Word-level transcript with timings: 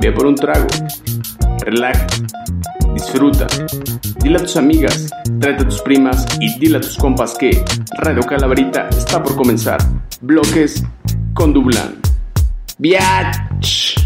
Ve 0.00 0.12
por 0.12 0.26
un 0.26 0.34
trago. 0.34 0.66
Relaja. 1.60 2.06
Disfruta. 2.94 3.46
Dile 4.20 4.38
a 4.38 4.40
tus 4.40 4.56
amigas, 4.56 5.10
tráete 5.40 5.62
a 5.62 5.68
tus 5.68 5.80
primas 5.82 6.26
y 6.40 6.58
dile 6.58 6.78
a 6.78 6.80
tus 6.80 6.96
compas 6.96 7.36
que 7.38 7.64
Radio 7.98 8.22
Calaverita 8.22 8.88
está 8.88 9.22
por 9.22 9.36
comenzar. 9.36 9.78
Bloques 10.20 10.82
con 11.34 11.52
Dublán. 11.52 12.00
Biatch. 12.78 13.97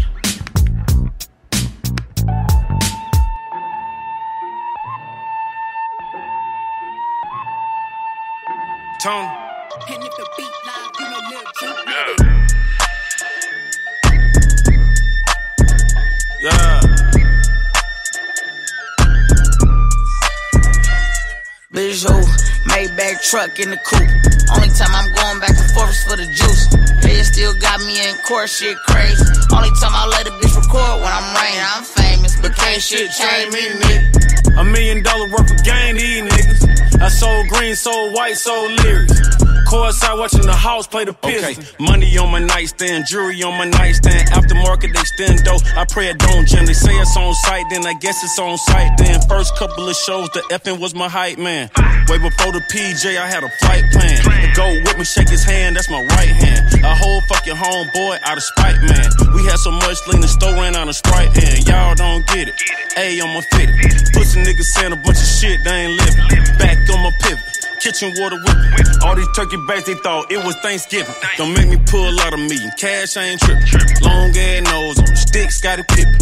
Maybach 23.03 23.29
truck 23.29 23.59
in 23.59 23.69
the 23.69 23.77
coupe. 23.77 24.07
Only 24.55 24.69
time 24.69 24.93
I'm 24.95 25.11
going 25.11 25.39
back 25.39 25.55
and 25.57 25.71
forth 25.71 25.91
is 25.91 26.03
for 26.03 26.15
the 26.15 26.25
juice. 26.25 26.67
They 27.01 27.21
still 27.23 27.53
got 27.55 27.79
me 27.81 27.99
in 28.07 28.15
court, 28.23 28.49
shit 28.49 28.77
crazy. 28.77 29.23
Only 29.51 29.69
time 29.81 29.91
I 29.91 30.07
let 30.07 30.27
a 30.27 30.31
bitch 30.31 30.55
record 30.55 31.01
when 31.03 31.11
I'm 31.11 31.35
rain. 31.35 31.59
I'm 31.75 31.83
famous, 31.83 32.39
but 32.39 32.55
can't 32.55 32.81
shit 32.81 33.11
change 33.11 33.53
me, 33.53 33.59
nigga. 33.59 34.59
A 34.59 34.63
million 34.63 35.03
dollar 35.03 35.27
worth 35.27 35.51
of 35.51 35.63
gain, 35.65 35.95
these 35.95 36.23
niggas. 36.23 37.01
I 37.01 37.09
sold 37.09 37.47
green, 37.49 37.75
sold 37.75 38.13
white, 38.13 38.37
sold 38.37 38.71
lyrics. 38.71 39.42
Courtside 39.73 40.19
watching 40.19 40.45
the 40.45 40.53
house 40.53 40.85
play 40.85 41.03
the 41.03 41.13
Pistons. 41.13 41.57
Okay. 41.57 41.83
Money 41.83 42.15
on 42.19 42.29
my 42.29 42.37
nightstand, 42.37 43.07
jewelry 43.07 43.41
on 43.41 43.57
my 43.57 43.65
nightstand. 43.65 44.29
Aftermarket 44.29 44.93
though. 45.41 45.57
I 45.73 45.83
pray 45.89 46.09
it 46.09 46.19
don't 46.19 46.47
jam. 46.47 46.67
They 46.67 46.73
say 46.77 46.93
it's 46.93 47.17
on 47.17 47.33
site, 47.33 47.65
then 47.71 47.83
I 47.83 47.93
guess 47.97 48.23
it's 48.23 48.37
on 48.37 48.55
site. 48.59 48.95
Then 48.99 49.19
first 49.27 49.57
couple 49.57 49.89
of 49.89 49.95
shows, 49.95 50.29
the 50.29 50.41
effing 50.53 50.79
was 50.79 50.93
my 50.93 51.09
hype 51.09 51.39
man. 51.39 51.71
Way 52.07 52.19
before 52.21 52.53
the 52.53 52.61
PJ, 52.69 53.17
I 53.17 53.25
had 53.25 53.43
a 53.43 53.49
flight 53.65 53.81
plan. 53.89 54.21
The 54.21 54.53
go 54.53 54.69
with 54.85 54.97
me, 54.99 55.05
shake 55.05 55.29
his 55.29 55.43
hand, 55.43 55.75
that's 55.75 55.89
my 55.89 56.05
right 56.05 56.29
hand. 56.29 56.69
A 56.85 56.93
whole 56.93 57.21
fucking 57.21 57.55
homeboy 57.55 58.21
out 58.21 58.37
of 58.37 58.43
spite, 58.43 58.77
man. 58.77 59.09
We 59.33 59.41
had 59.49 59.57
so 59.57 59.71
much 59.71 59.97
lean, 60.05 60.21
the 60.21 60.27
store 60.27 60.53
ran 60.53 60.75
out 60.75 60.87
of 60.87 60.95
Sprite, 60.95 61.33
and 61.33 61.65
y'all 61.65 61.95
don't 61.95 62.21
get 62.27 62.47
it. 62.47 62.61
A 62.95 63.19
on 63.21 63.33
my 63.33 63.41
fit. 63.49 63.73
Pussy 64.13 64.37
niggas 64.37 64.69
saying 64.69 64.93
a 64.93 64.97
bunch 64.97 65.17
of 65.17 65.25
shit, 65.25 65.63
they 65.63 65.89
ain't 65.89 65.97
living. 65.97 66.57
Back 66.61 66.77
on 66.93 67.01
my 67.01 67.11
pivot 67.21 67.62
kitchen 67.83 68.15
water 68.15 68.39
whipping. 68.39 68.87
All 69.03 69.13
these 69.13 69.27
turkey 69.35 69.59
bags, 69.67 69.83
they 69.83 69.95
thought 69.95 70.31
it 70.31 70.39
was 70.39 70.55
Thanksgiving. 70.63 71.13
Don't 71.35 71.51
make 71.51 71.67
me 71.67 71.75
pull 71.91 72.15
out 72.21 72.31
a 72.31 72.37
million. 72.37 72.71
Cash, 72.79 73.17
I 73.17 73.35
ain't 73.35 73.41
tripping. 73.41 73.67
Long 73.99 74.31
ass 74.31 74.63
nose 74.63 74.99
on 74.99 75.15
sticks, 75.19 75.59
got 75.59 75.79
it 75.79 75.87
pippin'. 75.91 76.15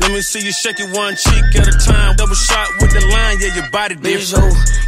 Let 0.00 0.10
me 0.10 0.22
see 0.22 0.40
you 0.40 0.50
shake 0.50 0.80
it 0.80 0.88
one 0.96 1.14
cheek 1.14 1.44
at 1.60 1.68
a 1.68 1.76
time. 1.76 2.16
Double 2.16 2.34
shot 2.34 2.66
with 2.80 2.90
the 2.90 3.04
line, 3.12 3.36
yeah, 3.38 3.54
your 3.54 3.68
body 3.70 3.94
Bitch, 3.94 4.32
who 4.32 4.40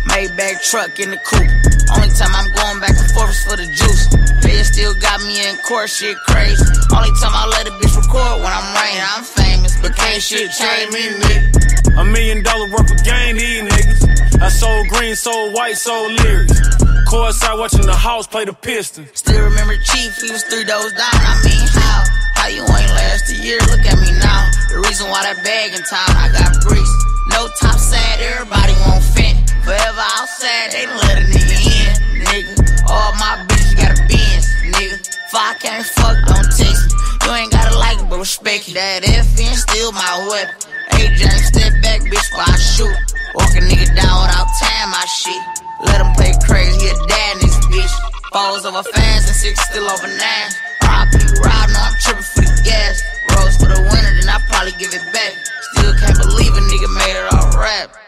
Maybach 0.08 0.64
truck 0.64 0.98
in 0.98 1.10
the 1.12 1.20
coupe. 1.20 1.52
Only 1.92 2.08
time 2.16 2.32
I'm 2.32 2.48
going 2.56 2.80
back 2.80 2.96
and 2.96 3.10
forth 3.12 3.30
is 3.30 3.44
for 3.44 3.56
the 3.60 3.68
juice. 3.68 4.08
They 4.40 4.64
still 4.64 4.94
got 4.96 5.20
me 5.22 5.46
in 5.46 5.56
court, 5.68 5.90
shit 5.90 6.16
crazy. 6.26 6.64
Only 6.96 7.12
time 7.20 7.36
I 7.36 7.46
let 7.52 7.68
a 7.68 7.72
bitch 7.76 7.92
record 7.92 8.40
when 8.40 8.50
I'm 8.50 8.66
rain. 8.72 8.98
I'm 9.04 9.22
famous, 9.22 9.76
but 9.84 9.94
can't 9.94 10.22
shit 10.22 10.50
change 10.50 10.90
me, 10.96 11.12
nigga. 11.20 12.00
A 12.00 12.04
million 12.04 12.42
dollar 12.42 12.70
worth 12.72 12.90
of 12.90 13.04
gain, 13.04 13.36
these 13.36 13.62
niggas. 13.62 14.13
I 14.40 14.48
sold 14.48 14.88
green, 14.88 15.14
sold 15.14 15.54
white, 15.54 15.76
sold 15.76 16.12
lyrics. 16.20 16.60
Courtside 17.08 17.58
watching 17.58 17.86
the 17.86 17.94
house 17.94 18.26
play 18.26 18.44
the 18.44 18.52
Pistons. 18.52 19.08
Still 19.14 19.42
remember 19.44 19.76
Chief, 19.76 20.10
he 20.20 20.30
was 20.30 20.42
three 20.44 20.64
doors 20.64 20.92
down. 20.92 21.14
I 21.14 21.38
mean, 21.44 21.66
how? 21.70 22.02
How 22.34 22.48
you 22.48 22.62
ain't 22.62 22.92
last 22.92 23.30
a 23.30 23.36
year? 23.36 23.58
Look 23.70 23.86
at 23.86 23.96
me 24.00 24.10
now. 24.18 24.50
The 24.68 24.82
reason 24.84 25.08
why 25.08 25.22
that 25.22 25.38
bag 25.44 25.72
in 25.72 25.82
time, 25.86 26.12
I 26.18 26.28
got 26.34 26.60
bricks. 26.66 26.92
No 27.30 27.48
top 27.60 27.78
sad, 27.78 28.20
everybody 28.20 28.74
won't 28.84 29.04
fit. 29.14 29.38
Forever 29.62 30.04
outside, 30.18 30.72
they 30.74 30.86
let 30.86 31.18
a 31.18 31.24
nigga 31.30 31.56
in, 31.64 31.92
nigga. 32.26 32.90
All 32.90 33.12
my 33.16 33.46
bitches 33.48 33.76
got 33.78 33.94
a 33.94 34.02
Benz, 34.10 34.44
nigga. 34.74 34.98
If 34.98 35.34
I 35.34 35.54
can't 35.62 35.86
fuck, 35.86 36.16
don't 36.26 36.50
text 36.52 36.90
me. 36.90 36.98
You 37.24 37.30
ain't 37.32 37.52
gotta 37.52 37.78
like 37.78 37.98
it, 38.02 38.10
but 38.10 38.18
respect 38.18 38.68
it. 38.68 38.74
That 38.74 39.04
FN 39.04 39.54
still 39.54 39.92
my 39.92 40.26
weapon. 40.28 40.73
AJ, 41.00 41.24
step 41.50 41.72
back, 41.82 42.00
bitch, 42.02 42.28
while 42.32 42.46
I 42.46 42.56
shoot. 42.56 42.96
Walk 43.34 43.50
a 43.56 43.62
nigga 43.62 43.90
down 43.94 44.14
without 44.22 44.48
tying 44.60 44.90
my 44.90 45.04
shit. 45.06 45.42
Let 45.80 46.00
him 46.00 46.12
play 46.14 46.32
crazy, 46.46 46.86
he 46.86 46.88
a 46.90 46.96
dad 47.06 47.36
in 47.36 47.46
this 47.46 47.58
bitch. 47.66 47.94
Falls 48.32 48.64
over 48.66 48.82
fans 48.82 49.26
and 49.26 49.36
six 49.36 49.60
still 49.70 49.88
over 49.90 50.06
nine. 50.06 50.50
RIP 50.82 51.42
ride, 51.42 51.70
no, 51.70 51.80
I'm 51.80 51.94
tripping 52.00 52.22
for 52.22 52.42
the 52.42 52.62
gas. 52.64 53.02
Rose 53.34 53.56
for 53.56 53.70
the 53.70 53.80
winter, 53.90 54.12
then 54.20 54.28
I 54.28 54.38
probably 54.48 54.72
give 54.78 54.94
it 54.94 55.06
back. 55.12 55.32
Still 55.74 55.94
can't 55.98 56.18
believe 56.18 56.52
a 56.54 56.62
nigga 56.62 56.90
made 56.94 57.16
it 57.18 57.26
all 57.32 57.58
rap. 57.58 58.03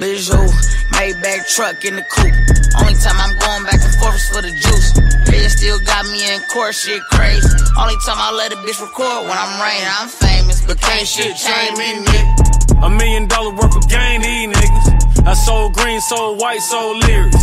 Bitch, 0.00 0.32
who 0.32 0.48
Maybach 0.96 1.44
truck 1.54 1.84
in 1.84 1.96
the 1.96 2.02
coupe. 2.08 2.32
Only 2.80 2.96
time 3.04 3.20
I'm 3.20 3.36
going 3.36 3.64
back 3.68 3.84
and 3.84 3.94
forth 4.00 4.16
is 4.16 4.28
for 4.32 4.40
the 4.40 4.48
juice. 4.48 4.96
They 5.28 5.46
still 5.48 5.78
got 5.84 6.06
me 6.08 6.24
in 6.24 6.40
court, 6.48 6.74
shit 6.74 7.02
crazy. 7.12 7.46
Only 7.76 8.00
time 8.08 8.16
I 8.16 8.32
let 8.32 8.50
a 8.50 8.56
bitch 8.64 8.80
record 8.80 9.28
when 9.28 9.36
I'm 9.36 9.60
rain. 9.60 9.84
I'm 9.84 10.08
famous, 10.08 10.64
but 10.64 10.80
can't 10.80 11.06
shit 11.06 11.36
change 11.36 11.76
me, 11.76 12.00
nigga. 12.00 12.86
A 12.86 12.88
million 12.88 13.28
dollar 13.28 13.52
worth 13.52 13.76
of 13.76 13.86
gain, 13.90 14.22
these 14.22 14.48
niggas. 14.48 15.26
I 15.26 15.34
sold 15.34 15.74
green, 15.74 16.00
sold 16.00 16.40
white, 16.40 16.62
sold 16.62 17.04
lyrics. 17.04 17.36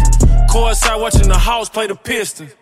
Courtside 0.50 1.00
watching 1.00 1.28
the 1.28 1.38
house 1.38 1.70
play 1.70 1.86
the 1.86 1.96
Pistons. 1.96 2.56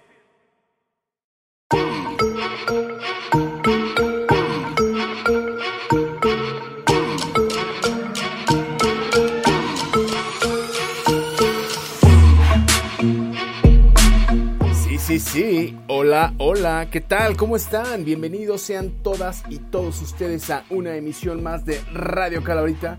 Sí, 15.16 15.22
sí, 15.22 15.78
hola, 15.88 16.34
hola, 16.40 16.90
¿qué 16.92 17.00
tal? 17.00 17.38
¿Cómo 17.38 17.56
están? 17.56 18.04
Bienvenidos 18.04 18.60
sean 18.60 18.92
todas 19.02 19.46
y 19.50 19.60
todos 19.60 20.02
ustedes 20.02 20.50
a 20.50 20.66
una 20.70 20.98
emisión 20.98 21.42
más 21.42 21.64
de 21.64 21.80
Radio 21.94 22.44
Calabrita. 22.44 22.98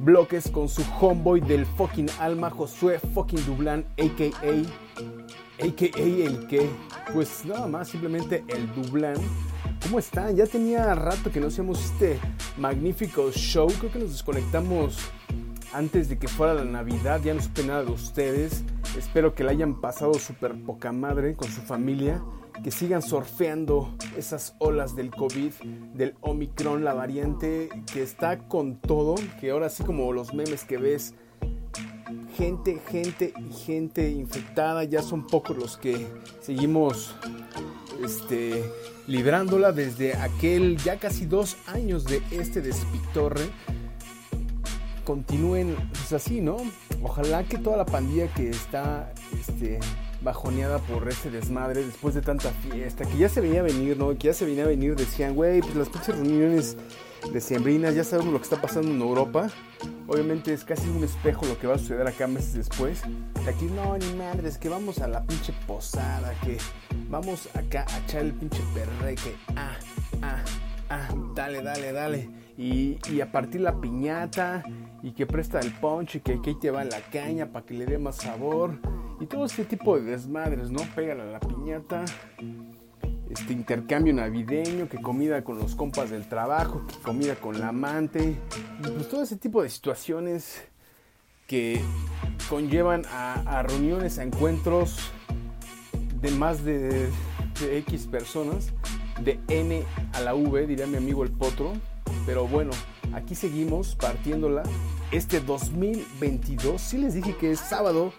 Bloques 0.00 0.50
con 0.50 0.68
su 0.68 0.82
homeboy 1.00 1.40
del 1.40 1.64
fucking 1.64 2.10
alma, 2.20 2.50
Josué 2.50 2.98
fucking 2.98 3.46
Dublán, 3.46 3.86
a.k.a. 3.92 5.64
a.k.a. 5.64 6.02
el 6.02 6.46
que, 6.48 6.68
pues 7.14 7.46
nada 7.46 7.66
más, 7.66 7.88
simplemente 7.88 8.44
el 8.48 8.70
Dublán. 8.74 9.16
¿Cómo 9.84 9.98
están? 9.98 10.36
Ya 10.36 10.44
tenía 10.44 10.94
rato 10.94 11.32
que 11.32 11.40
no 11.40 11.46
hacíamos 11.46 11.82
este 11.82 12.18
magnífico 12.58 13.32
show, 13.32 13.68
creo 13.78 13.90
que 13.90 14.00
nos 14.00 14.12
desconectamos 14.12 14.98
antes 15.72 16.10
de 16.10 16.18
que 16.18 16.28
fuera 16.28 16.52
la 16.52 16.64
Navidad, 16.64 17.22
ya 17.24 17.32
no 17.32 17.40
supe 17.40 17.64
nada 17.64 17.84
de 17.84 17.90
ustedes. 17.92 18.64
Espero 18.96 19.34
que 19.34 19.44
la 19.44 19.50
hayan 19.50 19.80
pasado 19.80 20.14
súper 20.14 20.54
poca 20.64 20.92
madre 20.92 21.34
con 21.34 21.50
su 21.50 21.62
familia, 21.62 22.22
que 22.62 22.70
sigan 22.70 23.02
surfeando 23.02 23.92
esas 24.16 24.54
olas 24.58 24.94
del 24.94 25.10
COVID, 25.10 25.52
del 25.94 26.14
Omicron, 26.20 26.84
la 26.84 26.94
variante 26.94 27.68
que 27.92 28.02
está 28.02 28.38
con 28.48 28.76
todo, 28.76 29.16
que 29.40 29.50
ahora 29.50 29.68
sí 29.68 29.82
como 29.82 30.12
los 30.12 30.32
memes 30.32 30.64
que 30.64 30.78
ves, 30.78 31.14
gente, 32.36 32.80
gente 32.88 33.32
y 33.36 33.52
gente 33.52 34.10
infectada. 34.10 34.84
Ya 34.84 35.02
son 35.02 35.26
pocos 35.26 35.56
los 35.56 35.76
que 35.76 36.06
seguimos 36.40 37.16
este, 38.02 38.64
librándola 39.06 39.72
desde 39.72 40.14
aquel 40.16 40.76
ya 40.78 40.98
casi 40.98 41.26
dos 41.26 41.56
años 41.66 42.04
de 42.04 42.22
este 42.30 42.60
despitorre. 42.60 43.44
Continúen 45.04 45.76
pues 45.92 46.12
así, 46.12 46.40
¿no? 46.40 46.56
Ojalá 47.04 47.44
que 47.44 47.58
toda 47.58 47.76
la 47.76 47.84
pandilla 47.84 48.32
que 48.32 48.48
está 48.48 49.12
este, 49.38 49.78
bajoneada 50.22 50.78
por 50.78 51.06
ese 51.06 51.30
desmadre 51.30 51.84
después 51.84 52.14
de 52.14 52.22
tanta 52.22 52.50
fiesta, 52.50 53.04
que 53.04 53.18
ya 53.18 53.28
se 53.28 53.42
venía 53.42 53.60
a 53.60 53.62
venir, 53.62 53.98
¿no? 53.98 54.08
Que 54.16 54.28
ya 54.28 54.32
se 54.32 54.46
venía 54.46 54.64
a 54.64 54.68
venir, 54.68 54.96
decían, 54.96 55.34
güey, 55.34 55.60
pues 55.60 55.76
las 55.76 55.90
pinches 55.90 56.16
reuniones 56.16 56.78
decembrinas, 57.30 57.94
ya 57.94 58.04
sabemos 58.04 58.32
lo 58.32 58.38
que 58.38 58.44
está 58.44 58.60
pasando 58.60 58.90
en 58.90 59.02
Europa. 59.02 59.50
Obviamente 60.06 60.54
es 60.54 60.64
casi 60.64 60.88
un 60.88 61.04
espejo 61.04 61.44
lo 61.44 61.58
que 61.58 61.66
va 61.66 61.74
a 61.74 61.78
suceder 61.78 62.06
acá 62.06 62.26
meses 62.26 62.54
después. 62.54 63.02
aquí 63.46 63.66
no, 63.66 63.98
ni 63.98 64.10
madres, 64.14 64.56
que 64.56 64.70
vamos 64.70 64.98
a 65.00 65.06
la 65.06 65.22
pinche 65.24 65.52
posada, 65.66 66.34
que 66.42 66.56
vamos 67.10 67.50
acá 67.54 67.84
a 67.86 67.98
echar 67.98 68.22
el 68.22 68.32
pinche 68.32 68.62
perre, 68.74 69.14
que 69.16 69.36
ah, 69.56 69.76
ah, 70.22 70.42
ah, 70.88 71.08
dale, 71.34 71.62
dale, 71.62 71.92
dale. 71.92 72.43
Y, 72.56 73.20
a 73.20 73.32
partir 73.32 73.60
la 73.60 73.80
piñata 73.80 74.62
y 75.02 75.12
que 75.12 75.26
presta 75.26 75.58
el 75.60 75.72
punch 75.72 76.16
y 76.16 76.20
que, 76.20 76.40
ahí 76.44 76.54
te 76.54 76.70
va 76.70 76.84
la 76.84 77.00
caña 77.00 77.46
para 77.46 77.66
que 77.66 77.74
le 77.74 77.86
dé 77.86 77.98
más 77.98 78.16
sabor. 78.16 78.78
Y 79.20 79.26
todo 79.26 79.44
este 79.44 79.64
tipo 79.64 79.96
de 79.98 80.02
desmadres, 80.02 80.70
¿no? 80.70 80.80
Pégale 80.94 81.22
a 81.22 81.26
la 81.26 81.40
piñata 81.40 82.04
este 83.30 83.52
intercambio 83.52 84.14
navideño, 84.14 84.88
que 84.88 84.98
comida 85.00 85.42
con 85.42 85.58
los 85.58 85.74
compas 85.74 86.10
del 86.10 86.28
trabajo, 86.28 86.86
que 86.86 86.94
comida 87.02 87.34
con 87.34 87.58
la 87.58 87.68
amante, 87.68 88.36
pues 88.80 89.08
todo 89.08 89.22
ese 89.22 89.36
tipo 89.36 89.62
de 89.62 89.68
situaciones 89.68 90.62
que 91.46 91.80
conllevan 92.48 93.02
a, 93.10 93.62
reuniones, 93.62 94.18
a 94.18 94.22
encuentros 94.22 94.98
de 96.20 96.30
más 96.30 96.64
de, 96.64 97.10
de, 97.60 97.78
X 97.78 98.06
personas, 98.06 98.72
de 99.22 99.40
N 99.48 99.82
a 100.12 100.20
la 100.20 100.34
V, 100.34 100.66
diría 100.66 100.86
mi 100.86 100.96
amigo 100.96 101.22
el 101.24 101.30
Potro, 101.30 101.72
pero 102.26 102.46
bueno, 102.46 102.72
aquí 103.12 103.34
seguimos 103.34 103.94
partiéndola. 103.94 104.62
Este 105.10 105.40
2022, 105.40 106.80
sí 106.80 106.98
les 106.98 107.14
dije 107.14 107.36
que 107.36 107.52
es 107.52 107.60
sábado 107.60 108.12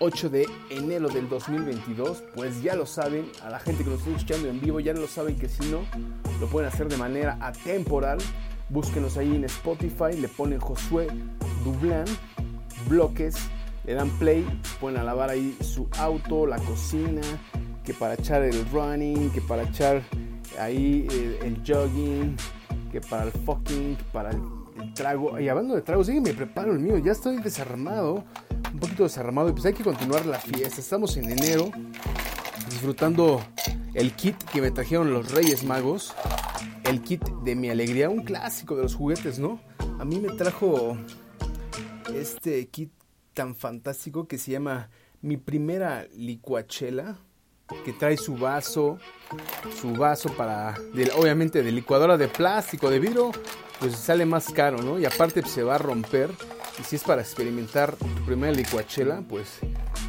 8 0.00 0.30
de 0.30 0.46
enero 0.70 1.08
del 1.08 1.28
2022, 1.28 2.24
pues 2.34 2.62
ya 2.62 2.74
lo 2.74 2.86
saben, 2.86 3.30
a 3.42 3.50
la 3.50 3.60
gente 3.60 3.84
que 3.84 3.90
nos 3.90 4.00
está 4.00 4.10
escuchando 4.10 4.48
en 4.48 4.60
vivo 4.60 4.80
ya 4.80 4.92
lo 4.92 5.06
saben 5.06 5.36
que 5.36 5.48
si 5.48 5.70
no, 5.70 5.82
lo 6.40 6.48
pueden 6.48 6.68
hacer 6.68 6.88
de 6.88 6.96
manera 6.96 7.38
atemporal. 7.40 8.18
Búsquenos 8.68 9.16
ahí 9.16 9.36
en 9.36 9.44
Spotify, 9.44 10.18
le 10.18 10.28
ponen 10.28 10.58
Josué 10.58 11.06
Dublán, 11.64 12.06
bloques, 12.88 13.36
le 13.84 13.94
dan 13.94 14.10
play, 14.18 14.46
pueden 14.80 14.98
alabar 14.98 15.30
ahí 15.30 15.56
su 15.60 15.88
auto, 15.98 16.46
la 16.46 16.58
cocina, 16.58 17.20
que 17.84 17.94
para 17.94 18.14
echar 18.14 18.42
el 18.42 18.64
running, 18.70 19.30
que 19.30 19.40
para 19.40 19.64
echar 19.64 20.02
ahí 20.58 21.06
el, 21.42 21.62
jogging, 21.66 22.36
que 22.92 23.00
para 23.00 23.24
el 23.24 23.32
fucking, 23.32 23.96
para 24.12 24.30
el, 24.30 24.40
trago. 24.94 25.40
Y 25.40 25.48
hablando 25.48 25.74
de 25.74 25.82
tragos, 25.82 26.06
sí, 26.06 26.20
me 26.20 26.34
preparo 26.34 26.72
el 26.72 26.78
mío, 26.78 26.98
ya 26.98 27.12
estoy 27.12 27.40
desarmado 27.42 28.24
un 28.72 28.78
poquito 28.78 29.02
desarmado 29.02 29.48
y 29.48 29.52
pues 29.52 29.66
hay 29.66 29.74
que 29.74 29.84
continuar 29.84 30.24
la 30.26 30.38
fiesta. 30.38 30.80
Estamos 30.80 31.16
en 31.16 31.30
enero 31.30 31.70
disfrutando 32.70 33.42
el 33.94 34.12
kit 34.12 34.36
que 34.44 34.60
me 34.60 34.70
trajeron 34.70 35.12
los 35.12 35.30
Reyes 35.30 35.64
Magos. 35.64 36.14
El 36.84 37.02
kit 37.02 37.22
de 37.44 37.54
mi 37.54 37.70
alegría, 37.70 38.08
un 38.08 38.22
clásico 38.22 38.76
de 38.76 38.82
los 38.82 38.94
juguetes, 38.94 39.38
¿no? 39.38 39.60
A 39.98 40.04
mí 40.04 40.18
me 40.18 40.30
trajo 40.30 40.96
este 42.14 42.66
kit 42.68 42.90
tan 43.34 43.54
fantástico 43.54 44.26
que 44.26 44.38
se 44.38 44.52
llama 44.52 44.90
Mi 45.20 45.36
primera 45.36 46.06
licuachela, 46.14 47.18
que 47.84 47.92
trae 47.92 48.16
su 48.16 48.36
vaso, 48.36 48.98
su 49.80 49.92
vaso 49.92 50.30
para, 50.30 50.74
obviamente 51.16 51.62
de 51.62 51.72
licuadora 51.72 52.16
de 52.16 52.28
plástico, 52.28 52.90
de 52.90 52.98
vidrio, 52.98 53.32
pues 53.80 53.96
sale 53.96 54.26
más 54.26 54.50
caro, 54.52 54.78
¿no? 54.82 54.98
Y 54.98 55.04
aparte 55.04 55.42
pues, 55.42 55.52
se 55.52 55.62
va 55.62 55.76
a 55.76 55.78
romper 55.78 56.30
y 56.78 56.84
si 56.84 56.96
es 56.96 57.04
para 57.04 57.20
experimentar 57.20 57.96
tu 57.96 58.06
primera 58.24 58.52
licuachela, 58.52 59.22
pues 59.28 59.58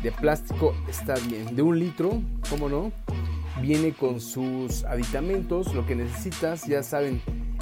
de 0.01 0.11
plástico 0.11 0.75
está 0.87 1.15
bien. 1.15 1.55
De 1.55 1.61
un 1.61 1.79
litro, 1.79 2.21
¿cómo 2.49 2.69
no? 2.69 2.91
Viene 3.61 3.93
con 3.93 4.19
sus 4.19 4.83
aditamentos, 4.83 5.73
lo 5.73 5.85
que 5.85 5.95
necesitas, 5.95 6.65
ya 6.65 6.83
saben, 6.83 7.21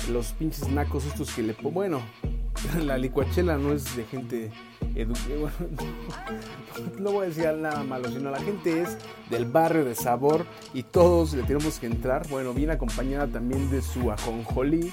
los 0.09 0.33
pinches 0.33 0.67
nacos 0.69 1.05
estos 1.05 1.31
que 1.33 1.43
le. 1.43 1.53
Bueno, 1.61 2.01
la 2.83 2.97
licuachela 2.97 3.57
no 3.57 3.73
es 3.73 3.95
de 3.95 4.03
gente. 4.05 4.51
no 6.99 7.11
voy 7.11 7.25
a 7.25 7.29
decir 7.29 7.45
nada 7.57 7.83
malo, 7.83 8.09
sino 8.09 8.29
la 8.29 8.39
gente 8.39 8.81
es 8.81 8.97
del 9.29 9.45
barrio 9.45 9.85
de 9.85 9.95
sabor 9.95 10.45
y 10.73 10.83
todos 10.83 11.33
le 11.33 11.43
tenemos 11.43 11.79
que 11.79 11.87
entrar. 11.87 12.27
Bueno, 12.29 12.53
viene 12.53 12.73
acompañada 12.73 13.27
también 13.27 13.69
de 13.69 13.81
su 13.81 14.11
ajonjolí, 14.11 14.91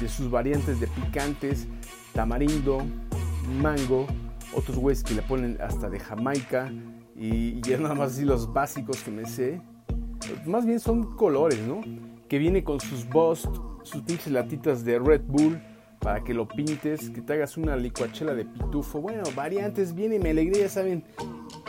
de 0.00 0.08
sus 0.08 0.30
variantes 0.30 0.80
de 0.80 0.86
picantes, 0.86 1.66
tamarindo, 2.12 2.82
mango, 3.60 4.06
otros 4.54 4.78
güeyes 4.78 5.02
que 5.02 5.14
le 5.14 5.22
ponen 5.22 5.58
hasta 5.60 5.90
de 5.90 5.98
Jamaica 5.98 6.72
y, 7.16 7.60
ya 7.60 7.78
nada 7.78 7.94
más 7.94 8.12
así 8.12 8.24
los 8.24 8.52
básicos 8.52 9.02
que 9.02 9.10
me 9.10 9.26
sé. 9.26 9.60
Más 10.46 10.64
bien 10.64 10.80
son 10.80 11.16
colores, 11.16 11.60
¿no? 11.60 11.80
Que 12.28 12.38
viene 12.38 12.64
con 12.64 12.80
sus 12.80 13.08
bust, 13.08 13.46
sus 13.82 14.02
pinches 14.02 14.32
latitas 14.32 14.84
de 14.84 14.98
Red 14.98 15.22
Bull 15.26 15.60
para 16.04 16.22
que 16.22 16.34
lo 16.34 16.46
pintes, 16.46 17.08
que 17.08 17.22
te 17.22 17.32
hagas 17.32 17.56
una 17.56 17.76
licuachela 17.76 18.34
de 18.34 18.44
pitufo. 18.44 19.00
Bueno, 19.00 19.22
variantes, 19.34 19.94
viene 19.94 20.18
mi 20.18 20.28
alegría, 20.28 20.68
saben, 20.68 21.02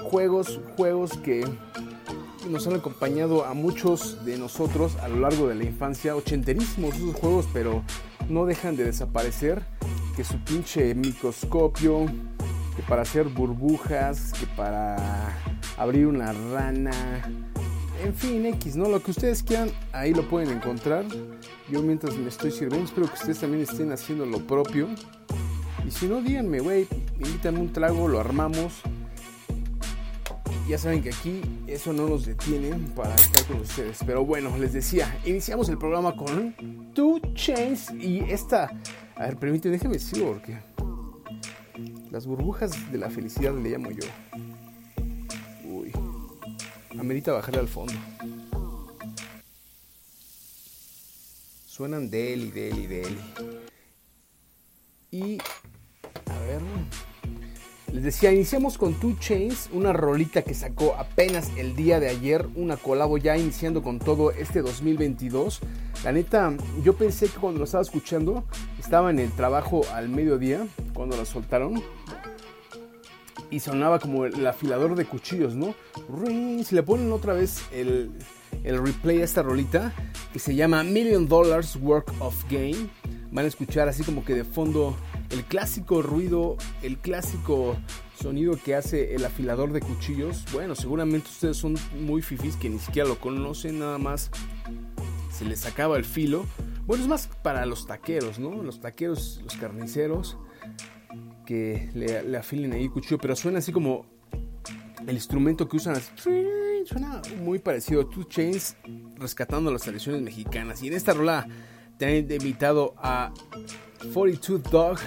juegos, 0.03 0.59
juegos 0.75 1.17
que 1.19 1.45
nos 2.49 2.67
han 2.67 2.73
acompañado 2.73 3.45
a 3.45 3.53
muchos 3.53 4.25
de 4.25 4.37
nosotros 4.37 4.97
a 4.97 5.07
lo 5.07 5.21
largo 5.21 5.47
de 5.47 5.55
la 5.55 5.63
infancia, 5.63 6.17
ochenterísimos 6.17 6.95
esos 6.95 7.15
juegos, 7.15 7.47
pero 7.53 7.81
no 8.27 8.45
dejan 8.45 8.75
de 8.75 8.83
desaparecer 8.83 9.63
que 10.17 10.25
su 10.25 10.37
pinche 10.39 10.93
microscopio, 10.95 12.05
que 12.75 12.83
para 12.89 13.03
hacer 13.03 13.29
burbujas, 13.29 14.33
que 14.33 14.47
para 14.47 14.97
abrir 15.77 16.07
una 16.07 16.33
rana, 16.33 17.23
en 18.03 18.13
fin, 18.13 18.45
X, 18.47 18.75
¿no? 18.75 18.89
Lo 18.89 19.01
que 19.01 19.11
ustedes 19.11 19.43
quieran, 19.43 19.71
ahí 19.93 20.13
lo 20.13 20.27
pueden 20.27 20.49
encontrar. 20.49 21.05
Yo 21.69 21.81
mientras 21.81 22.15
me 22.17 22.29
estoy 22.29 22.51
sirviendo, 22.51 22.85
espero 22.85 23.07
que 23.07 23.13
ustedes 23.13 23.39
también 23.39 23.63
estén 23.63 23.91
haciendo 23.91 24.25
lo 24.25 24.39
propio. 24.39 24.87
Y 25.85 25.91
si 25.91 26.07
no, 26.07 26.21
díganme, 26.21 26.59
güey, 26.59 26.87
invítanme 27.19 27.59
un 27.59 27.73
trago, 27.73 28.07
lo 28.07 28.19
armamos. 28.19 28.81
Ya 30.67 30.77
saben 30.77 31.03
que 31.03 31.09
aquí 31.09 31.41
eso 31.67 31.93
no 31.93 32.07
nos 32.07 32.25
detiene 32.25 32.75
para 32.95 33.13
estar 33.15 33.45
con 33.45 33.61
ustedes. 33.61 33.99
Pero 34.05 34.25
bueno, 34.25 34.57
les 34.57 34.73
decía, 34.73 35.19
iniciamos 35.25 35.69
el 35.69 35.77
programa 35.77 36.15
con 36.15 36.55
Two 36.93 37.19
Chains 37.35 37.91
y 37.91 38.19
esta 38.21 38.71
a 39.17 39.27
ver, 39.27 39.37
permíteme, 39.37 39.77
déjame 39.77 39.93
decirlo 39.93 40.33
porque. 40.33 40.57
Las 42.11 42.27
burbujas 42.27 42.91
de 42.91 42.97
la 42.97 43.09
felicidad 43.09 43.53
le 43.53 43.69
llamo 43.69 43.91
yo. 43.91 44.05
Uy. 45.63 45.91
Amerita 46.97 47.31
bajarle 47.31 47.61
al 47.61 47.67
fondo. 47.67 47.93
Suenan 51.75 52.09
de 52.09 52.31
él 52.31 52.45
y 52.45 52.51
de 52.51 52.69
él 52.69 52.77
y 52.77 52.87
de 52.87 53.01
él. 53.01 53.17
Y. 55.11 55.37
A 56.25 56.39
ver. 56.39 56.61
Les 57.91 58.01
decía, 58.01 58.31
iniciamos 58.31 58.77
con 58.77 58.93
Two 58.93 59.17
Chains, 59.19 59.69
una 59.73 59.91
rolita 59.91 60.41
que 60.41 60.53
sacó 60.53 60.95
apenas 60.95 61.51
el 61.57 61.75
día 61.75 61.99
de 61.99 62.07
ayer, 62.07 62.47
una 62.55 62.77
colabo 62.77 63.17
ya 63.17 63.35
iniciando 63.35 63.83
con 63.83 63.99
todo 63.99 64.31
este 64.31 64.61
2022. 64.61 65.59
La 66.05 66.13
neta, 66.13 66.55
yo 66.81 66.95
pensé 66.95 67.27
que 67.27 67.39
cuando 67.39 67.59
lo 67.59 67.65
estaba 67.65 67.81
escuchando, 67.81 68.45
estaba 68.79 69.09
en 69.09 69.19
el 69.19 69.33
trabajo 69.33 69.81
al 69.91 70.07
mediodía, 70.07 70.65
cuando 70.93 71.17
la 71.17 71.25
soltaron, 71.25 71.83
y 73.49 73.59
sonaba 73.59 73.99
como 73.99 74.25
el 74.25 74.47
afilador 74.47 74.95
de 74.95 75.03
cuchillos, 75.03 75.55
¿no? 75.55 75.75
Si 76.63 76.73
le 76.73 76.83
ponen 76.83 77.11
otra 77.11 77.33
vez 77.33 77.63
el, 77.73 78.11
el 78.63 78.83
replay 78.83 79.21
a 79.21 79.23
esta 79.25 79.43
rolita, 79.43 79.93
que 80.33 80.39
se 80.39 80.55
llama 80.55 80.83
Million 80.83 81.27
Dollars 81.27 81.75
Work 81.77 82.13
of 82.19 82.43
Game, 82.49 82.89
van 83.31 83.45
a 83.45 83.47
escuchar 83.47 83.87
así 83.87 84.03
como 84.03 84.23
que 84.23 84.33
de 84.33 84.43
fondo 84.43 84.95
el 85.29 85.43
clásico 85.43 86.01
ruido, 86.01 86.57
el 86.81 86.97
clásico 86.97 87.75
sonido 88.19 88.57
que 88.63 88.75
hace 88.75 89.15
el 89.15 89.25
afilador 89.25 89.73
de 89.73 89.81
cuchillos. 89.81 90.45
Bueno, 90.53 90.75
seguramente 90.75 91.29
ustedes 91.29 91.57
son 91.57 91.75
muy 91.99 92.21
fifis 92.21 92.55
que 92.55 92.69
ni 92.69 92.79
siquiera 92.79 93.07
lo 93.07 93.19
conocen, 93.19 93.79
nada 93.79 93.97
más 93.97 94.31
se 95.31 95.45
les 95.45 95.65
acaba 95.65 95.97
el 95.97 96.05
filo. 96.05 96.45
Bueno, 96.85 97.03
es 97.03 97.09
más 97.09 97.27
para 97.41 97.65
los 97.65 97.87
taqueros, 97.87 98.39
¿no? 98.39 98.63
Los 98.63 98.79
taqueros, 98.79 99.41
los 99.43 99.55
carniceros 99.57 100.37
que 101.45 101.89
le, 101.93 102.37
afilen 102.37 102.73
ahí 102.73 102.83
el 102.83 102.91
cuchillo, 102.91 103.17
pero 103.17 103.35
suena 103.35 103.59
así 103.59 103.71
como 103.71 104.05
el 105.05 105.15
instrumento 105.15 105.67
que 105.67 105.77
usan. 105.77 105.95
Suena 106.85 107.19
muy 107.41 107.57
parecido 107.57 108.01
a 108.01 108.09
Two 108.09 108.25
Chains 108.25 108.77
rescatando 109.15 109.71
las 109.71 109.81
tradiciones 109.81 110.21
mexicanas. 110.21 110.83
Y 110.83 110.87
en 110.87 110.93
esta 110.93 111.13
rola 111.13 111.47
te 111.97 112.05
han 112.05 112.31
invitado 112.31 112.93
a 112.97 113.33
42 114.13 114.63
Dog 114.71 114.99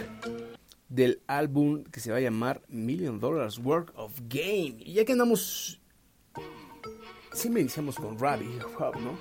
del 0.88 1.22
álbum 1.28 1.84
que 1.84 2.00
se 2.00 2.10
va 2.10 2.16
a 2.16 2.20
llamar 2.20 2.62
Million 2.68 3.20
Dollars 3.20 3.58
Work 3.58 3.92
of 3.94 4.12
Game. 4.28 4.76
Y 4.80 4.94
ya 4.94 5.04
que 5.04 5.12
andamos, 5.12 5.80
siempre 7.32 7.62
iniciamos 7.62 7.94
con 7.94 8.16
y 8.16 8.18
¿no? 9.00 9.18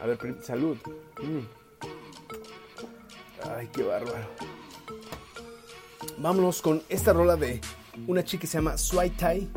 A 0.00 0.06
ver, 0.06 0.18
salud. 0.42 0.78
Mm. 1.22 1.40
Ay, 3.54 3.68
qué 3.70 3.82
bárbaro. 3.82 4.28
Vámonos 6.16 6.62
con 6.62 6.82
esta 6.88 7.12
rola 7.12 7.36
de 7.36 7.60
una 8.06 8.24
chica 8.24 8.42
que 8.42 8.46
se 8.46 8.58
llama 8.58 8.78
Swai 8.78 9.10
Tai. 9.10 9.48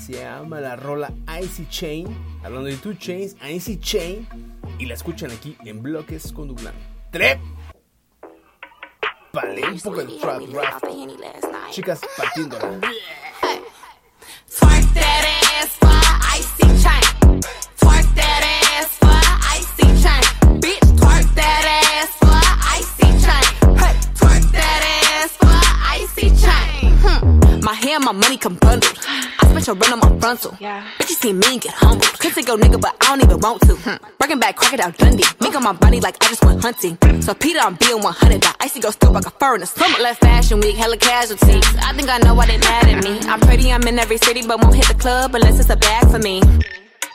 Se 0.00 0.14
llama 0.14 0.60
la 0.60 0.76
rola 0.76 1.12
Icy 1.42 1.66
Chain. 1.68 2.06
Hablando 2.42 2.68
de 2.68 2.76
Two 2.76 2.94
Chains, 2.94 3.36
Icy 3.46 3.78
Chain. 3.78 4.26
Y 4.78 4.86
la 4.86 4.94
escuchan 4.94 5.30
aquí 5.30 5.56
en 5.64 5.82
bloques 5.82 6.32
con 6.32 6.48
Dublan. 6.48 6.72
¡Trep! 7.10 7.38
Vale, 9.32 9.68
un 9.68 9.78
poco 9.78 10.02
de 10.02 10.18
trap 10.18 10.42
rap. 10.52 10.82
Chicas 11.70 12.00
partiéndola. 12.16 12.80
I 29.70 29.72
your 29.72 29.82
run 29.82 29.92
on 29.92 30.00
my 30.00 30.18
frontal. 30.18 30.56
Yeah. 30.58 30.84
Bitch, 30.98 31.10
you 31.10 31.14
see 31.14 31.32
me 31.32 31.46
and 31.46 31.60
get 31.60 31.72
humbled. 31.74 32.18
Could 32.18 32.34
take 32.34 32.48
your 32.48 32.58
nigga, 32.58 32.80
but 32.80 32.96
I 33.00 33.14
don't 33.14 33.22
even 33.22 33.38
want 33.38 33.62
to. 33.62 33.76
Hmm. 33.76 34.02
Breaking 34.18 34.40
back, 34.40 34.56
crocodile 34.56 34.90
Dundee. 34.90 35.22
Make 35.40 35.54
on 35.54 35.62
my 35.62 35.72
body 35.72 36.00
like 36.00 36.16
I 36.24 36.28
just 36.28 36.44
went 36.44 36.60
hunting. 36.60 36.98
So 37.22 37.34
Peter, 37.34 37.60
I'm 37.60 37.76
being 37.76 38.02
100. 38.02 38.42
That 38.42 38.56
icy 38.58 38.80
go 38.80 38.90
still 38.90 39.12
like 39.12 39.26
a 39.26 39.30
fur 39.30 39.54
in 39.54 39.60
the 39.60 39.66
summer. 39.66 39.96
Left 40.00 40.20
fashion 40.20 40.58
week, 40.58 40.74
hella 40.74 40.96
casualties. 40.96 41.62
I 41.86 41.92
think 41.92 42.08
I 42.08 42.18
know 42.18 42.34
why 42.34 42.46
they 42.46 42.58
mad 42.58 42.88
at 42.88 43.04
me. 43.04 43.20
I'm 43.30 43.38
pretty, 43.38 43.70
I'm 43.70 43.86
in 43.86 44.00
every 44.00 44.16
city, 44.18 44.44
but 44.44 44.60
won't 44.60 44.74
hit 44.74 44.88
the 44.88 44.94
club 44.94 45.36
unless 45.36 45.60
it's 45.60 45.70
a 45.70 45.76
bag 45.76 46.10
for 46.10 46.18
me. 46.18 46.42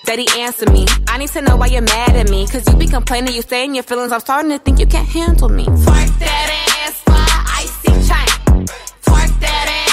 Daddy, 0.06 0.26
answer 0.38 0.72
me. 0.72 0.86
I 1.10 1.18
need 1.18 1.30
to 1.30 1.42
know 1.42 1.58
why 1.58 1.68
you're 1.68 1.82
mad 1.82 2.16
at 2.16 2.30
me. 2.30 2.48
Cause 2.48 2.66
you 2.70 2.78
be 2.78 2.88
complaining, 2.88 3.36
you 3.36 3.42
stay 3.42 3.66
in 3.66 3.76
your 3.76 3.84
feelings. 3.84 4.14
I'm 4.14 4.22
starting 4.22 4.52
to 4.52 4.60
think 4.60 4.80
you 4.80 4.88
can't 4.88 5.10
handle 5.10 5.50
me. 5.50 5.66
Twerk 5.66 6.20
that 6.20 6.50
ass 6.88 7.02
for 7.04 7.26
icy 7.60 7.92
chain. 8.08 8.66
Twerk 9.04 9.40
that 9.42 9.68
ass 9.68 9.85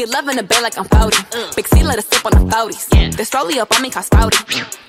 Get 0.00 0.08
love 0.08 0.28
in 0.28 0.36
the 0.36 0.42
bed 0.42 0.62
like 0.62 0.78
I'm 0.78 0.86
40. 0.86 1.54
Big 1.56 1.68
C 1.68 1.82
let 1.82 1.98
us 1.98 2.06
sip 2.06 2.24
on 2.24 2.32
the 2.32 2.56
40s. 2.56 3.14
The 3.18 3.22
strolly 3.22 3.60
up 3.60 3.70
on 3.76 3.82
me 3.82 3.90
cause 3.90 4.08
spouty. 4.08 4.40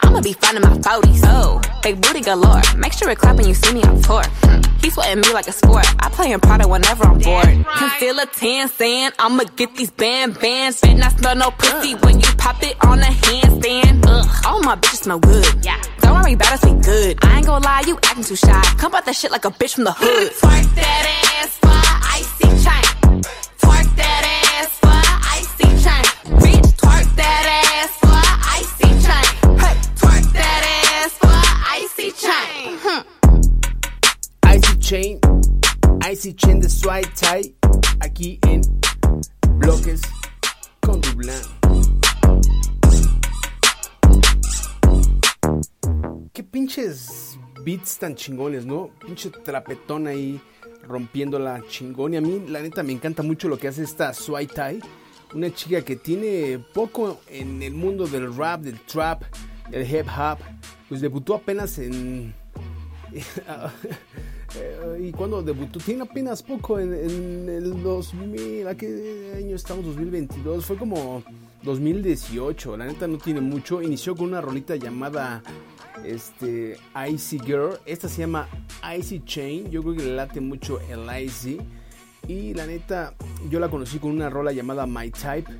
I'ma 0.03 0.21
be 0.21 0.31
finding 0.31 0.63
my 0.63 0.77
40s. 0.77 1.23
Oh, 1.25 1.59
big 1.83 2.01
booty 2.01 2.21
galore. 2.21 2.61
Make 2.77 2.93
sure 2.93 3.09
it 3.09 3.17
clap 3.17 3.35
when 3.35 3.45
you 3.45 3.53
see 3.53 3.73
me 3.73 3.83
on 3.83 4.01
tour. 4.01 4.23
He 4.79 4.89
sweating 4.89 5.19
me 5.19 5.33
like 5.33 5.49
a 5.49 5.51
sport. 5.51 5.85
I 5.99 6.07
play 6.07 6.31
in 6.31 6.39
Prada 6.39 6.65
whenever 6.65 7.03
I'm 7.03 7.19
bored. 7.19 7.43
Can 7.43 7.89
feel 7.99 8.17
a 8.19 8.25
tan 8.25 8.69
sand. 8.69 9.13
I'ma 9.19 9.43
get 9.57 9.75
these 9.75 9.91
band 9.91 10.39
bands. 10.39 10.79
Bet 10.79 10.97
not 10.97 11.11
smell 11.19 11.35
no 11.35 11.51
pussy 11.51 11.93
uh. 11.93 11.97
when 12.03 12.21
you 12.21 12.27
pop 12.37 12.63
it 12.63 12.77
on 12.85 12.99
a 12.99 13.11
handstand. 13.11 14.05
Ugh, 14.07 14.45
all 14.45 14.63
my 14.63 14.77
bitches 14.77 15.03
smell 15.03 15.19
good. 15.19 15.45
Yeah. 15.61 15.81
Don't 15.99 16.21
worry 16.21 16.35
about 16.35 16.53
us, 16.53 16.63
we 16.63 16.71
good. 16.79 17.19
I 17.25 17.35
ain't 17.35 17.45
gonna 17.45 17.65
lie, 17.65 17.83
you 17.85 17.97
acting 17.97 18.23
too 18.23 18.37
shy. 18.37 18.61
Come 18.77 18.95
out 18.95 19.03
that 19.03 19.17
shit 19.17 19.31
like 19.31 19.43
a 19.43 19.51
bitch 19.51 19.75
from 19.75 19.83
the 19.83 19.91
hood. 19.91 20.31
Twerk 20.39 20.73
that 20.75 21.03
ass 21.35 21.57
for 21.59 21.67
icy 22.15 22.47
chain. 22.63 23.21
Twerk 23.59 23.95
that 23.97 24.23
ass 24.23 24.50
that 27.15 27.45
ass 27.79 27.91
for 28.01 28.21
icy 28.57 28.89
chain. 29.05 29.27
Hey, 29.59 29.75
twerk 29.95 30.25
icy 31.77 32.11
chain. 32.11 32.79
Icy 34.43 34.77
Chain, 34.79 35.19
Icy 36.11 36.33
Chain 36.33 36.59
de 36.59 36.69
Swai 36.69 37.03
Tai, 37.19 37.55
aquí 38.01 38.37
en 38.47 38.61
Bloques 39.57 40.01
con 40.81 40.99
Dublán. 40.99 41.41
Qué 46.33 46.43
pinches 46.43 47.39
beats 47.63 47.97
tan 47.97 48.15
chingones, 48.15 48.65
¿no? 48.65 48.89
Pinche 49.05 49.29
trapetón 49.29 50.07
ahí 50.07 50.41
rompiendo 50.83 51.39
la 51.39 51.61
chingón. 51.69 52.13
Y 52.13 52.17
a 52.17 52.21
mí, 52.21 52.43
la 52.47 52.61
neta, 52.61 52.83
me 52.83 52.91
encanta 52.91 53.23
mucho 53.23 53.47
lo 53.47 53.57
que 53.57 53.69
hace 53.69 53.83
esta 53.83 54.13
Swai 54.13 54.47
Tai. 54.47 54.81
Una 55.33 55.53
chica 55.53 55.81
que 55.81 55.95
tiene 55.95 56.59
poco 56.73 57.21
en 57.27 57.61
el 57.61 57.73
mundo 57.73 58.05
del 58.07 58.35
rap, 58.35 58.61
del 58.61 58.79
trap, 58.81 59.23
del 59.69 59.83
hip 59.89 60.07
hop. 60.07 60.39
Pues 60.89 60.99
debutó 60.99 61.35
apenas 61.35 61.77
en 61.77 62.33
¿Y 64.99 65.11
cuando 65.11 65.41
debutó? 65.41 65.79
Tiene 65.79 66.03
apenas 66.03 66.43
poco, 66.43 66.79
en, 66.79 66.93
en, 66.93 67.49
el 67.49 67.83
2000, 67.83 68.67
¿a 68.67 68.75
qué 68.75 69.33
año 69.37 69.55
estamos? 69.55 69.85
2022, 69.85 70.65
fue 70.65 70.77
como 70.77 71.23
2018, 71.63 72.77
la 72.77 72.85
neta 72.85 73.07
no 73.07 73.17
tiene 73.17 73.41
mucho. 73.41 73.81
Inició 73.81 74.15
con 74.15 74.27
una 74.27 74.41
rolita 74.41 74.75
llamada 74.75 75.41
este, 76.05 76.77
Icy 77.09 77.39
Girl, 77.39 77.79
esta 77.85 78.07
se 78.07 78.21
llama 78.21 78.47
Icy 78.97 79.23
Chain, 79.25 79.69
yo 79.69 79.81
creo 79.81 79.95
que 79.95 80.03
le 80.03 80.15
late 80.15 80.41
mucho 80.41 80.79
el 80.89 81.07
Icy. 81.23 81.59
Y 82.27 82.53
la 82.53 82.65
neta, 82.65 83.15
yo 83.49 83.59
la 83.59 83.69
conocí 83.69 83.99
con 83.99 84.11
una 84.11 84.29
rola 84.29 84.51
llamada 84.51 84.85
My 84.85 85.11
Type, 85.11 85.51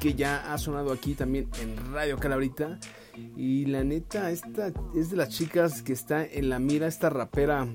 que 0.00 0.14
ya 0.14 0.52
ha 0.52 0.58
sonado 0.58 0.92
aquí 0.92 1.14
también 1.14 1.48
en 1.60 1.92
Radio 1.92 2.18
Calabrita. 2.18 2.78
Y 3.36 3.66
la 3.66 3.84
neta, 3.84 4.30
esta 4.30 4.72
es 4.94 5.10
de 5.10 5.16
las 5.16 5.28
chicas 5.28 5.82
que 5.82 5.92
está 5.92 6.24
en 6.24 6.48
la 6.48 6.58
mira, 6.58 6.86
esta 6.86 7.10
rapera 7.10 7.68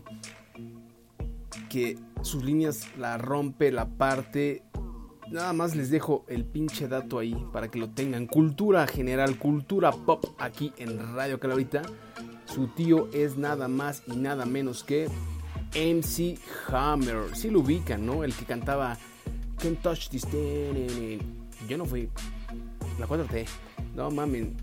que 1.69 1.98
sus 2.22 2.43
líneas 2.43 2.88
la 2.98 3.17
rompe, 3.17 3.72
la 3.72 3.88
parte. 3.88 4.63
Nada 5.31 5.51
más 5.53 5.75
les 5.75 5.89
dejo 5.89 6.25
el 6.27 6.46
pinche 6.46 6.88
dato 6.88 7.19
ahí 7.19 7.36
para 7.51 7.69
que 7.69 7.79
lo 7.79 7.89
tengan. 7.89 8.27
Cultura 8.27 8.88
general, 8.88 9.38
cultura 9.38 9.91
pop 9.91 10.25
aquí 10.39 10.74
en 10.77 11.15
Radio 11.15 11.39
Calabrita. 11.39 11.81
Su 12.46 12.67
tío 12.67 13.10
es 13.13 13.38
nada 13.38 13.67
más 13.67 14.03
y 14.07 14.15
nada 14.15 14.46
menos 14.46 14.84
que 14.84 15.10
MC 15.75 16.38
Hammer. 16.69 17.36
Si 17.36 17.50
lo 17.50 17.59
ubican, 17.59 18.05
¿no? 18.05 18.24
El 18.24 18.33
que 18.33 18.45
cantaba 18.45 18.97
Can't 19.57 19.81
Touch 19.81 20.09
This. 20.09 20.27
Yo 21.67 21.77
no 21.77 21.86
fui. 21.86 22.09
La 23.00 23.07
4T. 23.07 23.45
No 23.95 24.12
mamen. 24.12 24.55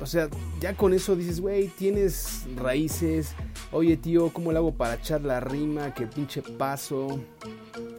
O 0.00 0.06
sea, 0.06 0.28
ya 0.60 0.74
con 0.74 0.94
eso 0.94 1.14
dices, 1.14 1.40
güey, 1.40 1.68
tienes 1.68 2.46
raíces. 2.56 3.34
Oye, 3.70 3.96
tío, 3.96 4.32
¿cómo 4.32 4.50
le 4.50 4.58
hago 4.58 4.74
para 4.74 4.94
echar 4.94 5.20
la 5.22 5.40
rima? 5.40 5.92
Que 5.94 6.06
pinche 6.06 6.42
paso. 6.42 7.20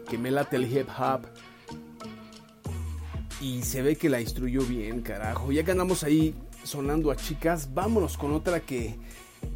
Que 0.10 0.18
me 0.18 0.32
late 0.32 0.56
el 0.56 0.72
hip 0.72 0.88
hop. 0.98 1.22
Y 3.40 3.62
se 3.64 3.82
ve 3.82 3.96
que 3.96 4.10
la 4.10 4.20
instruyó 4.20 4.62
bien, 4.62 5.02
carajo. 5.02 5.52
Ya 5.52 5.64
que 5.64 5.72
andamos 5.72 6.04
ahí 6.04 6.36
sonando 6.64 7.12
a 7.12 7.16
chicas, 7.16 7.74
vámonos 7.74 8.18
con 8.18 8.34
otra 8.34 8.60
que 8.60 8.96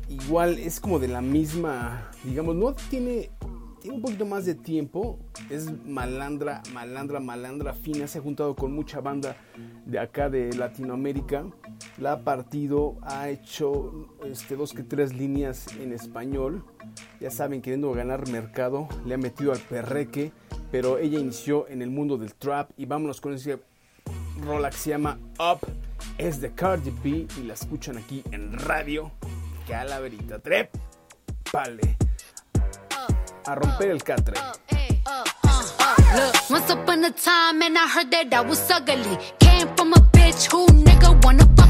igual 0.09 0.59
es 0.59 0.79
como 0.79 0.99
de 0.99 1.07
la 1.07 1.21
misma, 1.21 2.11
digamos, 2.23 2.55
no 2.55 2.73
tiene, 2.73 3.29
tiene 3.81 3.97
un 3.97 4.01
poquito 4.01 4.25
más 4.25 4.45
de 4.45 4.55
tiempo. 4.55 5.19
Es 5.49 5.71
malandra, 5.85 6.63
malandra, 6.73 7.19
malandra 7.19 7.73
fina. 7.73 8.07
Se 8.07 8.19
ha 8.19 8.21
juntado 8.21 8.55
con 8.55 8.73
mucha 8.73 9.01
banda 9.01 9.35
de 9.85 9.99
acá 9.99 10.29
de 10.29 10.53
Latinoamérica. 10.53 11.45
La 11.97 12.13
ha 12.13 12.23
partido, 12.23 12.97
ha 13.01 13.29
hecho 13.29 14.09
este, 14.25 14.55
dos 14.55 14.73
que 14.73 14.83
tres 14.83 15.13
líneas 15.13 15.67
en 15.79 15.93
español. 15.93 16.63
Ya 17.19 17.31
saben, 17.31 17.61
queriendo 17.61 17.91
ganar 17.93 18.27
mercado, 18.29 18.87
le 19.05 19.15
ha 19.15 19.17
metido 19.17 19.51
al 19.51 19.59
perreque. 19.59 20.31
Pero 20.71 20.97
ella 20.97 21.19
inició 21.19 21.67
en 21.67 21.81
el 21.81 21.89
mundo 21.89 22.17
del 22.17 22.33
trap. 22.33 22.71
Y 22.77 22.85
vámonos 22.85 23.21
con 23.21 23.33
ese 23.33 23.59
rola 24.41 24.71
se 24.71 24.91
llama 24.91 25.19
Up. 25.39 25.67
Es 26.17 26.41
de 26.41 26.51
Cardi 26.51 26.91
B 27.03 27.27
y 27.37 27.43
la 27.43 27.53
escuchan 27.53 27.97
aquí 27.97 28.23
en 28.31 28.53
radio. 28.53 29.11
Calaverita 29.65 30.39
Trep. 30.39 30.69
Vale. 31.51 31.97
A 33.47 33.55
romper 33.55 33.89
el 33.89 34.01
catre. 34.03 34.35
Look, 36.15 36.49
once 36.49 36.69
upon 36.71 37.03
a 37.03 37.11
time, 37.11 37.61
and 37.61 37.77
I 37.77 37.87
heard 37.87 38.11
that 38.11 38.33
I 38.33 38.41
was 38.41 38.69
ugly. 38.71 39.17
Came 39.39 39.67
from 39.75 39.93
a 39.93 39.99
bitch 40.13 40.51
who 40.51 40.67
nigga 40.67 41.23
wanna 41.23 41.45
fuck 41.55 41.64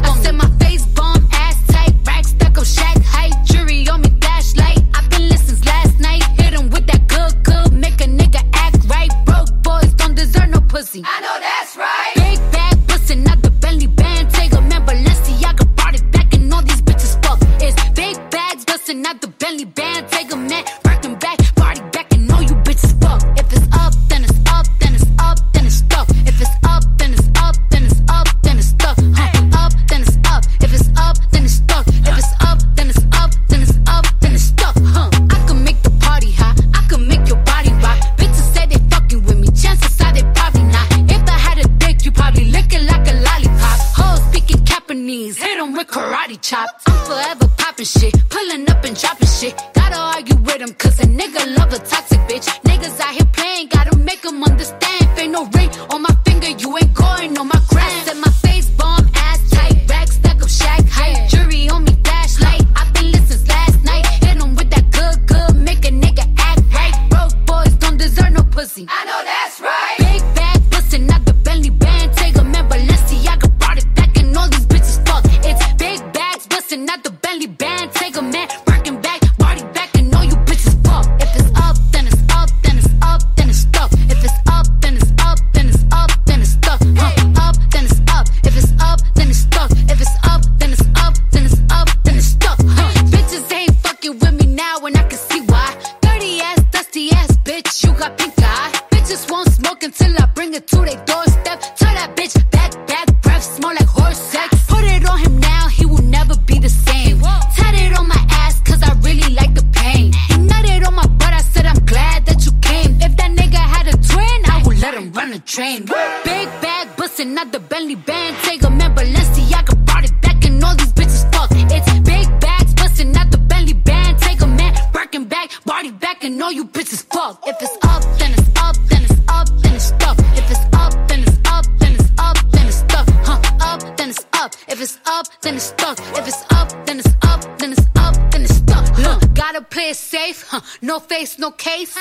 No 141.46 141.56
case. 141.56 142.00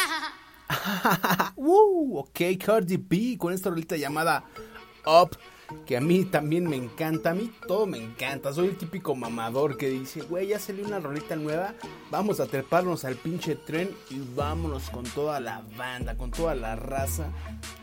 Uh, 1.56 2.20
ok, 2.20 2.40
Cardi 2.64 2.96
B 2.96 3.36
con 3.38 3.52
esta 3.52 3.68
rolita 3.68 3.94
llamada 3.94 4.44
Up, 5.04 5.36
que 5.84 5.98
a 5.98 6.00
mí 6.00 6.24
también 6.24 6.66
me 6.66 6.76
encanta, 6.76 7.30
a 7.30 7.34
mí 7.34 7.52
todo 7.68 7.86
me 7.86 7.98
encanta, 7.98 8.54
soy 8.54 8.68
el 8.68 8.78
típico 8.78 9.14
mamador 9.14 9.76
que 9.76 9.90
dice, 9.90 10.22
güey, 10.22 10.48
ya 10.48 10.58
salió 10.58 10.86
una 10.86 10.98
rolita 10.98 11.36
nueva, 11.36 11.74
vamos 12.10 12.40
a 12.40 12.46
treparnos 12.46 13.04
al 13.04 13.16
pinche 13.16 13.54
tren 13.54 13.94
y 14.08 14.18
vámonos 14.34 14.88
con 14.88 15.04
toda 15.04 15.40
la 15.40 15.62
banda, 15.76 16.16
con 16.16 16.30
toda 16.30 16.54
la 16.54 16.74
raza, 16.74 17.26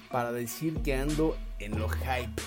para 0.09 0.31
decir 0.31 0.81
que 0.81 0.95
ando 0.95 1.37
en 1.59 1.77
lo 1.77 1.87
hype. 1.89 2.41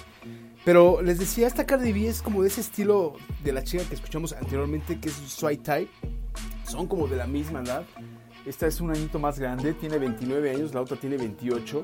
Pero 0.65 1.03
les 1.03 1.21
decía, 1.21 1.47
esta 1.47 1.65
Cardi 1.65 1.93
B 1.93 2.09
es 2.09 2.21
como 2.21 2.43
de 2.43 2.49
ese 2.49 2.63
estilo 2.63 3.15
de 3.45 3.53
la 3.53 3.63
chica 3.63 3.85
que 3.85 3.95
escuchamos 3.95 4.33
anteriormente, 4.33 4.99
que 4.99 5.09
es 5.09 5.15
Swai 5.15 5.59
Tai, 5.59 5.89
son 6.67 6.89
como 6.89 7.07
de 7.07 7.17
la 7.17 7.29
misma 7.29 7.61
edad. 7.61 7.85
Esta 8.47 8.67
es 8.67 8.81
un 8.83 8.91
añito 8.91 9.19
más 9.19 9.39
grande, 9.39 9.73
tiene 9.73 9.99
29 9.99 10.51
años, 10.51 10.75
la 10.75 10.83
otra 10.83 10.99
tiene 10.99 11.17
28. 11.17 11.81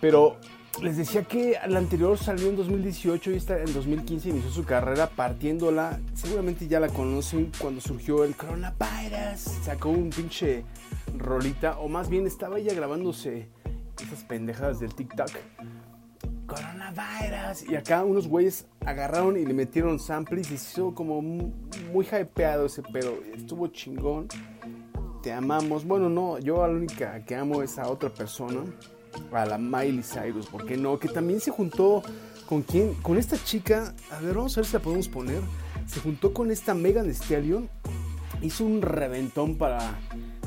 Pero 0.00 0.36
les 0.80 0.96
decía 0.96 1.24
que 1.24 1.58
la 1.66 1.78
anterior 1.78 2.16
salió 2.16 2.48
en 2.48 2.56
2018 2.56 3.32
y 3.32 3.34
esta 3.34 3.58
en 3.58 3.72
2015 3.74 4.28
inició 4.28 4.50
su 4.50 4.64
carrera 4.64 5.08
partiéndola. 5.08 6.00
Seguramente 6.14 6.68
ya 6.68 6.78
la 6.78 6.88
conocen 6.88 7.50
cuando 7.58 7.80
surgió 7.80 8.22
el 8.22 8.36
coronavirus. 8.36 9.40
Sacó 9.64 9.88
un 9.90 10.10
pinche 10.10 10.64
rolita, 11.18 11.78
o 11.78 11.88
más 11.88 12.08
bien 12.08 12.24
estaba 12.26 12.58
ella 12.58 12.72
grabándose 12.72 13.48
esas 14.00 14.22
pendejadas 14.22 14.78
del 14.78 14.94
TikTok. 14.94 15.30
Coronavirus. 16.46 17.68
Y 17.68 17.74
acá 17.74 18.04
unos 18.04 18.28
güeyes 18.28 18.66
agarraron 18.86 19.36
y 19.36 19.44
le 19.44 19.54
metieron 19.54 19.98
samples 19.98 20.52
y 20.52 20.56
se 20.56 20.72
hizo 20.72 20.94
como 20.94 21.20
muy 21.20 22.06
hypeado 22.06 22.66
ese 22.66 22.82
pedo. 22.82 23.18
Estuvo 23.34 23.66
chingón 23.66 24.28
te 25.22 25.32
amamos. 25.32 25.84
Bueno, 25.84 26.08
no, 26.08 26.38
yo 26.38 26.62
a 26.64 26.68
la 26.68 26.74
única 26.74 27.24
que 27.24 27.34
amo 27.36 27.62
es 27.62 27.78
a 27.78 27.88
otra 27.88 28.10
persona, 28.10 28.64
a 29.32 29.46
la 29.46 29.58
Miley 29.58 30.02
Cyrus, 30.02 30.46
¿por 30.46 30.66
qué 30.66 30.76
no? 30.76 30.98
Que 30.98 31.08
también 31.08 31.40
se 31.40 31.50
juntó 31.50 32.02
con 32.46 32.62
quién, 32.62 32.94
con 32.94 33.16
esta 33.16 33.42
chica, 33.42 33.94
a 34.10 34.20
ver, 34.20 34.34
vamos 34.34 34.56
a 34.56 34.60
ver 34.60 34.66
si 34.66 34.72
la 34.74 34.80
podemos 34.80 35.08
poner. 35.08 35.40
Se 35.86 36.00
juntó 36.00 36.32
con 36.32 36.50
esta 36.50 36.74
Megan 36.74 37.06
Thee 37.06 37.14
Stallion, 37.14 37.70
hizo 38.40 38.64
un 38.64 38.82
reventón 38.82 39.56
para 39.56 39.98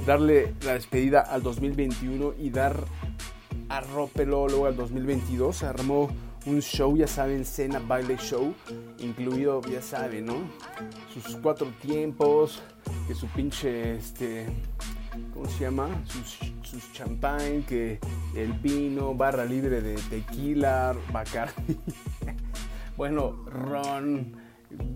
darle 0.05 0.53
la 0.63 0.73
despedida 0.73 1.21
al 1.21 1.41
2021 1.41 2.33
y 2.39 2.49
dar 2.49 2.83
arrópelo 3.69 4.47
luego 4.47 4.65
al 4.67 4.75
2022. 4.75 5.55
Se 5.55 5.65
armó 5.65 6.09
un 6.45 6.61
show, 6.61 6.95
ya 6.95 7.07
saben, 7.07 7.45
cena, 7.45 7.79
baile 7.79 8.17
show, 8.17 8.53
incluido, 8.99 9.61
ya 9.61 9.81
saben, 9.81 10.25
¿no? 10.25 10.35
Sus 11.13 11.35
cuatro 11.38 11.67
tiempos, 11.81 12.61
que 13.08 13.13
su 13.13 13.28
pinche, 13.28 13.96
este, 13.96 14.46
¿cómo 15.34 15.48
se 15.48 15.65
llama? 15.65 15.89
Sus, 16.06 16.38
sus 16.63 16.94
champán, 16.94 17.63
que 17.63 18.00
el 18.36 18.54
vino, 18.54 19.13
barra 19.13 19.46
libre 19.46 19.82
de 19.82 19.96
tequila, 20.10 20.96
bacardi, 21.12 21.78
bueno, 22.98 23.44
ron, 23.46 24.36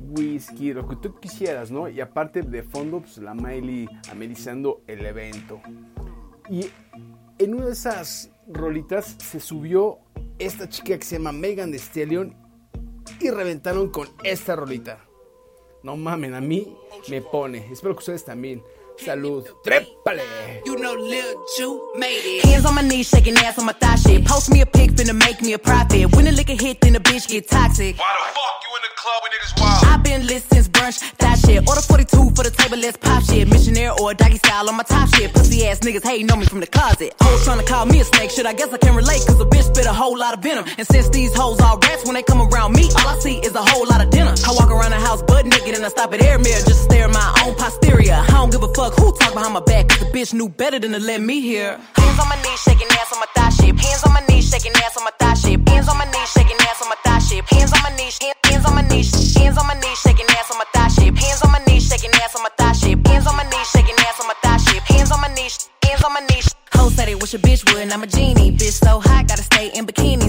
whisky, 0.10 0.74
lo 0.74 0.88
que 0.88 0.96
tú 0.96 1.20
quisieras, 1.20 1.72
¿no? 1.72 1.88
Y 1.88 2.02
aparte 2.02 2.42
de 2.42 2.64
fondo, 2.64 3.02
pues 3.02 3.18
la 3.18 3.34
Miley 3.34 3.88
amenizando 4.12 4.82
el 4.88 5.06
evento. 5.06 5.62
Y 6.50 6.68
en 7.38 7.54
una 7.54 7.66
de 7.68 7.74
esas 7.74 8.32
rolitas 8.48 9.16
se 9.20 9.40
subió 9.40 10.00
esta 10.40 10.68
chica 10.68 10.98
que 10.98 11.06
se 11.06 11.18
llama 11.18 11.32
Megan 11.32 11.72
Thee 11.72 11.80
Stallion 11.80 12.36
y 13.20 13.30
reventaron 13.30 13.90
con 13.90 14.08
esta 14.24 14.56
rolita. 14.56 15.09
No 15.84 15.96
mamen, 15.96 16.34
a 16.34 16.42
mí 16.42 16.76
me 17.10 17.22
pone. 17.22 17.68
Espero 17.72 17.96
que 17.96 18.00
ustedes 18.00 18.26
también. 18.26 18.64
Salud. 18.98 19.46
¡Trépale! 19.64 20.24
You 20.66 20.76
know 20.76 20.94
Lil 20.94 21.24
Ju 21.58 21.82
made 21.96 22.20
it. 22.26 22.46
Hands 22.46 22.66
on 22.66 22.76
my 22.76 22.82
knees, 22.82 23.08
shaking 23.08 23.38
ass 23.38 23.58
on 23.58 23.66
my 23.66 23.74
thigh 23.74 23.96
shit. 23.96 24.26
Post 24.26 24.52
me 24.52 24.62
a 24.62 24.66
finna 25.00 25.16
make 25.16 25.42
me 25.42 25.54
a 25.54 25.60
profit. 25.60 26.14
When 26.14 26.26
the 26.26 26.32
liquor 26.32 26.60
hit, 26.60 26.82
then 26.82 26.94
the 26.94 27.00
bitch 27.00 27.28
get 27.28 27.48
toxic. 27.48 27.98
Why 27.98 28.12
the 28.20 28.26
fuck 28.36 28.56
you 28.64 28.72
in 28.76 28.84
the 28.84 28.94
club 29.00 29.20
when 29.24 29.32
niggas 29.32 29.54
wild? 29.62 29.86
I've 29.86 30.04
been 30.04 30.28
lit 30.28 30.44
since 30.52 30.68
brunch, 30.68 31.00
that 31.18 31.40
shit. 31.40 31.68
Order 31.68 31.82
42 31.82 32.36
for 32.36 32.44
the 32.44 32.52
table, 32.52 32.78
let's 32.78 32.98
pop 32.98 33.24
shit. 33.24 33.48
Missionaire 33.48 33.94
or 34.00 34.14
doggy 34.14 34.38
style 34.38 34.68
on 34.68 34.76
my 34.76 34.84
top 34.84 35.08
shit. 35.16 35.34
Pussy 35.34 35.66
ass 35.68 35.80
niggas 35.80 36.04
hating 36.04 36.30
on 36.32 36.40
me 36.40 36.46
from 36.46 36.60
the 36.60 36.68
closet. 36.68 37.14
Hoes 37.22 37.46
trying 37.46 37.60
to 37.60 37.66
call 37.66 37.86
me 37.86 38.02
a 38.02 38.04
snake, 38.04 38.32
shit. 38.32 38.46
I 38.46 38.54
guess 38.54 38.74
I 38.74 38.78
can 38.78 38.94
relate, 38.96 39.24
cause 39.26 39.40
a 39.40 39.46
bitch 39.46 39.72
spit 39.72 39.86
a 39.86 39.94
whole 39.94 40.18
lot 40.18 40.34
of 40.34 40.44
venom. 40.44 40.66
And 40.78 40.86
since 40.86 41.08
these 41.10 41.34
hoes 41.34 41.62
all 41.62 41.78
rats, 41.80 42.04
when 42.06 42.16
they 42.16 42.24
come 42.24 42.42
around 42.42 42.74
me, 42.74 42.90
all 43.00 43.08
I 43.08 43.18
see 43.20 43.40
is 43.40 43.56
a 43.56 43.64
whole 43.64 43.88
lot 43.88 44.04
of 44.04 44.10
dinner. 44.10 44.36
I 44.46 44.52
walk 44.52 44.70
around 44.70 44.92
the 44.92 45.00
house 45.00 45.22
butt 45.24 45.46
naked 45.46 45.76
and 45.76 45.86
I 45.86 45.90
stop 45.90 46.14
at 46.14 46.22
air 46.22 46.38
mirror 46.40 46.60
just 46.68 46.68
to 46.68 46.74
stare 46.92 47.06
at 47.06 47.14
my 47.14 47.44
own 47.46 47.56
posterior. 47.56 48.20
I 48.20 48.32
don't 48.36 48.52
give 48.52 48.64
a 48.64 48.74
fuck 48.74 49.00
who 49.00 49.16
talk 49.16 49.34
behind 49.34 49.54
my 49.54 49.62
back, 49.62 49.88
cause 49.88 50.00
the 50.00 50.12
bitch 50.12 50.34
knew 50.34 50.50
better 50.50 50.78
than 50.78 50.92
to 50.92 51.00
let 51.00 51.22
me 51.22 51.40
hear. 51.40 51.80
Hands 51.96 52.20
on 52.20 52.28
my 52.28 52.36
knees, 52.44 52.60
shaking 52.60 52.88
ass 53.00 53.14
on 53.14 53.20
my 53.20 53.30
thigh 53.36 53.50
shit. 53.50 53.80
Hands 53.80 54.04
on 54.04 54.14
my 54.14 54.24
knees, 54.28 54.50
shaking 54.50 54.74
ass 54.84 54.89
on 54.98 55.04
my 55.04 55.12
thigh 55.20 55.34
shit. 55.34 55.60
Hands 55.70 55.88
on 55.88 55.98
my 55.98 56.06
knees, 56.06 56.30
shaking 56.32 56.58
ass 56.70 56.82
on 56.82 56.90
my 56.90 56.96
thigh 57.04 57.20
shit. 57.20 57.44
Hands 57.52 57.72
on 57.74 57.82
my 57.84 57.92
knees, 57.96 58.18
hands 58.46 58.66
on 58.66 58.76
my 58.76 58.82
knees, 58.82 59.36
hands 59.36 59.58
on 59.58 59.68
my 59.68 59.76
knees, 59.76 60.00
shaking 60.00 60.26
ass 60.38 60.52
on 60.52 60.58
my 60.58 60.66
thigh 60.74 60.88
shit. 60.88 61.18
Hands 61.18 61.42
on 61.44 61.52
my 61.52 61.60
knees, 61.68 61.88
shaking 61.88 62.12
ass 62.22 62.36
on 62.36 62.44
my 62.44 62.50
thigh 62.58 62.74
shit. 62.74 63.08
Hands 63.08 63.28
on 63.28 63.36
my 63.38 63.44
knees, 63.44 63.68
shaking 63.70 63.96
ass 64.00 64.20
on 64.20 64.28
my 64.28 64.34
thigh 64.42 64.58
shit. 64.58 64.82
Hands 64.84 65.12
on 65.12 65.22
my 65.22 65.28
knees, 65.34 65.70
hands 65.84 66.04
on 66.04 66.14
my 66.14 66.22
knees. 66.30 66.56
Hoes 66.74 66.96
said 66.96 67.08
they 67.08 67.16
wish 67.16 67.34
a 67.34 67.40
bitch 67.40 67.62
would, 67.74 67.92
I'm 67.92 68.04
a 68.04 68.08
genie. 68.08 68.52
Bitch 68.52 68.78
so 68.84 69.00
hot, 69.00 69.28
gotta 69.28 69.44
stay 69.44 69.70
in 69.76 69.86
bikinis. 69.86 70.29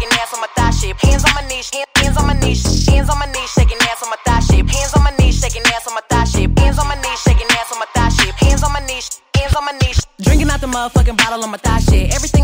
shaking 0.00 0.18
ass 0.18 0.34
on 0.34 0.40
my 0.40 0.46
thigh 0.56 0.70
shape. 0.70 0.96
Hands 1.00 1.24
on 1.24 1.34
my 1.34 1.46
knees, 1.48 1.70
hands 1.96 2.16
on 2.16 2.26
my 2.26 2.34
knees, 2.34 2.86
hands 2.88 3.10
on 3.10 3.18
my 3.18 3.26
knees, 3.26 3.50
shaking 3.52 3.78
ass 3.82 4.02
on 4.02 4.10
my 4.10 4.16
thigh 4.24 4.40
shape. 4.40 4.68
Hands 4.68 4.94
on 4.94 5.02
my 5.02 5.12
knees, 5.18 5.40
shaking 5.40 5.62
ass 5.66 5.86
on 5.86 5.94
my 5.94 6.00
thigh 6.08 6.24
shape. 6.24 6.58
Hands 6.58 6.78
on 6.78 6.88
my 6.88 6.96
knees, 6.96 7.20
shaking 7.20 7.46
ass 7.50 7.72
on 7.72 7.78
my 7.78 7.86
thigh 7.94 8.08
shape. 8.08 8.34
Hands 8.36 8.62
on 8.62 8.72
my 8.72 8.80
knees, 8.80 9.20
hands 9.36 9.54
on 9.54 9.64
my 9.64 9.72
knees. 9.72 10.06
Drinking 10.20 10.50
out 10.50 10.60
the 10.60 10.66
motherfucking 10.66 11.16
bottle 11.16 11.44
on 11.44 11.50
my 11.50 11.58
thigh 11.58 11.80
shit. 11.80 12.14
Everything 12.14 12.39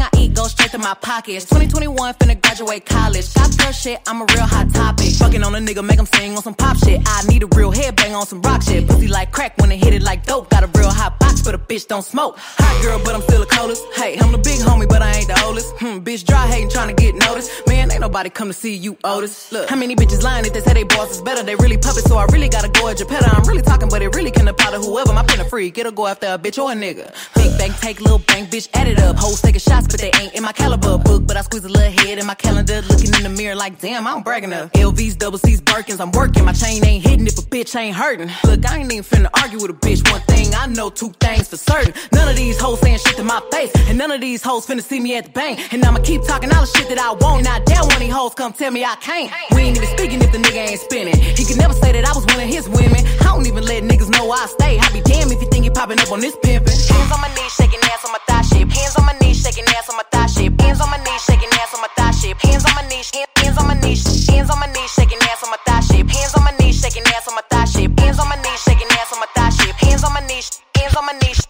I 0.76 0.78
eat 0.78 0.82
goes 0.82 0.82
straight 0.82 0.82
to 0.82 0.82
my 0.82 0.94
pockets. 0.94 1.44
2021, 1.46 2.14
finna 2.14 2.40
graduate 2.40 2.84
college. 2.84 3.32
Got 3.34 3.56
girl 3.58 3.72
shit, 3.72 4.00
I'm 4.06 4.22
a 4.22 4.26
real 4.34 4.46
hot 4.46 4.72
topic. 4.72 5.12
Fucking 5.14 5.42
on 5.42 5.54
a 5.54 5.58
nigga, 5.58 5.84
make 5.84 5.98
him 5.98 6.06
sing 6.06 6.36
on 6.36 6.42
some 6.42 6.54
pop 6.54 6.76
shit. 6.76 7.00
I 7.06 7.22
need 7.26 7.42
a 7.42 7.46
real 7.56 7.72
headbang 7.72 8.14
on 8.14 8.26
some 8.26 8.42
rock 8.42 8.62
shit. 8.62 8.86
Pussy 8.86 9.08
like 9.08 9.32
crack 9.32 9.56
when 9.58 9.72
it 9.72 9.82
hit 9.82 9.94
it 9.94 10.02
like 10.02 10.26
dope. 10.26 10.50
Got 10.50 10.64
a 10.64 10.78
real 10.78 10.90
hot 10.90 11.18
box, 11.18 11.42
but 11.42 11.54
a 11.54 11.58
bitch 11.58 11.86
don't 11.86 12.04
smoke. 12.04 12.36
Hot 12.38 12.82
girl, 12.82 13.00
but 13.04 13.14
I'm 13.14 13.22
still 13.22 13.40
the 13.40 13.46
coldest. 13.46 13.84
Hey, 13.94 14.18
I'm 14.20 14.32
the 14.32 14.38
big 14.38 14.60
homie, 14.60 14.88
but 14.88 15.02
I 15.02 15.12
ain't 15.12 15.28
the 15.28 15.40
oldest. 15.44 15.72
Hmm, 15.78 15.98
bitch 15.98 16.24
dry 16.24 16.46
hating, 16.46 16.70
trying 16.70 16.94
to 16.94 17.02
get 17.02 17.14
noticed. 17.14 17.50
Man, 17.66 17.90
ain't 17.90 18.00
nobody 18.00 18.30
come 18.30 18.48
to 18.48 18.54
see 18.54 18.74
you, 18.74 18.96
Otis. 19.04 19.52
Look, 19.52 19.68
how 19.68 19.76
many 19.76 19.96
bitches 19.96 20.22
lying 20.22 20.44
if 20.44 20.52
they 20.52 20.60
say 20.60 20.74
they 20.74 20.84
boss 20.84 21.10
is 21.10 21.22
better? 21.22 21.42
They 21.42 21.56
really 21.56 21.76
puppets, 21.76 22.08
so 22.08 22.16
I 22.16 22.26
really 22.26 22.48
gotta 22.48 22.68
go 22.68 22.88
at 22.88 22.98
Geppetto. 22.98 23.28
I'm 23.30 23.44
really 23.44 23.62
talking, 23.62 23.88
but 23.88 24.02
it 24.02 24.14
really 24.14 24.30
can 24.30 24.48
apply 24.48 24.72
to 24.72 24.78
whoever. 24.78 25.12
My 25.12 25.24
pen 25.24 25.40
a 25.40 25.44
freak, 25.48 25.78
it'll 25.78 25.92
go 25.92 26.06
after 26.06 26.26
a 26.26 26.38
bitch 26.38 26.62
or 26.62 26.72
a 26.72 26.74
nigga. 26.74 27.12
Big 27.34 27.56
bank, 27.58 27.76
take 27.80 28.00
little 28.00 28.18
bank, 28.18 28.50
bitch, 28.50 28.68
add 28.74 28.88
it 28.88 28.98
up. 28.98 29.16
Hoes 29.16 29.40
taking 29.40 29.60
shots, 29.60 29.86
but 29.86 30.00
they 30.00 30.10
ain't 30.20 30.34
in 30.34 30.42
my 30.42 30.52
caliber 30.66 30.98
book. 30.98 31.26
But 31.26 31.36
I 31.36 31.42
squeeze 31.42 31.64
a 31.64 31.68
little 31.68 31.92
head 31.92 32.18
in 32.18 32.26
my 32.26 32.34
calendar, 32.34 32.82
looking 32.82 33.14
in 33.14 33.22
the 33.22 33.28
mirror 33.28 33.54
like, 33.54 33.80
damn, 33.80 34.06
I 34.06 34.10
don't 34.10 34.24
brag 34.24 34.44
enough. 34.44 34.72
LVs, 34.72 35.16
double 35.18 35.38
C's, 35.38 35.60
Birkins, 35.60 36.00
I'm 36.00 36.10
working. 36.12 36.44
My 36.44 36.52
chain 36.52 36.84
ain't 36.84 37.06
hitting 37.06 37.26
if 37.26 37.38
a 37.38 37.42
bitch 37.42 37.76
ain't 37.78 37.96
hurting. 37.96 38.30
Look, 38.44 38.66
I 38.68 38.78
ain't 38.78 38.92
even 38.92 39.04
finna 39.04 39.30
argue 39.40 39.60
with 39.60 39.70
a 39.70 39.74
bitch. 39.74 40.02
One 40.10 40.20
thing 40.22 40.54
I 40.54 40.66
know, 40.66 40.90
two 40.90 41.10
things 41.20 41.48
for 41.48 41.56
certain. 41.56 41.94
None 42.12 42.28
of 42.28 42.36
these 42.36 42.58
hoes 42.58 42.80
saying 42.80 42.98
shit 42.98 43.16
to 43.16 43.24
my 43.24 43.40
face, 43.52 43.72
and 43.88 43.96
none 43.98 44.10
of 44.10 44.20
these 44.20 44.42
hoes 44.42 44.66
finna 44.66 44.82
see 44.82 45.00
me 45.00 45.16
at 45.16 45.26
the 45.26 45.30
bank. 45.30 45.72
And 45.72 45.84
I'ma 45.84 46.00
keep 46.00 46.22
talking 46.22 46.52
all 46.52 46.62
the 46.62 46.66
shit 46.66 46.88
that 46.88 46.98
I 46.98 47.12
want. 47.12 47.46
And 47.46 47.48
I 47.48 47.60
dare 47.64 47.82
one 47.82 47.94
of 47.94 48.00
these 48.00 48.12
hoes 48.12 48.34
come 48.34 48.52
tell 48.52 48.70
me 48.70 48.84
I 48.84 48.96
can't. 48.96 49.30
We 49.52 49.62
ain't 49.62 49.76
even 49.76 49.88
speaking 49.96 50.20
if 50.22 50.32
the 50.32 50.38
nigga 50.38 50.66
ain't 50.68 50.80
spinning. 50.80 51.16
He 51.16 51.44
could 51.44 51.58
never 51.58 51.74
say 51.74 51.92
that 51.92 52.04
I 52.04 52.12
was 52.12 52.26
one 52.26 52.40
of 52.40 52.48
his 52.48 52.68
women. 52.68 53.06
I 53.20 53.30
don't 53.34 53.46
even 53.46 53.64
let 53.64 53.82
niggas 53.84 54.10
know 54.10 54.30
I 54.30 54.46
stay. 54.46 54.78
I 54.78 54.90
be 54.92 55.00
damn 55.02 55.30
if 55.30 55.40
you 55.40 55.48
think 55.48 55.64
you 55.64 55.70
popping 55.70 56.00
up 56.00 56.10
on 56.10 56.20
this 56.20 56.36
pimpin'. 56.36 56.74
Hands 56.90 57.12
on 57.12 57.20
my 57.20 57.30
knees, 57.34 57.52
shaking 57.54 57.80
ass 57.92 58.04
on 58.04 58.12
my 58.12 58.22
thigh 58.26 58.45
shape. 58.56 58.72
Hands 58.72 58.96
on 58.98 59.04
my 59.04 59.12
knees, 59.20 59.42
shaking 59.42 59.64
ass 59.76 59.88
on 59.90 59.96
my 59.96 60.04
thigh 60.10 60.26
shape. 60.26 60.60
Hands 60.60 60.80
on 60.80 60.90
my 60.90 60.98
knees, 60.98 61.22
shaking 61.22 61.52
ass 61.60 61.74
on 61.74 61.80
my 61.80 61.88
thigh 61.96 62.10
shape. 62.10 62.38
Hands 62.38 62.64
on 62.64 62.74
my 62.74 62.88
knees, 62.88 63.10
hands 63.14 63.58
on 63.58 63.66
my 63.66 63.74
knees, 63.80 64.28
hands 64.28 64.50
on 64.50 64.58
my 64.58 64.66
knees, 64.66 64.90
shaking 64.96 65.18
ass 65.22 65.42
on 65.44 65.50
my 65.50 65.58
thigh 65.66 65.80
shape. 65.80 66.08
Hands 66.08 66.34
on 66.36 66.44
my 66.44 66.52
knees, 66.58 66.80
shaking 66.80 67.02
ass 67.14 67.28
on 67.28 67.34
my 67.34 67.42
thigh 67.50 67.64
shape. 67.66 68.00
Hands 68.00 68.18
on 68.18 68.28
my 68.28 68.36
knees, 68.36 68.60
shaking 68.64 68.88
ass 68.98 69.12
on 69.12 69.20
my 69.20 69.28
thigh 69.34 69.50
shape. 69.50 69.76
Hands 69.76 70.04
on 70.04 70.12
my 70.12 70.20
knees, 70.26 70.50
hands 70.74 70.96
on 70.96 71.04
my 71.06 71.12
knees. 71.20 71.40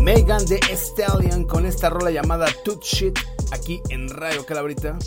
Megan 0.00 0.44
de 0.46 0.60
Stallion 0.76 1.44
con 1.46 1.64
esta 1.66 1.88
rola 1.88 2.10
llamada 2.10 2.46
Toot 2.64 2.82
Shit 2.82 3.18
aquí 3.52 3.80
en 3.88 4.08
Radio 4.10 4.44
Calabrita. 4.44 4.98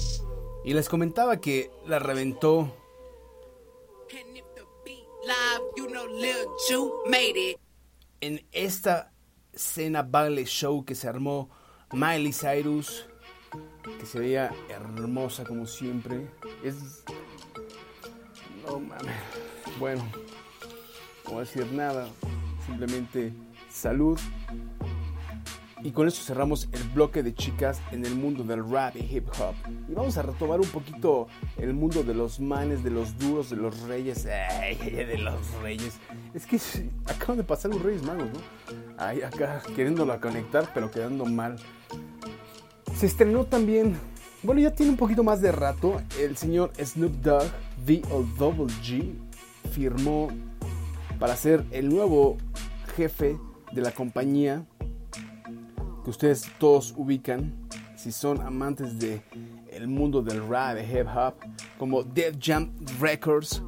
Y 0.64 0.74
les 0.74 0.90
comentaba 0.90 1.38
que 1.38 1.72
la 1.86 2.00
reventó 2.00 2.74
Live, 5.28 5.66
you 5.76 5.88
know, 5.88 6.08
Lil 6.08 6.48
Ju 6.70 6.94
made 7.06 7.36
it. 7.36 7.58
en 8.22 8.46
esta 8.52 9.12
cena 9.58 10.04
Baile 10.04 10.46
Show 10.46 10.86
que 10.86 10.96
se 10.96 11.08
armó 11.08 11.50
Miley 11.92 12.34
Cyrus, 12.34 13.08
que 14.00 14.06
se 14.06 14.20
veía 14.20 14.52
hermosa 14.70 15.44
como 15.44 15.66
siempre. 15.66 16.28
Es. 16.64 17.04
No 18.66 18.80
mames. 18.80 19.16
Bueno, 19.80 20.04
no 21.26 21.32
voy 21.32 21.38
a 21.38 21.40
decir 21.40 21.72
nada, 21.72 22.08
simplemente 22.66 23.34
salud. 23.70 24.20
Y 25.84 25.92
con 25.92 26.08
eso 26.08 26.24
cerramos 26.24 26.68
el 26.72 26.84
bloque 26.90 27.22
de 27.22 27.36
chicas 27.36 27.80
en 27.92 28.04
el 28.06 28.16
mundo 28.16 28.44
del 28.44 28.68
rap 28.68 28.96
y 28.96 29.00
hip 29.00 29.28
hop. 29.40 29.54
Y 29.88 29.94
vamos 29.94 30.18
a 30.18 30.24
retomar 30.24 30.60
un 30.60 30.68
poquito 30.68 31.28
el 31.58 31.74
mundo 31.74 32.04
de 32.04 32.16
los 32.16 32.40
manes, 32.40 32.84
de 32.84 32.90
los 32.90 33.18
duros, 33.20 33.52
de 33.52 33.58
los 33.58 33.80
reyes. 33.82 34.26
Ay, 34.26 34.76
de 34.78 35.18
los 35.20 35.52
reyes. 35.62 35.98
Es 36.34 36.46
que 36.48 36.60
acaban 37.06 37.38
de 37.38 37.44
pasar 37.44 37.72
los 37.72 37.82
reyes 37.84 38.02
magos, 38.02 38.28
¿no? 38.34 38.40
Ay, 38.98 39.22
acá 39.22 39.62
queriéndola 39.76 40.20
conectar, 40.20 40.72
pero 40.74 40.90
quedando 40.90 41.26
mal. 41.26 41.58
Se 42.96 43.06
estrenó 43.06 43.46
también, 43.46 43.96
bueno, 44.42 44.62
ya 44.62 44.72
tiene 44.72 44.92
un 44.92 44.98
poquito 44.98 45.24
más 45.24 45.42
de 45.42 45.52
rato, 45.52 46.02
el 46.20 46.36
señor 46.38 46.72
Snoop 46.84 47.14
Dogg, 47.22 47.52
V.O.G., 47.86 49.14
firmó 49.72 50.30
para 51.20 51.36
ser 51.36 51.64
el 51.70 51.90
nuevo 51.90 52.38
jefe 52.96 53.38
de 53.72 53.82
la 53.82 53.92
compañía 53.92 54.66
que 56.08 56.12
ustedes 56.12 56.50
todos 56.58 56.94
ubican 56.96 57.54
si 57.98 58.14
son 58.14 58.40
amantes 58.40 58.98
de 58.98 59.22
el 59.70 59.90
mundo 59.90 60.22
del 60.22 60.48
rap, 60.48 60.76
de 60.76 60.84
hip 60.84 61.06
hop, 61.06 61.34
como 61.78 62.04
Def 62.04 62.38
Jam 62.42 62.72
Records, 63.02 63.62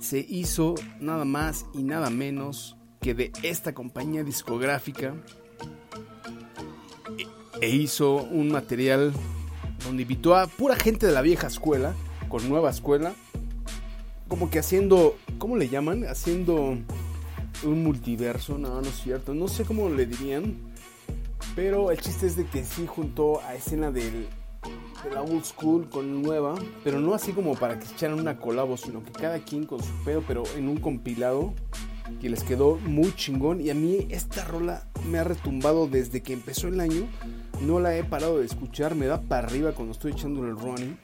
se 0.00 0.18
hizo 0.18 0.74
nada 0.98 1.24
más 1.24 1.64
y 1.74 1.84
nada 1.84 2.10
menos 2.10 2.76
que 3.00 3.14
de 3.14 3.30
esta 3.44 3.72
compañía 3.72 4.24
discográfica 4.24 5.14
e- 7.16 7.64
e 7.64 7.68
hizo 7.70 8.16
un 8.16 8.50
material 8.50 9.12
donde 9.84 10.02
invitó 10.02 10.34
a 10.34 10.48
pura 10.48 10.74
gente 10.74 11.06
de 11.06 11.12
la 11.12 11.22
vieja 11.22 11.46
escuela 11.46 11.94
con 12.28 12.48
nueva 12.48 12.70
escuela, 12.70 13.12
como 14.26 14.50
que 14.50 14.58
haciendo, 14.58 15.16
¿cómo 15.38 15.56
le 15.56 15.68
llaman? 15.68 16.02
Haciendo 16.02 16.76
un 17.62 17.84
multiverso, 17.84 18.58
no, 18.58 18.80
no 18.80 18.88
es 18.88 19.00
cierto, 19.04 19.34
no 19.34 19.46
sé 19.46 19.64
cómo 19.64 19.88
le 19.88 20.04
dirían, 20.04 20.67
pero 21.58 21.90
el 21.90 21.98
chiste 21.98 22.28
es 22.28 22.36
de 22.36 22.46
que 22.46 22.62
sí 22.62 22.86
juntó 22.86 23.40
a 23.40 23.56
escena 23.56 23.90
del, 23.90 24.28
de 25.02 25.10
la 25.12 25.22
old 25.22 25.42
school 25.42 25.88
con 25.88 26.22
nueva, 26.22 26.54
pero 26.84 27.00
no 27.00 27.14
así 27.14 27.32
como 27.32 27.56
para 27.56 27.80
que 27.80 27.84
se 27.84 27.94
echaran 27.94 28.20
una 28.20 28.38
colabo, 28.38 28.76
sino 28.76 29.02
que 29.02 29.10
cada 29.10 29.40
quien 29.40 29.66
con 29.66 29.82
su 29.82 29.92
pedo, 30.04 30.22
pero 30.24 30.44
en 30.56 30.68
un 30.68 30.76
compilado 30.76 31.52
que 32.20 32.30
les 32.30 32.44
quedó 32.44 32.76
muy 32.76 33.12
chingón. 33.12 33.60
Y 33.60 33.70
a 33.70 33.74
mí 33.74 34.06
esta 34.08 34.44
rola 34.44 34.86
me 35.10 35.18
ha 35.18 35.24
retumbado 35.24 35.88
desde 35.88 36.22
que 36.22 36.32
empezó 36.32 36.68
el 36.68 36.78
año. 36.78 37.08
No 37.60 37.80
la 37.80 37.96
he 37.96 38.04
parado 38.04 38.38
de 38.38 38.46
escuchar, 38.46 38.94
me 38.94 39.06
da 39.06 39.20
para 39.20 39.48
arriba 39.48 39.72
cuando 39.72 39.90
estoy 39.90 40.12
echando 40.12 40.44
el 40.44 40.56
running, 40.56 40.96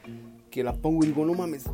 que 0.52 0.62
la 0.62 0.74
pongo 0.74 1.02
y 1.02 1.08
digo, 1.08 1.26
no 1.26 1.34
mames, 1.34 1.64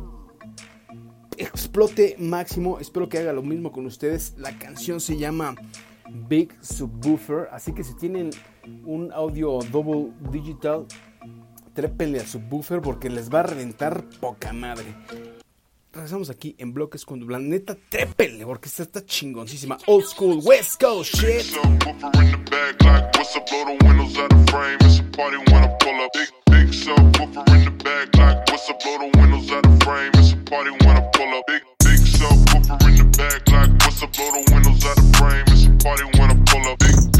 explote 1.37 2.15
máximo. 2.17 2.79
Espero 2.79 3.07
que 3.09 3.19
haga 3.19 3.31
lo 3.31 3.43
mismo 3.43 3.71
con 3.71 3.85
ustedes. 3.85 4.33
La 4.39 4.57
canción 4.57 4.99
se 4.99 5.17
llama 5.17 5.53
Big 6.27 6.51
Subwoofer. 6.61 7.47
Así 7.51 7.73
que 7.73 7.83
si 7.83 7.93
tienen 7.93 8.31
un 8.85 9.11
audio 9.13 9.59
double 9.71 10.11
digital, 10.31 10.85
trépenle 11.73 12.19
al 12.19 12.27
subwoofer 12.27 12.81
porque 12.81 13.09
les 13.09 13.29
va 13.29 13.39
a 13.39 13.43
reventar 13.43 14.03
poca 14.19 14.51
madre. 14.53 14.93
Regresamos 15.93 16.29
aquí 16.29 16.55
en 16.57 16.73
bloques 16.73 17.03
con 17.03 17.19
Dublán. 17.19 17.49
Neta, 17.49 17.75
trépenle 17.89 18.45
porque 18.45 18.69
esta 18.69 18.83
está 18.83 19.05
chingoncísima. 19.05 19.77
Old 19.87 20.05
school, 20.05 20.39
West 20.41 20.81
Coast 20.81 21.13
shit. 21.15 21.27
Big, 21.27 21.41
subwoofer 21.45 22.15
in 22.21 22.31
the 22.31 22.37
bag 22.49 22.81
like 22.85 23.11
what's 23.17 23.35
up, 23.35 23.45
blow 23.49 23.65
the 23.65 23.77
windows 23.85 24.17
out 24.17 24.29
the 24.29 24.51
frame. 24.51 24.77
It's 24.81 24.99
a 24.99 25.03
party 25.03 25.37
when 25.37 25.63
I 25.63 25.67
pull 25.79 25.99
up. 25.99 26.11
Big, 26.13 26.29
big 26.49 26.69
subwoofer 26.69 26.87
in 27.51 27.51
the 27.65 27.71
bag 27.83 28.15
like 28.17 28.37
what's 28.51 28.69
up, 28.69 28.79
blow 28.81 28.97
the 28.97 29.03
windows 29.19 29.51
out 29.51 29.59
the 29.63 29.81
frame. 29.83 30.11
It's 30.17 30.33
a 30.33 30.35
party 30.47 30.71
when 30.71 30.81
pull 36.45 36.67
up. 36.71 36.79
Big, 36.79 37.10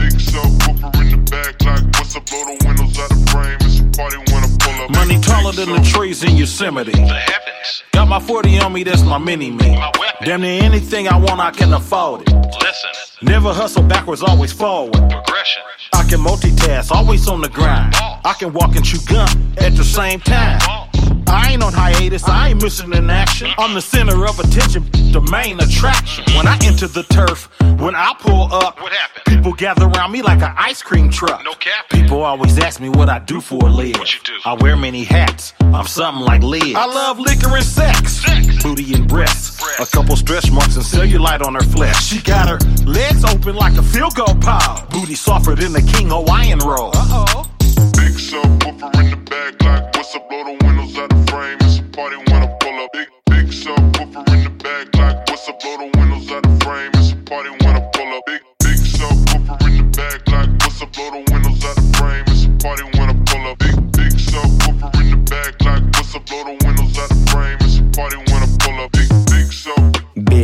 big 0.89 1.11
in 1.13 1.25
the 1.25 1.31
bag 1.31 1.61
like 1.63 1.83
what's 1.97 2.15
up, 2.15 2.25
blow 2.25 2.43
the 2.45 2.65
windows 2.65 2.97
out 2.99 3.09
the 3.09 3.29
frame. 3.31 3.57
It's 3.61 3.79
a 3.79 3.83
party 3.97 4.17
when 4.17 4.43
I 4.43 4.49
pull 4.59 4.83
up. 4.85 4.91
Money 4.91 5.19
taller 5.21 5.51
big 5.51 5.65
than 5.67 5.75
the 5.75 5.89
trees 5.89 6.23
in 6.23 6.35
Yosemite. 6.37 6.93
Got 7.93 8.07
my 8.07 8.19
40 8.19 8.59
on 8.59 8.73
me, 8.73 8.83
that's 8.83 9.03
my 9.03 9.17
mini 9.17 9.51
me. 9.51 9.77
Damn 10.23 10.41
near 10.41 10.63
anything 10.63 11.07
I 11.07 11.17
want, 11.17 11.39
I 11.39 11.51
can 11.51 11.73
afford 11.73 12.21
it. 12.21 12.33
Listen, 12.33 12.89
Never 13.21 13.53
hustle 13.53 13.83
backwards, 13.83 14.21
always 14.23 14.51
forward. 14.51 14.93
progression. 14.93 15.63
I 15.93 16.03
can 16.03 16.19
multitask, 16.19 16.91
always 16.91 17.27
on 17.27 17.41
the 17.41 17.49
grind. 17.49 17.93
I 17.95 18.33
can 18.37 18.53
walk 18.53 18.75
and 18.75 18.83
chew 18.85 18.99
gum 19.07 19.53
at 19.57 19.75
the 19.75 19.83
same 19.83 20.19
time. 20.21 20.59
I 21.31 21.51
ain't 21.53 21.63
on 21.63 21.73
hiatus, 21.73 22.27
I 22.27 22.49
ain't 22.49 22.61
missing 22.61 22.93
in 22.93 23.09
action. 23.09 23.49
I'm 23.57 23.73
the 23.73 23.81
center 23.81 24.25
of 24.25 24.39
attention, 24.39 24.83
the 25.11 25.21
main 25.31 25.59
attraction. 25.59 26.25
When 26.35 26.47
I 26.47 26.57
enter 26.63 26.87
the 26.87 27.03
turf, 27.03 27.49
when 27.79 27.95
I 27.95 28.13
pull 28.19 28.53
up, 28.53 28.79
What 28.81 28.91
happened? 28.93 29.23
people 29.25 29.53
gather 29.53 29.85
around 29.87 30.11
me 30.11 30.21
like 30.21 30.41
an 30.41 30.53
ice 30.57 30.81
cream 30.81 31.09
truck. 31.09 31.43
No 31.45 31.53
cap. 31.53 31.89
People 31.89 32.21
always 32.23 32.57
ask 32.59 32.79
me 32.81 32.89
what 32.89 33.09
I 33.09 33.19
do 33.19 33.39
for 33.41 33.65
a 33.65 33.69
living. 33.69 33.97
What 33.99 34.13
you 34.13 34.19
do? 34.23 34.33
I 34.45 34.53
wear 34.55 34.75
many 34.75 35.03
hats, 35.03 35.53
I'm 35.61 35.87
something 35.87 36.23
like 36.25 36.43
Liz. 36.43 36.75
I 36.75 36.85
love 36.85 37.17
liquor 37.19 37.55
and 37.55 37.65
sex, 37.65 38.13
Sex. 38.25 38.61
booty 38.63 38.93
and 38.93 39.07
breasts. 39.07 39.59
Breasts. 39.61 39.93
A 39.93 39.97
couple 39.97 40.15
stretch 40.15 40.51
marks 40.51 40.75
and 40.75 40.83
cellulite 40.85 41.41
on 41.45 41.55
her 41.55 41.63
flesh. 41.63 42.03
She 42.07 42.21
got 42.21 42.49
her 42.49 42.59
legs 42.85 43.23
open 43.23 43.55
like 43.55 43.77
a 43.77 43.83
field 43.83 44.15
goal 44.15 44.35
pile. 44.41 44.85
Booty 44.91 45.15
softer 45.15 45.55
than 45.55 45.71
the 45.73 45.81
King 45.81 46.09
Hawaiian 46.09 46.59
roll. 46.59 46.91
Uh-oh. 46.93 47.47
Big 48.11 48.19
subwoofer 48.19 48.93
in 48.99 49.09
the 49.09 49.15
bag 49.15 49.63
like 49.63 49.95
what's 49.95 50.13
up, 50.15 50.27
blow 50.29 50.43
the 50.43 50.65
windows 50.65 50.97
out 50.97 51.09
the 51.11 51.31
frame. 51.31 51.57
It's 51.61 51.79
a 51.79 51.83
party 51.95 52.17
when 52.17 52.43
I 52.43 52.47
pull 52.59 52.77
up. 52.83 52.89
Big, 52.91 53.07
big 53.27 53.47
subwoofer 53.47 54.27
in 54.33 54.43
the 54.43 54.49
bag 54.49 54.93
like 54.97 55.29
what's 55.29 55.47
up, 55.47 55.61
blow 55.61 55.77
the 55.77 55.97
windows 55.97 56.29
out 56.29 56.43
the 56.43 56.65
frame. 56.65 56.90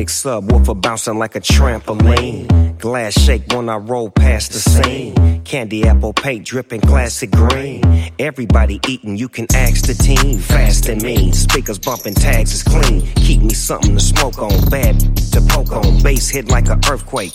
Big, 0.07 0.11
big 0.11 0.13
sub. 0.13 0.47
Big 0.47 0.53
subwoofer 0.63 0.81
bouncing 0.81 1.19
like 1.19 1.35
a 1.35 1.41
trampoline. 1.41 2.77
Glass 2.79 3.19
shake 3.19 3.51
when 3.51 3.67
I 3.67 3.75
roll 3.75 4.09
past 4.09 4.53
the 4.53 4.59
scene. 4.59 5.43
Candy 5.43 5.85
apple 5.85 6.13
paint 6.13 6.45
dripping 6.45 6.81
classic 6.81 7.31
green. 7.31 7.83
Everybody 8.19 8.79
eating, 8.87 9.17
you 9.17 9.27
can 9.27 9.47
ask 9.53 9.85
the 9.85 9.93
team. 9.93 10.39
Fast 10.39 10.87
and 10.87 11.01
mean, 11.01 11.33
speakers 11.33 11.79
bumping 11.79 12.13
tags 12.13 12.53
is 12.53 12.63
clean. 12.63 13.01
Keep 13.15 13.41
me 13.41 13.53
something 13.53 13.95
to 13.95 13.99
smoke 13.99 14.41
on, 14.41 14.69
bad 14.69 14.99
to 15.33 15.41
poke 15.41 15.71
on. 15.71 16.01
Bass 16.01 16.29
hit 16.29 16.49
like 16.49 16.69
an 16.69 16.79
earthquake. 16.89 17.33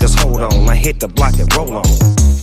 Cause 0.00 0.14
hold 0.14 0.40
on, 0.40 0.68
I 0.68 0.76
hit 0.76 1.00
the 1.00 1.08
block 1.08 1.38
and 1.38 1.54
roll 1.54 1.76
on. 1.76 1.84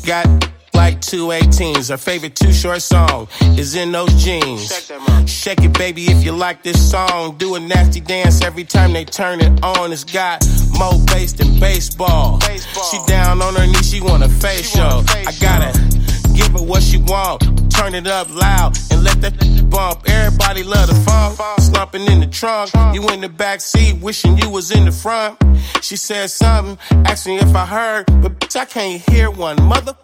Got 0.05 0.27
like 0.75 1.01
two 1.01 1.27
18s. 1.27 1.89
Her 1.89 1.97
favorite 1.97 2.35
two 2.35 2.53
short 2.53 2.81
song 2.81 3.27
is 3.57 3.75
in 3.75 3.91
those 3.91 4.13
jeans. 4.23 4.71
Shake 5.25 5.63
it, 5.63 5.73
baby, 5.73 6.05
if 6.05 6.23
you 6.23 6.33
like 6.33 6.63
this 6.63 6.91
song. 6.91 7.37
Do 7.37 7.55
a 7.55 7.59
nasty 7.59 8.01
dance 8.01 8.43
every 8.43 8.65
time 8.65 8.93
they 8.93 9.05
turn 9.05 9.39
it 9.41 9.63
on. 9.63 9.91
It's 9.91 10.03
got 10.03 10.45
more 10.77 10.99
bass 11.07 11.33
than 11.33 11.59
baseball. 11.59 12.39
She 12.41 12.97
down 13.07 13.41
on 13.41 13.55
her 13.55 13.65
knees, 13.65 13.89
she 13.89 14.01
want 14.01 14.23
a 14.23 14.29
facial. 14.29 15.03
I 15.09 15.33
gotta 15.39 15.71
give 16.35 16.51
her 16.51 16.63
what 16.63 16.83
she 16.83 16.97
want. 16.97 17.41
Turn 17.71 17.95
it 17.95 18.07
up 18.07 18.33
loud 18.33 18.77
and 18.91 19.03
let 19.03 19.21
that 19.21 19.69
bump. 19.69 20.03
Everybody 20.07 20.63
love 20.63 20.87
the 20.87 20.95
funk. 20.95 21.39
Slumping 21.59 22.05
in 22.05 22.19
the 22.19 22.27
trunk. 22.27 22.71
You 22.93 23.07
in 23.09 23.21
the 23.21 23.29
back 23.29 23.61
seat, 23.61 24.01
wishing 24.01 24.37
you 24.37 24.49
was 24.49 24.71
in 24.71 24.85
the 24.85 24.91
front. 24.91 25.41
She 25.81 25.95
said 25.97 26.29
something, 26.29 26.77
me 27.25 27.37
if 27.37 27.55
I 27.55 27.65
heard, 27.65 28.05
but 28.21 28.39
bitch, 28.39 28.55
I 28.55 28.65
can't 28.65 29.01
hear 29.09 29.31
one. 29.31 29.61
Mother 29.63 29.95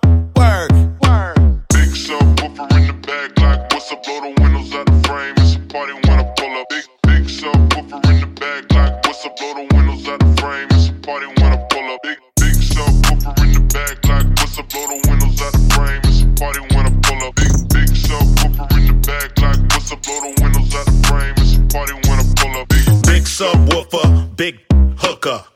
word. 0.41 0.71
Word. 1.05 1.37
Big 1.69 1.91
subwoofer 1.93 2.65
in 2.77 2.87
the 2.87 2.95
back, 3.07 3.29
like 3.39 3.59
what's 3.71 3.91
up? 3.91 4.03
Blow 4.03 4.19
the 4.21 4.31
windows 4.41 4.73
out 4.73 4.85
the 4.85 4.97
frame. 5.07 5.35
It's 5.37 5.55
a 5.55 5.59
party 5.69 5.93
when 5.93 6.17
I 6.19 6.25
pull 6.37 6.53
up. 6.59 6.67
Big 6.69 6.85
big 7.07 7.23
subwoofer 7.39 7.99
in 8.09 8.17
the 8.21 8.29
back, 8.41 8.63
like 8.73 8.93
what's 9.05 9.25
up? 9.25 9.37
Blow 9.37 9.53
the 9.53 9.65
windows 9.75 10.07
out 10.07 10.19
the 10.19 10.41
frame. 10.41 10.67
It's 10.71 10.89
a 10.89 10.93
party 11.05 11.27
when 11.37 11.51
I 11.53 11.59
pull 11.69 11.87
up. 11.93 11.99
Big 12.03 12.19
big 12.41 12.55
subwoofer 12.73 13.33
in 13.43 13.49
the 13.53 13.61
back, 13.73 13.97
like 14.09 14.27
what's 14.39 14.57
up? 14.57 14.69
Blow 14.69 14.85
the 14.91 14.97
windows 15.09 15.41
out 15.45 15.53
the 15.53 15.63
frame. 15.75 16.01
It's 16.09 16.21
a 16.25 16.27
party 16.41 16.61
when 16.73 16.83
I 16.89 16.93
pull 17.05 17.21
up. 17.27 17.35
Big 17.35 17.53
big 17.73 17.89
subwoofer 18.05 18.67
in 18.77 18.83
the 18.89 18.95
back, 19.05 19.29
like 19.45 19.61
what's 19.71 19.91
up? 19.93 20.01
Blow 20.01 20.19
the 20.25 20.31
windows 20.41 20.73
out 20.73 20.85
the 20.89 20.97
frame. 21.07 21.35
It's 21.37 21.53
a 21.55 21.61
party 21.69 21.93
when 22.09 22.17
I 22.17 22.25
pull 22.39 22.53
up. 22.57 22.67
Big 22.73 22.85
Big 23.05 23.23
subwoofer, 23.29 24.35
big 24.35 24.55
hooker. 24.97 25.50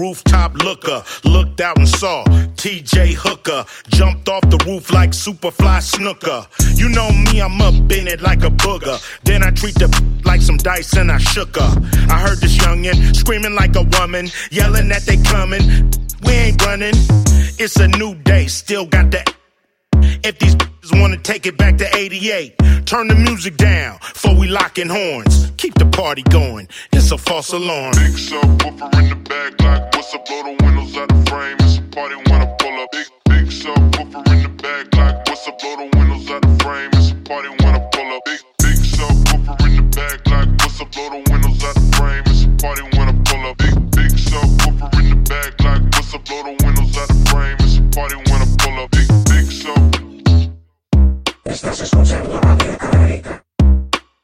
Rooftop 0.00 0.54
looker, 0.64 1.04
looked 1.24 1.60
out 1.60 1.76
and 1.76 1.86
saw 1.86 2.24
TJ 2.56 3.12
Hooker, 3.12 3.66
jumped 3.88 4.30
off 4.30 4.40
the 4.48 4.56
roof 4.64 4.90
like 4.90 5.10
Superfly 5.10 5.82
Snooker. 5.82 6.46
You 6.74 6.88
know 6.88 7.10
me, 7.10 7.42
I'm 7.42 7.60
up 7.60 7.74
in 7.92 8.08
it 8.08 8.22
like 8.22 8.42
a 8.42 8.48
booger. 8.48 8.96
Then 9.24 9.42
I 9.42 9.50
treat 9.50 9.74
the 9.74 9.88
like 10.24 10.40
some 10.40 10.56
dice 10.56 10.94
and 10.94 11.12
I 11.12 11.18
shook 11.18 11.54
her. 11.56 11.70
I 12.08 12.18
heard 12.18 12.38
this 12.38 12.56
youngin' 12.56 13.14
screaming 13.14 13.54
like 13.54 13.76
a 13.76 13.82
woman, 14.00 14.30
yelling 14.50 14.88
that 14.88 15.02
they 15.02 15.18
coming. 15.18 15.92
We 16.24 16.32
ain't 16.32 16.64
running, 16.64 16.94
it's 17.58 17.76
a 17.76 17.88
new 17.88 18.14
day, 18.14 18.46
still 18.46 18.86
got 18.86 19.10
the 19.10 19.39
if 20.24 20.38
these 20.38 20.56
wanna 20.92 21.16
take 21.18 21.46
it 21.46 21.56
back 21.56 21.76
to 21.78 21.96
88, 21.96 22.56
turn 22.86 23.08
the 23.08 23.14
music 23.14 23.56
down 23.56 23.98
before 23.98 24.34
we 24.34 24.48
locking 24.48 24.88
horns. 24.88 25.52
Keep 25.56 25.74
the 25.74 25.86
party 25.86 26.22
going, 26.22 26.68
it's 26.92 27.10
a 27.10 27.18
false 27.18 27.52
alarm. 27.52 27.92
Big 27.92 28.12
subwoofer 28.12 28.94
in 28.98 29.08
the 29.10 29.16
back, 29.28 29.60
like 29.60 29.94
what's 29.94 30.14
up? 30.14 30.26
Blow 30.26 30.42
the 30.42 30.64
windows 30.64 30.96
out 30.96 31.08
the 31.08 31.30
frame. 31.30 31.56
It's 31.60 31.78
a 31.78 31.82
party 31.82 32.16
when 32.16 32.42
I 32.42 32.46
pull 32.58 32.80
up. 32.80 32.88
Big 32.92 33.06
big 33.28 33.46
subwoofer 33.46 34.32
in 34.32 34.42
the 34.42 34.48
back, 34.62 34.94
like 34.94 35.28
what's 35.28 35.46
up? 35.48 35.58
Blow 35.58 35.76
the 35.76 35.96
windows 35.96 36.30
out 36.30 36.42
the 36.42 36.64
frame. 36.64 36.90
It's 36.94 37.10
a 37.10 37.14
party 37.28 37.48
when 37.48 37.74
I 37.74 37.80
pull 37.92 38.12
up. 38.16 38.22
Big 38.24 38.40
big 38.58 38.76
subwoofer 38.76 39.66
in 39.66 39.76
the 39.76 39.82
back, 39.96 40.26
like 40.26 40.48
what's 40.60 40.80
up? 40.80 40.92
Blow 40.92 41.10
the 41.10 41.30
windows 41.30 41.64
out 41.64 41.74
the 41.74 41.96
frame. 41.96 42.22
It's 42.26 42.44
a 42.44 42.48
party 42.62 42.82
when 42.96 42.99
Estás 51.50 51.80
escuchando 51.80 52.40
Radio 52.42 52.78
Calaverica. 52.78 53.44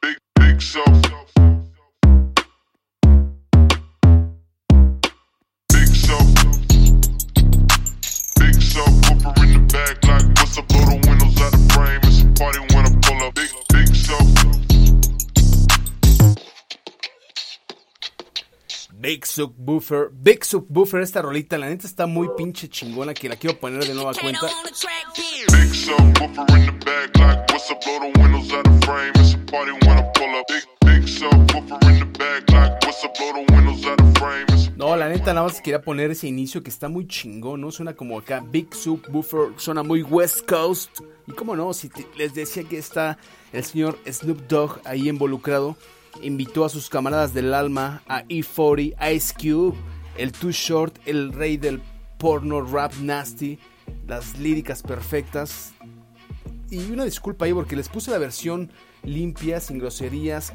Big 0.01 0.17
big. 0.39 1.06
Big 19.07 19.25
Subwoofer. 19.25 20.09
Big 20.11 20.43
Subwoofer, 20.43 20.99
esta 21.01 21.21
rolita, 21.21 21.57
la 21.57 21.69
neta 21.69 21.87
está 21.87 22.07
muy 22.07 22.27
pinche 22.35 22.67
chingona 22.67 23.13
que 23.13 23.29
la 23.29 23.37
quiero 23.37 23.57
poner 23.57 23.85
de 23.87 23.93
nueva 23.93 24.11
cuenta. 24.13 24.47
Big 25.49 25.73
subwoofer 25.73 26.45
in 26.57 26.65
the 26.65 26.85
back, 26.85 27.15
like 27.17 27.53
what's 27.53 27.71
up? 27.71 27.79
Blow 27.85 27.99
the 28.01 28.19
windows 28.19 28.51
out 28.51 28.65
the 28.65 28.85
frame. 28.85 29.13
It's 29.15 29.33
a 29.35 29.37
party 29.49 29.71
when 29.71 29.97
I 29.97 30.03
pull 30.13 30.35
up. 30.35 30.45
Big 30.49 30.63
big 30.85 31.03
subwoofer 31.07 31.81
in 31.89 31.99
the 31.99 32.19
back, 32.19 32.49
like 32.51 32.85
what's 32.85 33.05
up? 33.05 33.13
Blow 33.17 33.31
the 33.31 33.53
windows 33.53 33.85
out 33.85 33.97
the 33.97 34.19
frame. 34.19 34.75
No, 34.75 34.93
la 34.97 35.07
neta 35.07 35.33
nada 35.33 35.47
más 35.47 35.61
quería 35.61 35.81
poner 35.81 36.11
ese 36.11 36.27
inicio 36.27 36.61
que 36.61 36.69
está 36.69 36.89
muy 36.89 37.07
chingón, 37.07 37.61
¿no? 37.61 37.71
Suena 37.71 37.95
como 37.95 38.19
acá 38.19 38.43
Big 38.45 38.75
Subwoofer, 38.75 39.53
suena 39.55 39.83
muy 39.83 40.01
West 40.03 40.45
Coast. 40.45 40.99
Y 41.27 41.31
cómo 41.31 41.55
no, 41.55 41.73
si 41.73 41.87
te- 41.87 42.05
les 42.17 42.33
decía 42.33 42.65
que 42.65 42.77
está 42.77 43.17
el 43.53 43.63
señor 43.63 43.97
Snoop 44.05 44.47
Dogg 44.49 44.81
ahí 44.83 45.07
involucrado, 45.07 45.77
invitó 46.21 46.65
a 46.65 46.69
sus 46.69 46.89
camaradas 46.89 47.33
del 47.33 47.53
alma, 47.53 48.01
a 48.07 48.23
E40, 48.25 48.95
Ice 49.15 49.33
Cube, 49.33 49.77
el 50.17 50.31
Too 50.31 50.51
Short, 50.51 50.97
el 51.05 51.31
rey 51.33 51.57
del 51.57 51.81
porno 52.17 52.61
rap 52.61 52.93
nasty, 53.01 53.59
las 54.07 54.37
líricas 54.39 54.81
perfectas. 54.81 55.73
Y 56.69 56.91
una 56.91 57.05
disculpa 57.05 57.45
ahí 57.45 57.53
porque 57.53 57.75
les 57.75 57.87
puse 57.87 58.11
la 58.11 58.17
versión 58.17 58.69
limpia, 59.03 59.59
sin 59.59 59.79
groserías, 59.79 60.51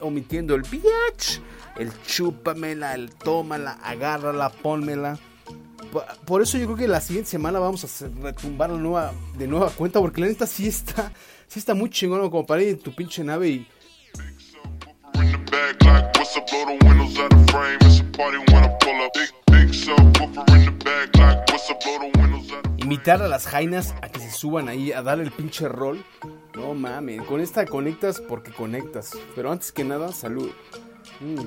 omitiendo 0.00 0.54
el 0.54 0.62
bitch, 0.62 1.40
el 1.78 1.90
chúpamela, 2.06 2.94
el 2.94 3.10
tómala, 3.10 3.72
agárrala, 3.82 4.50
pónmela. 4.50 5.18
Po- 5.92 6.04
Por 6.24 6.40
eso 6.42 6.56
yo 6.56 6.64
creo 6.66 6.76
que 6.76 6.88
la 6.88 7.00
siguiente 7.00 7.30
semana 7.30 7.58
vamos 7.58 7.84
a 8.02 8.08
retumbar 8.22 8.70
la 8.70 8.78
nueva, 8.78 9.12
de 9.36 9.46
nueva 9.46 9.70
cuenta, 9.70 10.00
porque 10.00 10.20
la 10.22 10.28
neta 10.28 10.46
sí 10.46 10.66
está, 10.66 11.12
sí 11.48 11.58
está 11.58 11.74
muy 11.74 11.90
chingón 11.90 12.20
como 12.30 12.46
para 12.46 12.62
ir 12.62 12.68
en 12.70 12.78
tu 12.78 12.94
pinche 12.94 13.22
nave 13.22 13.48
y 13.50 13.66
back, 15.72 15.84
like 15.84 16.16
what's 16.16 16.36
up? 16.36 16.46
Blow 16.48 16.64
the 16.64 16.84
windows 16.86 17.18
out 17.18 17.30
the 17.30 17.52
frame. 17.52 17.78
It's 17.82 18.00
a 18.00 18.04
party 18.04 18.38
when 18.38 18.64
I 18.64 18.68
pull 18.80 19.02
up. 19.02 19.12
Big 19.14 19.30
big 19.46 19.68
subwoofer 19.68 20.48
in 20.54 20.78
the 20.78 21.18
like 21.18 21.50
what's 21.50 21.70
up? 21.70 21.82
Blow 21.82 21.98
the 21.98 22.18
windows 22.18 22.52
out 22.52 22.62
the 22.62 22.82
invitar 22.84 23.22
a 23.22 23.28
las 23.28 23.46
jainas 23.46 23.94
a 24.02 24.08
que 24.08 24.20
se 24.20 24.30
suban 24.30 24.68
ahí 24.68 24.92
a 24.92 25.02
dar 25.02 25.20
el 25.20 25.30
pinche 25.30 25.68
rol. 25.68 26.04
No 26.54 26.74
mames, 26.74 27.22
con 27.22 27.40
esta 27.40 27.66
conectas 27.66 28.20
porque 28.20 28.52
conectas. 28.52 29.16
Pero 29.34 29.50
antes 29.50 29.72
que 29.72 29.84
nada, 29.84 30.12
salud. 30.12 30.50
Mm. 31.20 31.44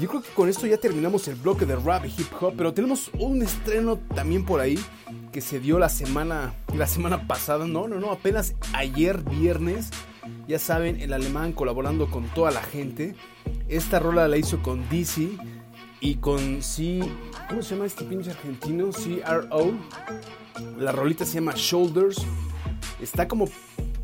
Yo 0.00 0.08
creo 0.08 0.20
que 0.20 0.30
con 0.30 0.48
esto 0.48 0.66
ya 0.66 0.76
terminamos 0.76 1.26
el 1.28 1.36
bloque 1.36 1.64
de 1.64 1.76
rap 1.76 2.04
y 2.04 2.08
hip 2.08 2.30
hop, 2.38 2.54
pero 2.56 2.74
tenemos 2.74 3.10
un 3.18 3.40
estreno 3.42 3.98
también 4.14 4.44
por 4.44 4.60
ahí 4.60 4.78
que 5.32 5.40
se 5.40 5.58
dio 5.58 5.78
la 5.78 5.88
semana 5.88 6.54
la 6.74 6.86
semana 6.86 7.26
pasada, 7.26 7.66
no, 7.66 7.88
no, 7.88 7.98
no, 7.98 8.10
apenas 8.10 8.54
ayer 8.74 9.22
viernes. 9.22 9.90
Ya 10.48 10.58
saben, 10.58 11.00
el 11.00 11.12
alemán 11.12 11.52
colaborando 11.52 12.10
con 12.10 12.24
toda 12.28 12.50
la 12.50 12.62
gente. 12.62 13.14
Esta 13.68 13.98
rola 13.98 14.28
la 14.28 14.36
hizo 14.36 14.62
con 14.62 14.88
DC 14.88 15.30
y 16.00 16.16
con 16.16 16.62
C 16.62 17.00
¿cómo 17.48 17.62
se 17.62 17.74
llama 17.74 17.86
este 17.86 18.04
pinche 18.04 18.30
argentino? 18.30 18.90
CRO. 18.90 19.72
La 20.78 20.92
rolita 20.92 21.24
se 21.24 21.34
llama 21.34 21.52
Shoulders. 21.56 22.24
Está 23.00 23.28
como 23.28 23.48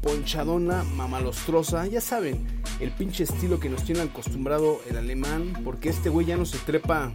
ponchadona, 0.01 0.85
mamalostrosa. 0.97 1.87
Ya 1.87 2.01
saben, 2.01 2.47
el 2.81 2.91
pinche 2.91 3.25
estilo 3.25 3.61
que 3.61 3.69
nos 3.69 3.85
tiene 3.85 4.03
acostumbrado 4.03 4.81
el 4.89 4.97
alemán. 4.97 5.53
Porque 5.65 5.89
este 5.89 6.09
güey 6.09 6.27
ya 6.27 6.37
no 6.37 6.45
se 6.45 6.59
trepa 6.59 7.13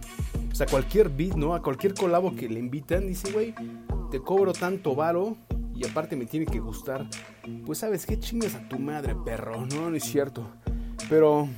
pues, 0.48 0.60
a 0.60 0.66
cualquier 0.66 1.08
beat, 1.08 1.34
¿no? 1.34 1.54
A 1.54 1.62
cualquier 1.62 1.94
colabo 1.94 2.34
que 2.34 2.48
le 2.48 2.58
invitan. 2.58 3.06
Dice, 3.06 3.30
güey, 3.32 3.54
te 4.10 4.20
cobro 4.20 4.52
tanto 4.52 4.94
varo. 4.94 5.36
Y 5.78 5.86
aparte 5.86 6.16
me 6.16 6.26
tiene 6.26 6.44
que 6.44 6.58
gustar. 6.58 7.06
Pues 7.64 7.78
sabes 7.78 8.04
qué 8.04 8.18
chingas 8.18 8.56
a 8.56 8.68
tu 8.68 8.80
madre, 8.80 9.14
perro. 9.24 9.64
No, 9.64 9.90
no 9.90 9.96
es 9.96 10.02
cierto. 10.02 10.50
Pero 11.08 11.48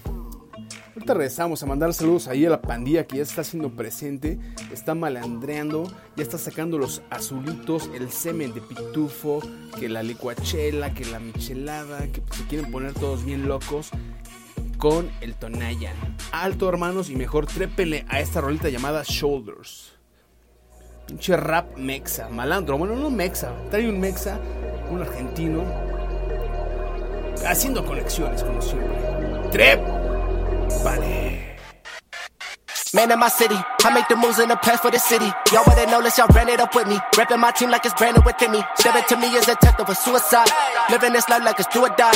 Ahorita 0.94 1.14
regresamos 1.14 1.62
a 1.62 1.66
mandar 1.66 1.94
saludos 1.94 2.28
ahí 2.28 2.44
a 2.44 2.50
la 2.50 2.60
pandilla 2.60 3.06
que 3.06 3.16
ya 3.16 3.22
está 3.22 3.42
siendo 3.42 3.70
presente, 3.70 4.38
está 4.70 4.94
malandreando, 4.94 5.90
ya 6.16 6.22
está 6.22 6.36
sacando 6.36 6.76
los 6.76 7.00
azulitos, 7.08 7.88
el 7.94 8.10
semen 8.10 8.52
de 8.52 8.60
pitufo, 8.60 9.40
que 9.78 9.88
la 9.88 10.02
licuachela, 10.02 10.92
que 10.92 11.06
la 11.06 11.18
michelada, 11.18 12.06
que 12.08 12.22
se 12.32 12.44
quieren 12.48 12.70
poner 12.70 12.92
todos 12.92 13.24
bien 13.24 13.48
locos 13.48 13.90
con 14.76 15.08
el 15.22 15.36
Tonayan. 15.36 15.96
Alto 16.32 16.68
hermanos 16.68 17.08
y 17.08 17.16
mejor 17.16 17.46
trépele 17.46 18.04
a 18.08 18.20
esta 18.20 18.42
rolita 18.42 18.68
llamada 18.68 19.02
Shoulders. 19.06 19.99
Pinche 21.10 21.36
rap 21.36 21.76
mexa, 21.76 22.28
malandro, 22.28 22.78
bueno 22.78 22.94
no 22.94 23.10
mexa, 23.10 23.50
trae 23.68 23.88
un 23.88 23.98
mexa, 23.98 24.38
un 24.90 25.02
argentino, 25.02 25.64
haciendo 27.44 27.84
conexiones 27.84 28.44
como 28.44 28.62
siempre. 28.62 28.96
Trep. 29.50 29.80
Vale. 30.84 31.58
Man 32.92 33.10
in 33.10 33.18
my 33.18 33.28
city, 33.28 33.54
I 33.54 33.90
make 33.94 34.08
the 34.08 34.14
moves 34.14 34.38
in 34.38 34.48
the 34.48 34.56
past 34.56 34.82
for 34.82 34.90
the 34.90 34.98
city. 34.98 35.26
Y'all 35.52 35.64
better 35.64 35.86
know 35.90 36.02
this, 36.02 36.16
y'all 36.18 36.28
ran 36.34 36.48
it 36.48 36.60
up 36.60 36.74
with 36.74 36.86
me. 36.86 36.98
Reppin' 37.14 37.38
my 37.38 37.50
team 37.52 37.70
like 37.70 37.84
it's 37.84 37.94
branded 37.94 38.24
within 38.24 38.52
me. 38.52 38.62
Stepping 38.76 39.04
to 39.08 39.16
me 39.16 39.28
is 39.34 39.48
a 39.48 39.54
test 39.56 39.78
of 39.80 39.88
a 39.88 39.94
suicide. 39.94 40.50
Living 40.90 41.12
this 41.12 41.28
life 41.28 41.44
like 41.44 41.58
it's 41.58 41.72
do 41.72 41.82
or 41.82 41.88
die. 41.90 42.10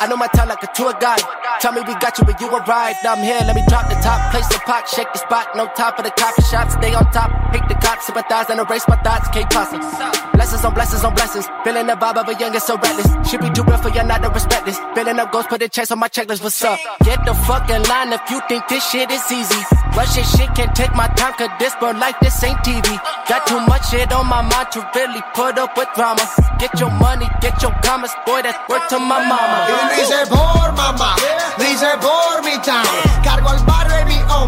I 0.00 0.06
know 0.06 0.16
my 0.16 0.26
time 0.28 0.48
like 0.48 0.62
a 0.62 0.68
tour 0.74 0.92
guide. 1.00 1.20
Tell 1.60 1.72
me 1.72 1.80
we 1.80 1.94
got 1.98 2.16
you 2.18 2.24
when 2.24 2.36
you 2.38 2.48
arrive. 2.48 2.96
Now 3.02 3.14
I'm 3.14 3.22
here, 3.22 3.40
let 3.44 3.56
me 3.56 3.62
drop 3.66 3.88
the 3.88 3.96
top. 3.96 4.30
Place 4.30 4.46
the 4.46 4.60
pot, 4.64 4.88
shake 4.88 5.12
the 5.12 5.18
spot. 5.18 5.56
No 5.56 5.66
top 5.76 5.96
for 5.96 6.02
the 6.02 6.10
coffee 6.10 6.42
shop. 6.42 6.70
Stay 6.70 6.94
on 6.94 7.10
top. 7.10 7.30
Hate 7.52 7.66
the 7.68 7.74
cops, 7.74 8.06
sympathize 8.06 8.48
and 8.48 8.60
erase 8.60 8.86
my 8.86 8.96
thoughts. 9.02 9.28
It. 9.34 10.37
Blessings 10.48 10.64
on 10.64 10.72
blessings 10.72 11.04
on 11.04 11.14
blessings. 11.14 11.46
Feeling 11.62 11.86
the 11.88 11.92
vibe 11.92 12.16
of 12.16 12.26
a 12.26 12.32
young 12.40 12.54
and 12.56 12.62
so 12.62 12.78
reckless. 12.78 13.04
Should 13.28 13.42
be 13.44 13.50
too 13.50 13.64
real 13.68 13.76
for 13.76 13.90
you 13.90 14.02
not 14.02 14.22
to 14.22 14.30
respect 14.30 14.64
this. 14.64 14.80
Filling 14.94 15.20
up 15.20 15.30
ghosts, 15.30 15.48
put 15.52 15.60
a 15.60 15.68
chase 15.68 15.90
on 15.90 15.98
my 15.98 16.08
checklist. 16.08 16.42
What's 16.42 16.64
up? 16.64 16.80
Get 17.04 17.20
the 17.26 17.34
fucking 17.34 17.82
line 17.84 18.14
if 18.16 18.24
you 18.30 18.40
think 18.48 18.66
this 18.66 18.80
shit 18.88 19.10
is 19.10 19.20
easy. 19.30 19.60
Rushing 19.92 20.24
shit 20.24 20.48
can't 20.56 20.74
take 20.74 20.94
my 20.94 21.06
time, 21.20 21.34
cause 21.36 21.52
this 21.60 21.74
bro 21.76 21.90
life, 21.90 22.16
this 22.22 22.42
ain't 22.42 22.56
TV. 22.64 22.80
Got 23.28 23.46
too 23.46 23.60
much 23.68 23.90
shit 23.90 24.10
on 24.10 24.24
my 24.26 24.40
mind 24.40 24.72
to 24.72 24.80
really 24.96 25.20
put 25.34 25.58
up 25.58 25.76
with 25.76 25.88
drama. 25.94 26.24
Get 26.58 26.80
your 26.80 26.92
money, 26.96 27.28
get 27.42 27.60
your 27.60 27.72
commas, 27.84 28.12
boy, 28.24 28.40
that's 28.40 28.56
worth 28.70 28.88
to 28.88 28.98
my 28.98 29.20
mama. 29.20 29.68
Y 29.68 29.72
lo 29.76 30.00
hice 30.00 30.20
por 30.32 30.72
mamá, 30.72 31.12
lo 31.58 31.64
hice 31.68 31.92
por 32.00 32.40
mi 32.40 32.56
town. 32.64 32.88
Cargo 33.22 33.52
el 33.52 33.60
barrio 33.66 33.68
en 33.68 33.76
mi 33.76 33.77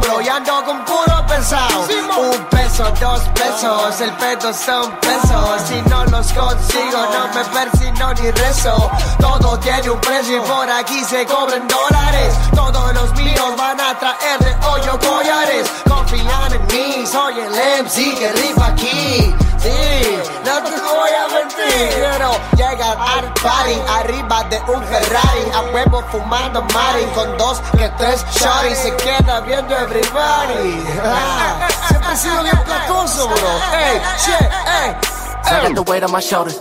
hombro 0.00 0.20
y 0.20 0.28
ando 0.28 0.64
con 0.64 0.84
puro 0.84 1.26
pensado. 1.26 1.80
Un 1.80 2.44
peso, 2.46 2.84
dos 3.00 3.20
pesos, 3.34 4.00
el 4.00 4.12
pedo 4.12 4.52
son 4.52 4.90
pesos. 5.00 5.62
Si 5.66 5.80
no 5.82 6.04
los 6.06 6.32
consigo, 6.32 6.98
no 7.12 7.28
me 7.34 7.44
persino 7.44 8.12
ni 8.14 8.30
rezo. 8.30 8.90
Todo 9.18 9.58
tiene 9.58 9.90
un 9.90 10.00
precio 10.00 10.36
y 10.36 10.40
por 10.40 10.70
aquí 10.70 11.04
se 11.04 11.26
cobran 11.26 11.66
dólares. 11.68 12.34
Todos 12.54 12.94
los 12.94 13.14
míos 13.14 13.54
van 13.56 13.80
a 13.80 13.98
traer 13.98 14.38
de 14.40 14.66
hoyo 14.66 14.98
collares. 14.98 15.70
En 16.12 16.66
mí, 16.66 17.06
soy 17.06 17.34
el 17.38 17.50
MC 17.84 18.18
que 18.18 18.32
rifa 18.32 18.66
aquí. 18.66 19.32
Sí, 19.58 20.18
no 20.44 20.62
te 20.64 20.70
voy 20.70 21.10
a 21.10 21.28
mentir. 21.32 21.88
Quiero 21.94 22.32
llegar 22.56 22.98
al 22.98 23.32
party 23.34 23.80
arriba 23.88 24.42
de 24.50 24.58
un 24.72 24.82
Ferrari. 24.82 25.50
A 25.54 25.60
huevo 25.72 26.02
fumando 26.10 26.62
Mari 26.74 27.04
con 27.14 27.36
dos 27.38 27.60
que 27.78 27.88
tres 27.90 28.24
shorties. 28.34 28.78
Se 28.78 28.96
queda 28.96 29.40
viendo 29.42 29.76
everybody. 29.76 30.82
Ah, 31.04 31.68
Siempre 31.88 32.12
he 32.12 32.16
sido 32.16 32.42
bien 32.42 32.58
platoso, 32.64 33.28
bro. 33.28 33.48
Ey, 33.72 34.00
shit, 34.18 34.50
ey. 34.66 34.96
I 35.44 35.62
got 35.68 35.74
the 35.74 35.82
weight 35.82 36.02
on 36.02 36.10
my 36.10 36.20
shoulders. 36.20 36.58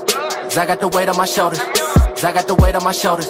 I 0.56 0.66
got 0.68 0.80
the 0.80 0.88
weight 0.90 1.10
on 1.10 1.18
my 1.18 1.26
shoulders. 1.26 1.60
I 2.24 2.32
got 2.32 2.46
the 2.46 2.54
weight 2.54 2.76
on 2.76 2.84
my 2.84 2.92
shoulders. 2.92 3.28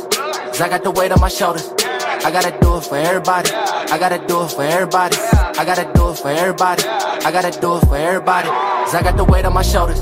I 0.60 0.68
got 0.68 0.84
the 0.84 0.92
weight 0.92 1.14
on 1.14 1.22
my 1.22 1.30
shoulders. 1.30 1.79
I 2.26 2.32
gotta 2.32 2.58
do 2.60 2.78
it 2.78 2.82
for 2.82 2.98
everybody. 2.98 3.52
I 3.52 3.98
gotta 3.98 4.20
do 4.28 4.44
it 4.44 4.52
for 4.52 4.64
everybody. 4.64 5.18
I 5.18 5.66
gotta 5.66 5.92
do 5.94 6.12
it 6.12 6.18
for 6.18 6.30
everybody. 6.30 6.84
I 6.84 7.32
gotta 7.32 7.52
do 7.60 7.78
it 7.78 7.86
for 7.88 7.98
everybody. 7.98 8.50
I 8.50 9.02
got 9.04 9.18
the 9.18 9.24
weight 9.24 9.46
on 9.46 9.54
my 9.54 9.62
shoulders. 9.62 10.02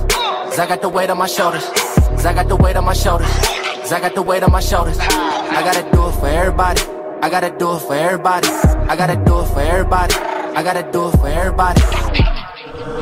I 0.58 0.66
got 0.68 0.82
the 0.82 0.90
weight 0.90 1.10
on 1.10 1.18
my 1.18 1.28
shoulders. 1.28 1.66
I 2.26 2.34
got 2.34 2.48
the 2.50 2.56
weight 2.56 2.76
on 2.76 2.86
my 2.86 2.94
shoulders. 2.94 3.28
I 3.92 4.00
got 4.00 4.16
the 4.16 4.22
weight 4.22 4.44
on 4.44 4.52
my 4.52 4.60
shoulders. 4.60 4.98
I 5.00 5.62
gotta 5.64 5.84
do 5.92 6.08
it 6.10 6.14
for 6.14 6.28
everybody. 6.28 6.82
I 7.22 7.30
gotta 7.30 7.52
do 7.58 7.76
it 7.76 7.80
for 7.80 7.96
everybody. 7.96 8.48
I 8.48 8.96
gotta 8.96 9.16
do 9.16 9.40
it 9.42 9.46
for 9.48 9.62
everybody. 9.62 10.14
I 10.16 10.64
gotta 10.64 10.92
do 10.92 11.10
it 11.10 11.18
for 11.18 11.28
everybody. 11.28 11.82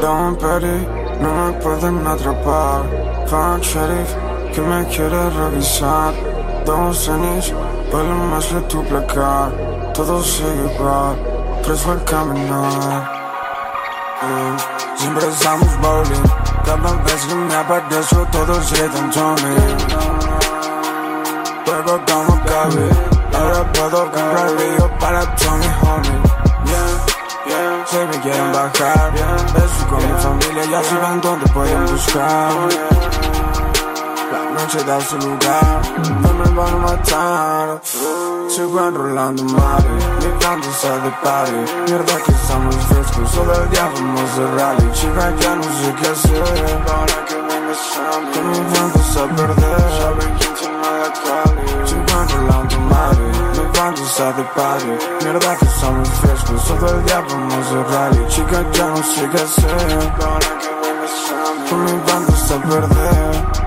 Don 0.01 0.35
Petty, 0.35 0.77
no 1.21 1.29
me 1.51 1.59
pueden 1.61 2.05
atrapar. 2.05 2.83
Fuck 3.27 3.63
Sheriff, 3.63 4.13
que 4.53 4.61
me 4.61 4.85
quiere 4.87 5.29
revisar. 5.29 6.13
Dos 6.65 7.05
cenis, 7.05 7.53
duele 7.95 8.13
más 8.13 8.45
que 8.45 8.59
tu 8.61 8.83
placar. 8.83 9.51
Todo 9.93 10.21
sigue 10.23 10.73
igual, 10.73 11.15
preso 11.63 11.91
al 11.91 12.03
caminar. 12.03 13.11
Eh, 14.23 14.57
Siempre 14.97 15.27
estamos 15.27 15.81
bowling. 15.81 16.27
Cada 16.65 16.91
vez 17.03 17.25
que 17.25 17.35
me 17.35 17.55
aparezco, 17.55 18.27
todos 18.31 18.71
gritan 18.71 19.11
Tommy. 19.11 19.55
Juego 21.65 22.01
como 22.07 22.43
cabe. 22.43 22.89
Ahora 23.33 23.71
puedo 23.73 24.11
comprar 24.11 24.49
río 24.57 24.91
para 24.99 25.35
Tommy 25.35 25.69
Homie. 25.81 26.21
Yeah, 26.65 26.91
yeah. 27.47 27.85
Si 27.85 27.97
me 27.97 28.21
quieren 28.21 28.51
bajar, 28.51 29.11
beso 29.53 29.87
con 29.89 29.97
mi 29.97 30.21
familia, 30.21 30.65
ya 30.71 30.83
saben 30.83 31.21
dónde 31.21 31.45
pueden 31.47 31.85
buscar. 31.85 33.24
La 34.65 34.71
noche 34.71 34.83
da 34.83 34.99
su 34.99 35.15
lugar, 35.17 35.81
no 36.21 36.33
me 36.33 36.49
van 36.55 36.73
a 36.73 36.77
matar. 36.77 37.81
Sigo 38.49 38.79
enrolando 38.79 39.43
mares, 39.43 40.05
mi 40.19 40.43
banda 40.43 40.67
está 40.67 40.97
de 41.01 41.11
party. 41.23 41.71
Mierda 41.85 42.17
que 42.23 42.31
estamos 42.31 42.75
frescos, 42.87 43.31
todo 43.31 43.61
el 43.61 43.69
día 43.69 43.91
vamos 43.93 44.35
de 44.35 44.47
rally. 44.57 44.91
Chica, 44.93 45.33
ya 45.39 45.55
no 45.55 45.63
sé 45.63 45.95
qué 46.01 46.07
hacer. 46.07 46.81
Ahora 46.89 47.25
que 47.27 47.35
vengas 47.35 47.99
a 47.99 48.19
mí, 48.21 48.31
con 48.33 48.49
mi 48.49 48.57
banda 48.57 48.99
está 49.07 49.23
a 49.23 49.35
perder. 49.35 49.81
Saben 49.99 50.33
quién 50.39 50.53
tiene 50.55 50.77
la 50.81 51.13
cali. 51.13 51.87
Sigo 51.87 52.21
enrolando 52.23 52.79
mares, 52.89 53.37
mi 53.53 53.77
banda 53.77 54.01
está 54.01 54.33
de 54.33 54.43
party. 54.55 54.93
Mierda 55.25 55.57
que 55.57 55.65
estamos 55.65 56.09
frescos, 56.09 56.65
todo 56.65 56.89
el 56.89 57.05
día 57.05 57.23
vamos 57.29 57.69
de 57.71 57.83
rally. 57.83 58.27
Chica, 58.29 58.65
ya 58.73 58.87
no 58.87 58.97
sé 58.97 59.29
qué 59.29 59.37
hacer. 59.37 60.13
Ahora 60.25 60.51
que 60.57 60.69
vengas 60.81 61.15
a 61.29 61.53
mí, 61.53 61.69
con 61.69 61.85
mi 61.85 61.91
banda 62.09 62.33
está 62.33 62.55
a 62.55 62.61
perder. 62.63 63.64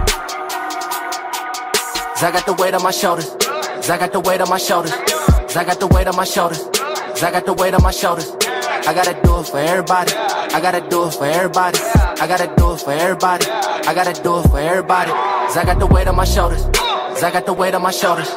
I 2.20 2.32
got 2.32 2.46
the 2.46 2.52
weight 2.54 2.74
on 2.74 2.82
my 2.82 2.90
shoulders. 2.90 3.30
I 3.88 3.96
got 3.96 4.12
the 4.12 4.18
weight 4.18 4.40
on 4.40 4.48
my 4.48 4.58
shoulders. 4.58 4.92
I 4.92 5.64
got 5.64 5.78
the 5.78 5.86
weight 5.86 6.08
on 6.08 6.16
my 6.16 6.24
shoulders. 6.24 6.60
I 7.22 7.30
got 7.30 7.46
the 7.46 7.52
weight 7.52 7.74
on 7.74 7.82
my 7.82 7.92
shoulders. 7.92 8.28
I 8.88 8.92
gotta 8.92 9.14
do 9.22 9.38
it 9.38 9.46
for 9.46 9.58
everybody. 9.58 10.12
I 10.14 10.60
gotta 10.60 10.80
do 10.88 11.06
it 11.06 11.14
for 11.14 11.26
everybody. 11.26 11.78
I 11.78 12.26
gotta 12.26 12.52
do 12.56 12.72
it 12.72 12.80
for 12.80 12.92
everybody. 12.92 13.46
I 13.46 13.94
gotta 13.94 14.20
do 14.20 14.40
it 14.40 14.48
for 14.48 14.58
everybody. 14.58 15.12
I 15.12 15.62
got 15.64 15.78
the 15.78 15.86
weight 15.86 16.08
on 16.08 16.16
my 16.16 16.24
shoulders. 16.24 16.64
I 17.22 17.30
got 17.30 17.46
the 17.46 17.52
weight 17.52 17.74
on 17.74 17.82
my 17.82 17.92
shoulders. 17.92 18.28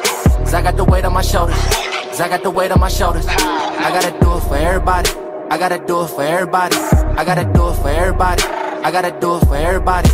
I 0.54 0.62
got 0.62 0.76
the 0.76 0.84
weight 0.84 1.04
on 1.04 1.12
my 1.12 1.22
shoulders. 1.22 1.58
I 2.20 2.28
got 2.28 2.42
the 2.44 2.50
weight 2.50 2.70
on 2.70 2.78
my 2.78 2.88
shoulders. 2.88 3.26
I 3.26 3.90
gotta 3.90 4.16
do 4.20 4.36
it 4.36 4.40
for 4.42 4.56
everybody. 4.56 5.10
I 5.50 5.58
gotta 5.58 5.84
do 5.84 6.04
it 6.04 6.08
for 6.08 6.22
everybody. 6.22 6.76
I 6.76 7.24
gotta 7.24 7.44
do 7.52 7.68
it 7.70 7.74
for 7.82 7.88
everybody. 7.88 8.42
I 8.44 8.90
gotta 8.92 9.10
do 9.18 9.36
it 9.38 9.46
for 9.46 9.56
everybody. 9.56 10.08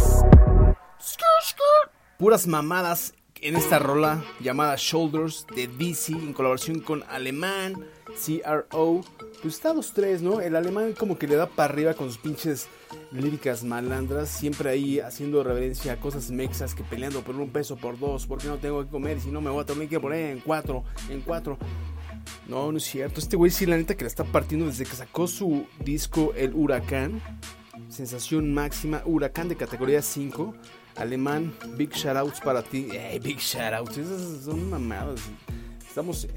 Puras 2.19 2.47
mamadas 2.47 3.13
en 3.43 3.57
esta 3.57 3.79
rola 3.79 4.25
llamada 4.41 4.75
Shoulders 4.77 5.47
de 5.55 5.69
DC 5.69 6.13
en 6.13 6.33
colaboración 6.33 6.81
con 6.81 7.03
Alemán, 7.09 7.85
CRO. 8.07 9.03
Pues 9.43 9.55
está 9.55 9.73
los 9.73 9.93
tres, 9.93 10.23
¿no? 10.23 10.41
El 10.41 10.57
alemán 10.57 10.95
como 10.99 11.19
que 11.19 11.29
le 11.29 11.37
da 11.37 11.47
para 11.47 11.73
arriba 11.73 11.95
con 11.95 12.09
sus 12.09 12.19
pinches 12.19 12.69
líricas 13.13 13.63
malandras, 13.65 14.29
siempre 14.29 14.71
ahí 14.71 15.01
haciendo 15.01 15.45
reverencia 15.45 15.93
a 15.93 16.01
cosas 16.01 16.31
mexas 16.31 16.75
que 16.75 16.83
peleando 16.83 17.23
por 17.23 17.37
un 17.37 17.51
peso, 17.51 17.77
por 17.77 17.99
dos, 17.99 18.27
porque 18.27 18.49
no 18.49 18.57
tengo 18.59 18.85
que 18.85 18.91
comer 18.91 19.21
si 19.21 19.31
no 19.31 19.41
me 19.41 19.51
voy 19.51 19.63
a 19.63 19.67
tener 19.67 19.89
que 19.89 20.01
poner 20.01 20.31
en 20.31 20.41
cuatro, 20.41 20.85
en 21.09 21.21
cuatro. 21.21 21.59
No, 22.47 22.73
no 22.73 22.79
es 22.79 22.85
cierto. 22.85 23.21
Este 23.21 23.37
güey 23.37 23.51
sí, 23.51 23.67
la 23.67 23.77
neta 23.77 23.97
que 23.97 24.05
la 24.05 24.09
está 24.09 24.25
partiendo 24.25 24.67
desde 24.67 24.85
que 24.85 24.97
sacó 24.97 25.27
su 25.27 25.67
disco 25.85 26.33
El 26.37 26.55
Huracán. 26.55 27.23
Sensación 27.89 28.53
máxima, 28.53 29.03
Huracán 29.05 29.49
de 29.49 29.57
categoría 29.57 30.03
5. 30.03 30.55
Alemán, 30.99 31.53
big 31.77 31.91
shoutouts 31.93 32.41
para 32.41 32.63
ti. 32.63 32.89
Hey, 32.91 33.21
big 33.23 33.39
shoutouts, 33.39 33.97
esas 33.99 34.45
son 34.45 34.69
mamadas. 34.69 35.21
Estamos. 35.87 36.25
eh, 36.25 36.31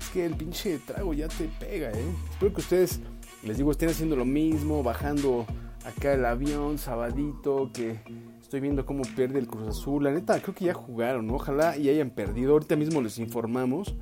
Es 0.00 0.08
que 0.10 0.26
el 0.26 0.34
pinche 0.34 0.78
trago 0.80 1.14
ya 1.14 1.28
te 1.28 1.48
pega, 1.58 1.90
eh. 1.90 2.04
Espero 2.32 2.52
que 2.52 2.60
ustedes, 2.60 3.00
les 3.42 3.56
digo, 3.56 3.70
estén 3.70 3.88
haciendo 3.88 4.16
lo 4.16 4.24
mismo, 4.24 4.82
bajando 4.82 5.46
acá 5.84 6.12
el 6.14 6.24
avión, 6.24 6.78
sabadito, 6.78 7.70
que 7.72 8.00
estoy 8.40 8.60
viendo 8.60 8.84
cómo 8.84 9.02
pierde 9.16 9.38
el 9.38 9.46
Cruz 9.46 9.68
Azul. 9.68 10.04
La 10.04 10.10
neta, 10.12 10.40
creo 10.40 10.54
que 10.54 10.66
ya 10.66 10.74
jugaron, 10.74 11.26
¿no? 11.26 11.34
Ojalá 11.36 11.76
y 11.78 11.88
hayan 11.88 12.10
perdido. 12.10 12.52
Ahorita 12.52 12.76
mismo 12.76 13.00
les 13.00 13.18
informamos. 13.18 13.94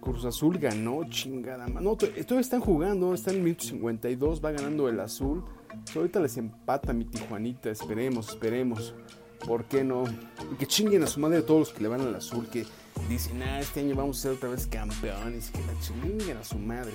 Cruz 0.00 0.24
Azul 0.24 0.58
ganó, 0.58 1.00
chingada. 1.10 1.66
No, 1.66 1.96
to- 1.96 2.06
todavía 2.08 2.40
están 2.40 2.60
jugando, 2.60 3.12
están 3.12 3.34
en 3.34 3.38
el 3.40 3.44
minuto 3.44 3.64
52, 3.64 4.40
va 4.44 4.52
ganando 4.52 4.88
el 4.88 5.00
azul. 5.00 5.44
So, 5.84 6.00
ahorita 6.00 6.20
les 6.20 6.36
empata 6.36 6.92
mi 6.92 7.04
Tijuanita, 7.04 7.70
esperemos, 7.70 8.30
esperemos. 8.30 8.94
¿Por 9.46 9.64
qué 9.64 9.84
no? 9.84 10.04
Y 10.52 10.56
que 10.56 10.66
chinguen 10.66 11.02
a 11.02 11.06
su 11.06 11.20
madre 11.20 11.42
todos 11.42 11.60
los 11.60 11.72
que 11.72 11.82
le 11.82 11.88
van 11.88 12.00
al 12.00 12.14
azul, 12.14 12.48
que 12.48 12.64
dicen, 13.08 13.42
ah, 13.42 13.60
este 13.60 13.80
año 13.80 13.94
vamos 13.94 14.18
a 14.18 14.22
ser 14.22 14.32
otra 14.32 14.48
vez 14.48 14.66
campeones, 14.66 15.50
que 15.50 15.60
la 15.60 15.78
chinguen 15.80 16.36
a 16.36 16.44
su 16.44 16.58
madre. 16.58 16.94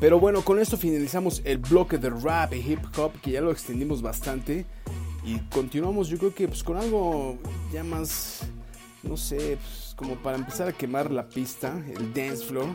Pero 0.00 0.20
bueno, 0.20 0.42
con 0.42 0.58
esto 0.58 0.76
finalizamos 0.76 1.42
el 1.44 1.58
bloque 1.58 1.98
de 1.98 2.10
rap 2.10 2.52
y 2.54 2.58
hip 2.58 2.80
hop, 2.96 3.12
que 3.20 3.32
ya 3.32 3.40
lo 3.40 3.50
extendimos 3.50 4.02
bastante. 4.02 4.66
Y 5.24 5.38
continuamos, 5.50 6.08
yo 6.08 6.18
creo 6.18 6.34
que 6.34 6.48
pues 6.48 6.62
con 6.62 6.76
algo 6.76 7.38
ya 7.72 7.82
más, 7.82 8.40
no 9.08 9.16
sé, 9.16 9.58
pues, 9.60 9.94
como 9.96 10.16
para 10.16 10.36
empezar 10.36 10.68
a 10.68 10.72
quemar 10.72 11.10
la 11.10 11.28
pista, 11.28 11.82
el 11.88 12.12
dance 12.12 12.44
floor. 12.44 12.66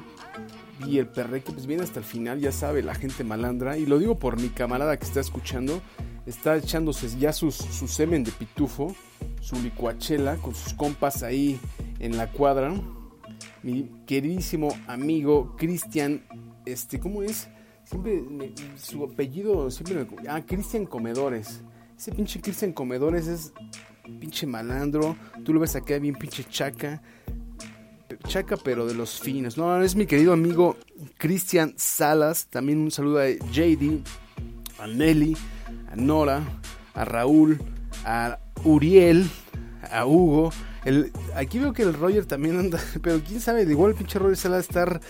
Y 0.88 0.98
el 0.98 1.08
perre 1.08 1.42
que 1.42 1.52
pues 1.52 1.66
viene 1.66 1.84
hasta 1.84 2.00
el 2.00 2.06
final, 2.06 2.40
ya 2.40 2.52
sabe, 2.52 2.82
la 2.82 2.96
gente 2.96 3.24
malandra. 3.24 3.78
Y 3.78 3.86
lo 3.86 4.00
digo 4.00 4.18
por 4.18 4.40
mi 4.40 4.50
camarada 4.50 4.98
que 4.98 5.06
está 5.06 5.20
escuchando. 5.20 5.82
Está 6.26 6.56
echándose 6.56 7.10
ya 7.18 7.34
sus, 7.34 7.56
su 7.56 7.88
semen 7.88 8.24
de 8.24 8.32
pitufo, 8.32 8.96
su 9.42 9.56
licuachela 9.62 10.38
con 10.38 10.54
sus 10.54 10.74
compas 10.74 11.24
ahí 11.24 11.60
en 12.00 12.18
la 12.18 12.32
cuadra. 12.32 12.74
mi 13.64 13.90
queridísimo 14.06 14.70
amigo 14.88 15.56
Cristian, 15.58 16.24
este, 16.66 17.00
¿cómo 17.00 17.24
es? 17.24 17.50
Siempre, 17.84 18.24
su 18.76 19.04
apellido, 19.04 19.72
siempre 19.72 19.96
me... 19.96 20.30
Ah, 20.30 20.46
Cristian 20.46 20.86
Comedores. 20.86 21.62
Ese 21.98 22.12
pinche 22.12 22.40
Cristian 22.40 22.72
Comedores 22.72 23.28
es 23.28 23.52
pinche 24.20 24.48
malandro. 24.48 25.16
Tú 25.44 25.54
lo 25.54 25.60
ves 25.60 25.76
acá 25.76 26.00
bien 26.00 26.16
pinche 26.16 26.44
chaca. 26.44 27.02
Chaca, 28.28 28.58
pero 28.58 28.86
de 28.86 28.94
los 28.94 29.20
finos. 29.20 29.58
No, 29.58 29.82
es 29.82 29.96
mi 29.96 30.06
querido 30.06 30.34
amigo 30.34 30.78
Cristian 31.18 31.74
Salas. 31.78 32.48
También 32.48 32.80
un 32.80 32.92
saludo 32.92 33.20
a 33.20 33.30
JD, 33.30 34.02
a 34.80 34.88
Nelly, 34.88 35.38
a 35.92 35.96
Nora, 35.96 36.42
a 36.94 37.06
Raúl, 37.06 37.60
a 38.06 38.40
Uriel, 38.64 39.30
a 39.92 40.06
Hugo. 40.06 40.52
El, 40.86 41.12
aquí 41.36 41.60
veo 41.60 41.74
que 41.74 41.84
el 41.84 41.94
Roger 41.94 42.26
también 42.26 42.58
anda, 42.58 42.80
pero 43.02 43.22
quién 43.22 43.40
sabe, 43.40 43.66
de 43.66 43.72
igual 43.72 43.92
el 43.92 43.98
pinche 43.98 44.20
Roger 44.20 44.54
a 44.54 44.60
estar 44.60 45.02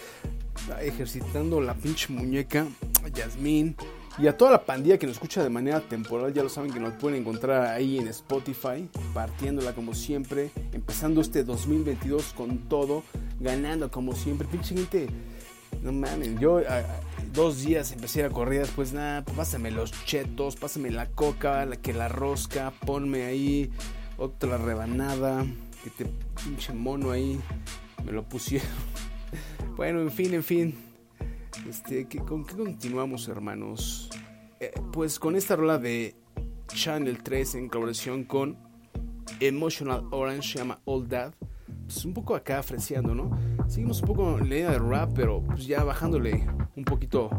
ejercitando 0.82 1.62
la 1.62 1.74
pinche 1.74 2.12
muñeca. 2.14 2.68
A 3.04 3.08
Yasmín. 3.08 3.76
Y 4.18 4.28
a 4.28 4.38
toda 4.38 4.52
la 4.52 4.66
pandilla 4.66 4.98
que 4.98 5.08
nos 5.08 5.16
escucha 5.16 5.44
de 5.44 5.50
manera 5.50 5.80
temporal, 5.82 6.34
ya 6.34 6.44
lo 6.44 6.50
saben 6.50 6.74
que 6.74 6.80
nos 6.80 6.94
pueden 6.94 7.22
encontrar 7.22 7.68
ahí 7.68 7.98
en 7.98 8.08
Spotify, 8.08 8.90
partiéndola 9.14 9.74
como 9.74 9.94
siempre, 9.94 10.52
empezando 10.74 11.22
este 11.22 11.44
2022 11.44 12.34
con 12.34 12.58
todo, 12.70 13.04
ganando 13.40 13.90
como 13.90 14.14
siempre. 14.14 14.48
Pinche 14.48 14.76
gente, 14.76 15.08
no 15.82 15.94
mames, 15.94 16.38
yo 16.40 16.60
dos 17.34 17.62
días 17.62 17.92
empecé 17.94 18.26
a 18.26 18.30
correr, 18.30 18.62
después 18.62 18.92
nada, 18.92 19.24
pásame 19.24 19.72
los 19.72 19.92
chetos, 20.06 20.56
pásame 20.56 20.90
la 20.90 21.06
coca, 21.08 21.66
la 21.66 21.78
que 21.78 21.94
la 21.94 22.10
rosca, 22.10 22.74
ponme 22.86 23.26
ahí 23.26 23.72
otra 24.18 24.58
rebanada, 24.58 25.46
que 25.84 25.90
te 25.92 26.12
pinche 26.44 26.74
mono 26.74 27.12
ahí, 27.12 27.40
me 28.06 28.12
lo 28.12 28.24
pusieron. 28.24 28.68
Bueno, 29.76 30.02
en 30.02 30.12
fin, 30.12 30.34
en 30.34 30.44
fin. 30.44 30.89
Este, 31.68 32.08
¿qué- 32.08 32.20
¿Con 32.20 32.46
qué 32.46 32.56
continuamos, 32.56 33.28
hermanos? 33.28 34.10
Eh, 34.60 34.72
pues 34.92 35.20
con 35.20 35.36
esta 35.36 35.56
rola 35.56 35.78
de 35.78 36.16
Channel 36.74 37.22
3 37.24 37.56
en 37.56 37.70
colaboración 37.70 38.24
con 38.24 38.58
Emotional 39.40 40.04
Orange, 40.12 40.54
se 40.54 40.58
llama 40.60 40.80
All 40.86 41.08
That. 41.08 41.34
Pues 41.86 42.06
un 42.06 42.14
poco 42.14 42.36
acá 42.36 42.62
freseando, 42.64 43.14
¿no? 43.16 43.32
Seguimos 43.68 44.02
un 44.02 44.08
poco 44.08 44.32
en 44.38 44.50
la 44.50 44.56
línea 44.56 44.72
de 44.72 44.80
rap, 44.80 45.12
pero 45.16 45.42
pues 45.44 45.66
ya 45.66 45.84
bajándole 45.84 46.48
un 46.76 46.84
poquito 46.84 47.30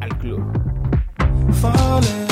al 0.00 0.16
club. 0.18 0.42
falling. 1.60 2.28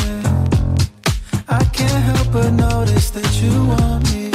I 1.48 1.64
can't 1.72 2.04
help 2.04 2.32
but 2.32 2.50
notice 2.52 3.10
that 3.12 3.30
you 3.40 3.50
want 3.68 4.10
me. 4.12 4.30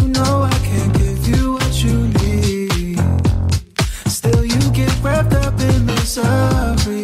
You 0.00 0.08
know 0.08 0.44
I 0.44 0.50
up 6.04 7.01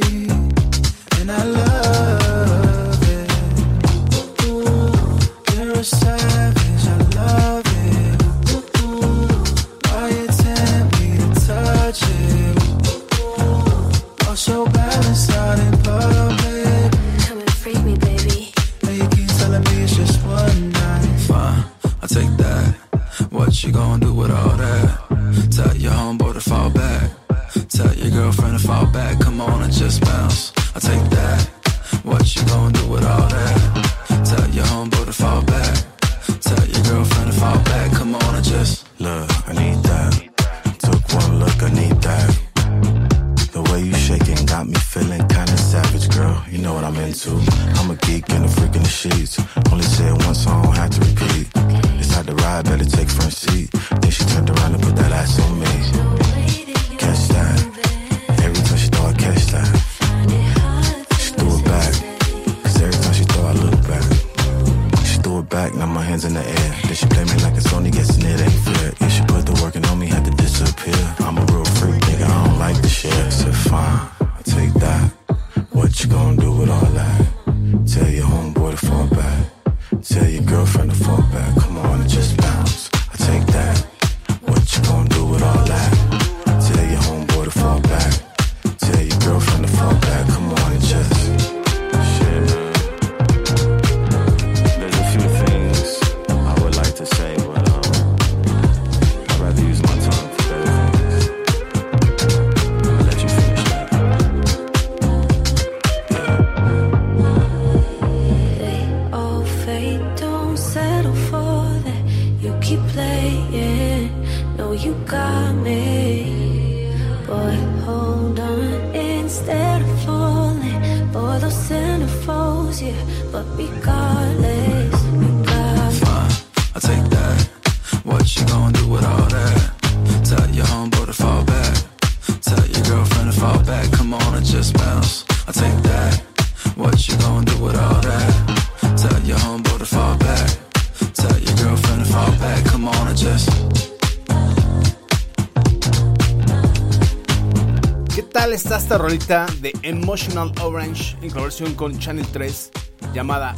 esta 148.89 148.97
rolita 148.97 149.47
de 149.61 149.75
Emotional 149.83 150.51
Orange 150.63 151.15
en 151.21 151.29
colaboración 151.29 151.75
con 151.75 151.99
Channel 151.99 152.27
3 152.27 152.71
llamada 153.13 153.55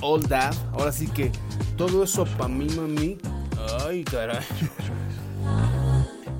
All 0.00 0.26
That? 0.26 0.52
Ahora 0.72 0.90
sí 0.90 1.06
que 1.06 1.30
todo 1.76 2.02
eso 2.02 2.24
pa' 2.24 2.48
mí, 2.48 2.66
mami. 2.70 3.16
Ay, 3.86 4.02
caray. 4.02 4.42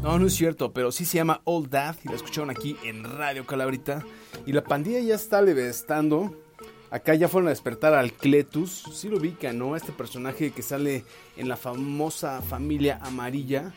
No, 0.03 0.18
no 0.18 0.26
es 0.26 0.35
cierto, 0.35 0.72
pero 0.72 0.91
sí 0.91 1.05
se 1.05 1.18
llama 1.18 1.43
All 1.45 1.68
That 1.68 1.95
y 2.05 2.09
la 2.09 2.16
escucharon 2.16 2.51
aquí 2.51 2.76
en 2.82 3.05
Radio 3.05 3.47
Calabrita. 3.47 4.05
Y 4.47 4.53
la 4.53 4.64
pandilla 4.64 4.99
ya 4.99 5.14
está 5.14 5.41
levestando. 5.41 6.37
Acá 6.91 7.14
ya 7.14 7.28
fueron 7.28 7.47
a 7.47 7.51
despertar 7.51 7.95
al 7.95 8.12
Cletus. 8.14 8.82
Sí 8.93 9.09
lo 9.09 9.18
ubican, 9.18 9.61
¿no? 9.61 9.76
Este 9.76 9.93
personaje 9.93 10.51
que 10.51 10.62
sale 10.62 11.05
en 11.37 11.47
la 11.47 11.57
famosa 11.57 12.43
familia 12.43 12.99
amarilla. 13.01 13.72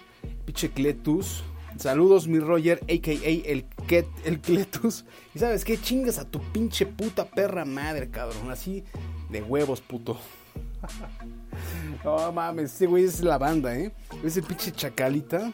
Pinche 0.45 0.71
Cletus. 0.71 1.43
Saludos, 1.77 2.27
mi 2.27 2.39
Roger, 2.39 2.79
a.k.a. 2.83 3.49
el, 3.51 3.65
Ket, 3.87 4.07
el 4.25 4.39
Cletus. 4.39 5.05
Y 5.35 5.39
sabes 5.39 5.63
qué, 5.63 5.79
chingas 5.79 6.17
a 6.17 6.25
tu 6.25 6.41
pinche 6.51 6.85
puta 6.85 7.25
perra 7.29 7.65
madre, 7.65 8.09
cabrón. 8.09 8.49
Así 8.49 8.83
de 9.29 9.43
huevos, 9.43 9.81
puto. 9.81 10.17
no 12.03 12.31
mames, 12.31 12.73
este 12.73 12.87
güey 12.87 13.03
es 13.03 13.21
la 13.21 13.37
banda, 13.37 13.77
¿eh? 13.77 13.91
Es 14.23 14.37
el 14.37 14.43
pinche 14.43 14.71
chacalita, 14.71 15.53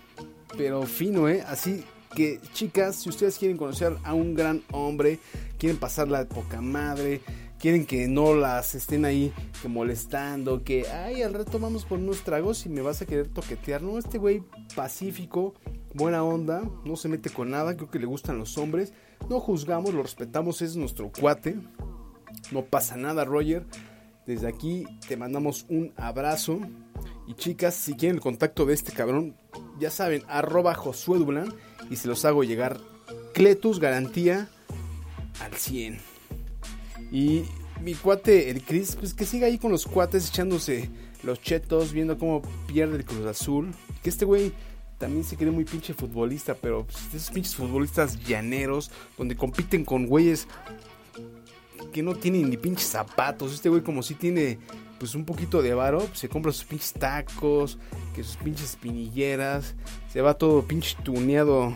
pero 0.57 0.83
fino, 0.83 1.27
¿eh? 1.27 1.43
Así 1.45 1.83
que, 2.15 2.39
chicas, 2.53 2.97
si 2.97 3.09
ustedes 3.09 3.37
quieren 3.37 3.57
conocer 3.57 3.97
a 4.03 4.13
un 4.13 4.33
gran 4.33 4.63
hombre, 4.71 5.19
quieren 5.57 5.77
pasarla 5.77 6.19
de 6.19 6.25
poca 6.25 6.61
madre, 6.61 7.21
quieren 7.59 7.85
que 7.85 8.07
no 8.07 8.35
las 8.35 8.75
estén 8.75 9.05
ahí 9.05 9.33
que 9.61 9.67
molestando, 9.67 10.63
que 10.63 10.85
ay, 10.87 11.21
al 11.21 11.33
rato 11.33 11.59
vamos 11.59 11.85
por 11.85 11.97
unos 11.97 12.23
tragos 12.23 12.65
y 12.65 12.69
me 12.69 12.81
vas 12.81 13.01
a 13.01 13.05
querer 13.05 13.29
toquetear. 13.29 13.81
No, 13.81 13.97
este 13.97 14.17
güey 14.17 14.43
pacífico, 14.75 15.53
buena 15.93 16.23
onda, 16.23 16.63
no 16.85 16.95
se 16.95 17.09
mete 17.09 17.29
con 17.29 17.51
nada, 17.51 17.75
creo 17.75 17.89
que 17.89 17.99
le 17.99 18.05
gustan 18.05 18.37
los 18.37 18.57
hombres. 18.57 18.93
No 19.29 19.39
juzgamos, 19.39 19.93
lo 19.93 20.03
respetamos, 20.03 20.61
es 20.61 20.75
nuestro 20.75 21.11
cuate. 21.11 21.55
No 22.51 22.65
pasa 22.65 22.97
nada, 22.97 23.25
Roger. 23.25 23.65
Desde 24.25 24.47
aquí 24.47 24.85
te 25.07 25.17
mandamos 25.17 25.65
un 25.69 25.93
abrazo. 25.97 26.59
Y 27.27 27.35
chicas, 27.35 27.75
si 27.75 27.93
quieren 27.93 28.15
el 28.17 28.21
contacto 28.21 28.65
de 28.65 28.73
este 28.73 28.91
cabrón, 28.91 29.35
ya 29.79 29.89
saben, 29.89 30.23
arroba 30.27 30.73
Josué 30.73 31.19
Dublán 31.19 31.53
y 31.89 31.95
se 31.95 32.07
los 32.07 32.25
hago 32.25 32.43
llegar. 32.43 32.79
Cletus 33.33 33.79
garantía 33.79 34.49
al 35.39 35.53
100. 35.53 35.99
Y 37.11 37.43
mi 37.81 37.93
cuate, 37.93 38.49
el 38.49 38.63
Chris, 38.63 38.95
pues 38.95 39.13
que 39.13 39.25
siga 39.25 39.47
ahí 39.47 39.57
con 39.57 39.71
los 39.71 39.85
cuates 39.85 40.29
echándose 40.29 40.89
los 41.23 41.41
chetos, 41.41 41.93
viendo 41.93 42.17
cómo 42.17 42.41
pierde 42.67 42.97
el 42.97 43.05
Cruz 43.05 43.25
Azul. 43.25 43.71
Que 44.01 44.09
este 44.09 44.25
güey 44.25 44.51
también 45.03 45.25
se 45.25 45.35
cree 45.35 45.51
muy 45.51 45.65
pinche 45.65 45.93
futbolista, 45.93 46.55
pero 46.55 46.85
pues, 46.85 47.13
esos 47.13 47.29
pinches 47.29 47.55
futbolistas 47.55 48.17
llaneros, 48.23 48.89
donde 49.17 49.35
compiten 49.35 49.83
con 49.83 50.07
güeyes 50.07 50.47
que 51.91 52.01
no 52.01 52.15
tienen 52.15 52.49
ni 52.49 52.55
pinches 52.55 52.87
zapatos. 52.87 53.53
Este 53.53 53.67
güey 53.67 53.81
como 53.81 54.01
si 54.01 54.15
tiene 54.15 54.59
pues 54.99 55.13
un 55.13 55.25
poquito 55.25 55.61
de 55.61 55.73
varo, 55.73 55.99
pues, 55.99 56.19
se 56.19 56.29
compra 56.29 56.53
sus 56.53 56.63
pinches 56.63 56.93
tacos, 56.93 57.77
que 58.15 58.23
sus 58.23 58.37
pinches 58.37 58.69
espinilleras, 58.69 59.75
se 60.07 60.21
va 60.21 60.35
todo 60.35 60.65
pinche 60.65 60.95
tuneado 61.03 61.73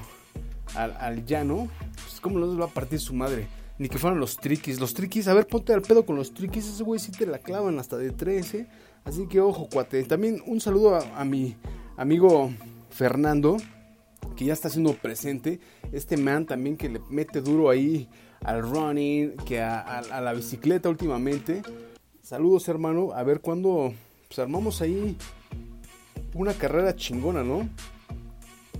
al, 0.73 0.95
al 0.97 1.25
llano. 1.25 1.67
Pues 1.95 2.21
cómo 2.21 2.39
los 2.39 2.57
va 2.57 2.63
a 2.63 2.69
partir 2.69 3.01
su 3.01 3.13
madre. 3.13 3.49
Ni 3.77 3.89
que 3.89 3.97
fueran 3.97 4.21
los 4.21 4.37
triquis. 4.37 4.79
Los 4.79 4.93
triquis, 4.93 5.27
a 5.27 5.33
ver, 5.33 5.47
ponte 5.47 5.73
al 5.73 5.81
pedo 5.81 6.05
con 6.05 6.15
los 6.15 6.33
triquis. 6.33 6.65
Ese 6.65 6.81
güey 6.81 7.01
sí 7.01 7.11
te 7.11 7.25
la 7.25 7.39
clavan 7.39 7.77
hasta 7.77 7.97
de 7.97 8.11
13. 8.11 8.69
Así 9.03 9.27
que 9.27 9.41
ojo, 9.41 9.67
cuate. 9.67 10.01
También 10.05 10.41
un 10.45 10.61
saludo 10.61 10.95
a 10.95 11.25
mi 11.25 11.57
amigo 11.97 12.51
Fernando, 12.97 13.57
que 14.35 14.45
ya 14.45 14.53
está 14.53 14.69
siendo 14.69 14.93
presente. 14.93 15.59
Este 15.91 16.17
man 16.17 16.47
también 16.47 16.77
que 16.77 16.89
le 16.89 16.99
mete 17.11 17.41
duro 17.41 17.69
ahí 17.69 18.09
al 18.43 18.63
running, 18.63 19.37
que 19.45 19.61
a, 19.61 20.01
la 20.01 20.33
bicicleta 20.33 20.89
últimamente. 20.89 21.61
Saludos, 22.23 22.67
hermano. 22.67 23.11
A 23.13 23.21
ver 23.21 23.39
cuándo 23.39 23.93
pues, 24.27 24.39
armamos 24.39 24.81
ahí 24.81 25.15
una 26.33 26.53
carrera 26.53 26.95
chingona, 26.95 27.43
¿no? 27.43 27.69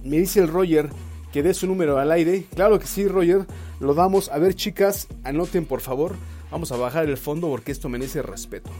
Me 0.04 0.18
dice 0.18 0.40
el 0.40 0.48
Roger 0.48 0.90
que 1.32 1.44
dé 1.44 1.54
su 1.54 1.68
número 1.68 2.00
al 2.00 2.12
aire. 2.12 2.46
Claro 2.56 2.80
que 2.80 2.88
sí, 2.88 3.08
Roger. 3.08 3.46
Lo 3.80 3.94
damos. 3.94 4.30
A 4.30 4.40
ver, 4.40 4.56
chicas, 4.56 5.08
anoten 5.24 5.68
por 5.68 5.82
favor. 5.82 6.16
Vamos 6.50 6.72
a 6.72 6.78
bajar 6.78 7.06
el 7.06 7.18
fondo 7.18 7.50
porque 7.50 7.72
esto 7.72 7.88
merece 7.88 8.24
respeto. 8.24 8.72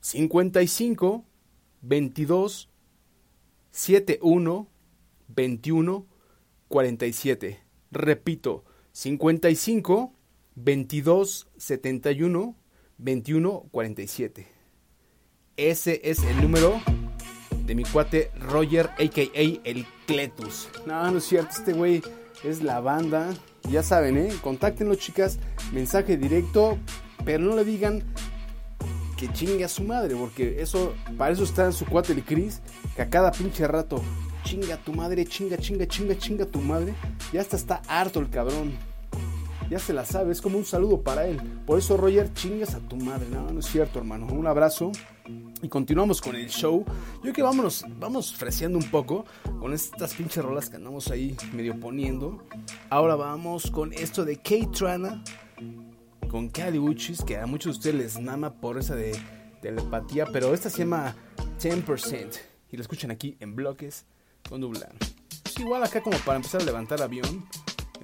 55 0.00 1.24
22 1.82 2.69
71 3.70 4.68
21 5.28 6.06
47. 6.68 7.60
Repito, 7.90 8.64
55 8.92 10.12
22 10.54 11.48
71 11.56 12.56
21 12.98 13.68
47. 13.70 14.46
Ese 15.56 16.00
es 16.04 16.22
el 16.24 16.40
número 16.40 16.80
de 17.66 17.74
mi 17.74 17.84
cuate 17.84 18.30
Roger, 18.38 18.86
a.k.a. 18.98 19.68
el 19.68 19.86
Cletus. 20.06 20.68
No, 20.86 21.10
no 21.10 21.18
es 21.18 21.24
cierto, 21.24 21.50
este 21.50 21.72
güey 21.72 22.02
es 22.42 22.62
la 22.62 22.80
banda. 22.80 23.34
Ya 23.70 23.82
saben, 23.82 24.16
¿eh? 24.16 24.32
Contáctenlo, 24.42 24.94
chicas. 24.94 25.38
Mensaje 25.72 26.16
directo, 26.16 26.78
pero 27.24 27.44
no 27.44 27.54
le 27.54 27.64
digan 27.64 28.02
que 29.16 29.30
chingue 29.32 29.64
a 29.64 29.68
su 29.68 29.84
madre, 29.84 30.16
porque 30.16 30.62
eso, 30.62 30.94
para 31.18 31.32
eso 31.32 31.44
está 31.44 31.66
en 31.66 31.74
su 31.74 31.84
cuate 31.84 32.14
el 32.14 32.24
Chris, 32.24 32.62
que 32.94 33.02
a 33.02 33.08
cada 33.08 33.30
pinche 33.32 33.66
rato 33.66 34.02
chinga 34.44 34.76
tu 34.76 34.92
madre, 34.92 35.24
chinga, 35.24 35.56
chinga, 35.56 35.86
chinga, 35.86 36.16
chinga 36.16 36.46
tu 36.46 36.60
madre. 36.60 36.94
Ya 37.32 37.40
hasta 37.40 37.56
está 37.56 37.82
harto 37.86 38.20
el 38.20 38.30
cabrón. 38.30 38.72
Ya 39.70 39.78
se 39.78 39.92
la 39.92 40.04
sabe, 40.04 40.32
es 40.32 40.40
como 40.40 40.58
un 40.58 40.64
saludo 40.64 41.02
para 41.02 41.26
él. 41.26 41.40
Por 41.64 41.78
eso, 41.78 41.96
Roger, 41.96 42.32
chingas 42.34 42.74
a 42.74 42.80
tu 42.80 42.96
madre. 42.96 43.28
No, 43.30 43.50
no 43.52 43.60
es 43.60 43.66
cierto, 43.66 44.00
hermano. 44.00 44.26
Un 44.26 44.48
abrazo. 44.48 44.90
Y 45.62 45.68
continuamos 45.68 46.20
con 46.20 46.34
el 46.34 46.48
show. 46.48 46.84
Yo 47.22 47.32
que 47.32 47.42
vámonos, 47.42 47.84
vamos 48.00 48.34
freseando 48.34 48.78
un 48.78 48.90
poco 48.90 49.26
con 49.60 49.72
estas 49.72 50.14
pinches 50.14 50.44
rolas 50.44 50.68
que 50.68 50.76
andamos 50.76 51.08
ahí 51.10 51.36
medio 51.52 51.78
poniendo. 51.78 52.42
Ahora 52.88 53.14
vamos 53.14 53.70
con 53.70 53.92
esto 53.92 54.24
de 54.24 54.38
K-Trana 54.38 55.22
con 56.28 56.48
Cali 56.48 56.78
Uchis, 56.78 57.22
que 57.22 57.36
a 57.36 57.46
muchos 57.46 57.74
de 57.74 57.78
ustedes 57.78 58.16
les 58.16 58.22
mama 58.22 58.54
por 58.54 58.78
esa 58.78 58.94
de 58.94 59.12
telepatía, 59.60 60.26
pero 60.32 60.54
esta 60.54 60.70
se 60.70 60.78
llama 60.78 61.14
10% 61.60 62.49
y 62.70 62.76
lo 62.76 62.82
escuchan 62.82 63.10
aquí 63.10 63.36
en 63.40 63.54
bloques 63.54 64.04
con 64.48 64.60
Dublán. 64.60 64.92
Es 65.44 65.58
igual 65.58 65.82
acá 65.82 66.02
como 66.02 66.18
para 66.18 66.36
empezar 66.36 66.62
a 66.62 66.64
levantar 66.64 67.02
avión, 67.02 67.46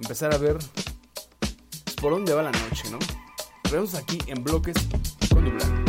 empezar 0.01 0.33
a 0.33 0.37
ver 0.37 0.57
pues, 1.39 1.95
por 2.01 2.11
dónde 2.11 2.33
va 2.33 2.43
la 2.43 2.51
noche, 2.51 2.89
¿no? 2.91 2.99
Vemos 3.71 3.95
aquí 3.95 4.19
en 4.27 4.43
bloques 4.43 4.75
con 5.29 5.45
Dublán. 5.45 5.85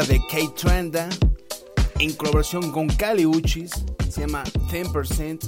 De 0.00 0.20
Kate 0.20 0.54
Trenda 0.56 1.06
en 1.98 2.14
colaboración 2.14 2.72
con 2.72 2.88
Cali 2.88 3.26
Uchis. 3.26 3.70
Se 4.08 4.22
llama 4.22 4.42
10%. 4.42 5.38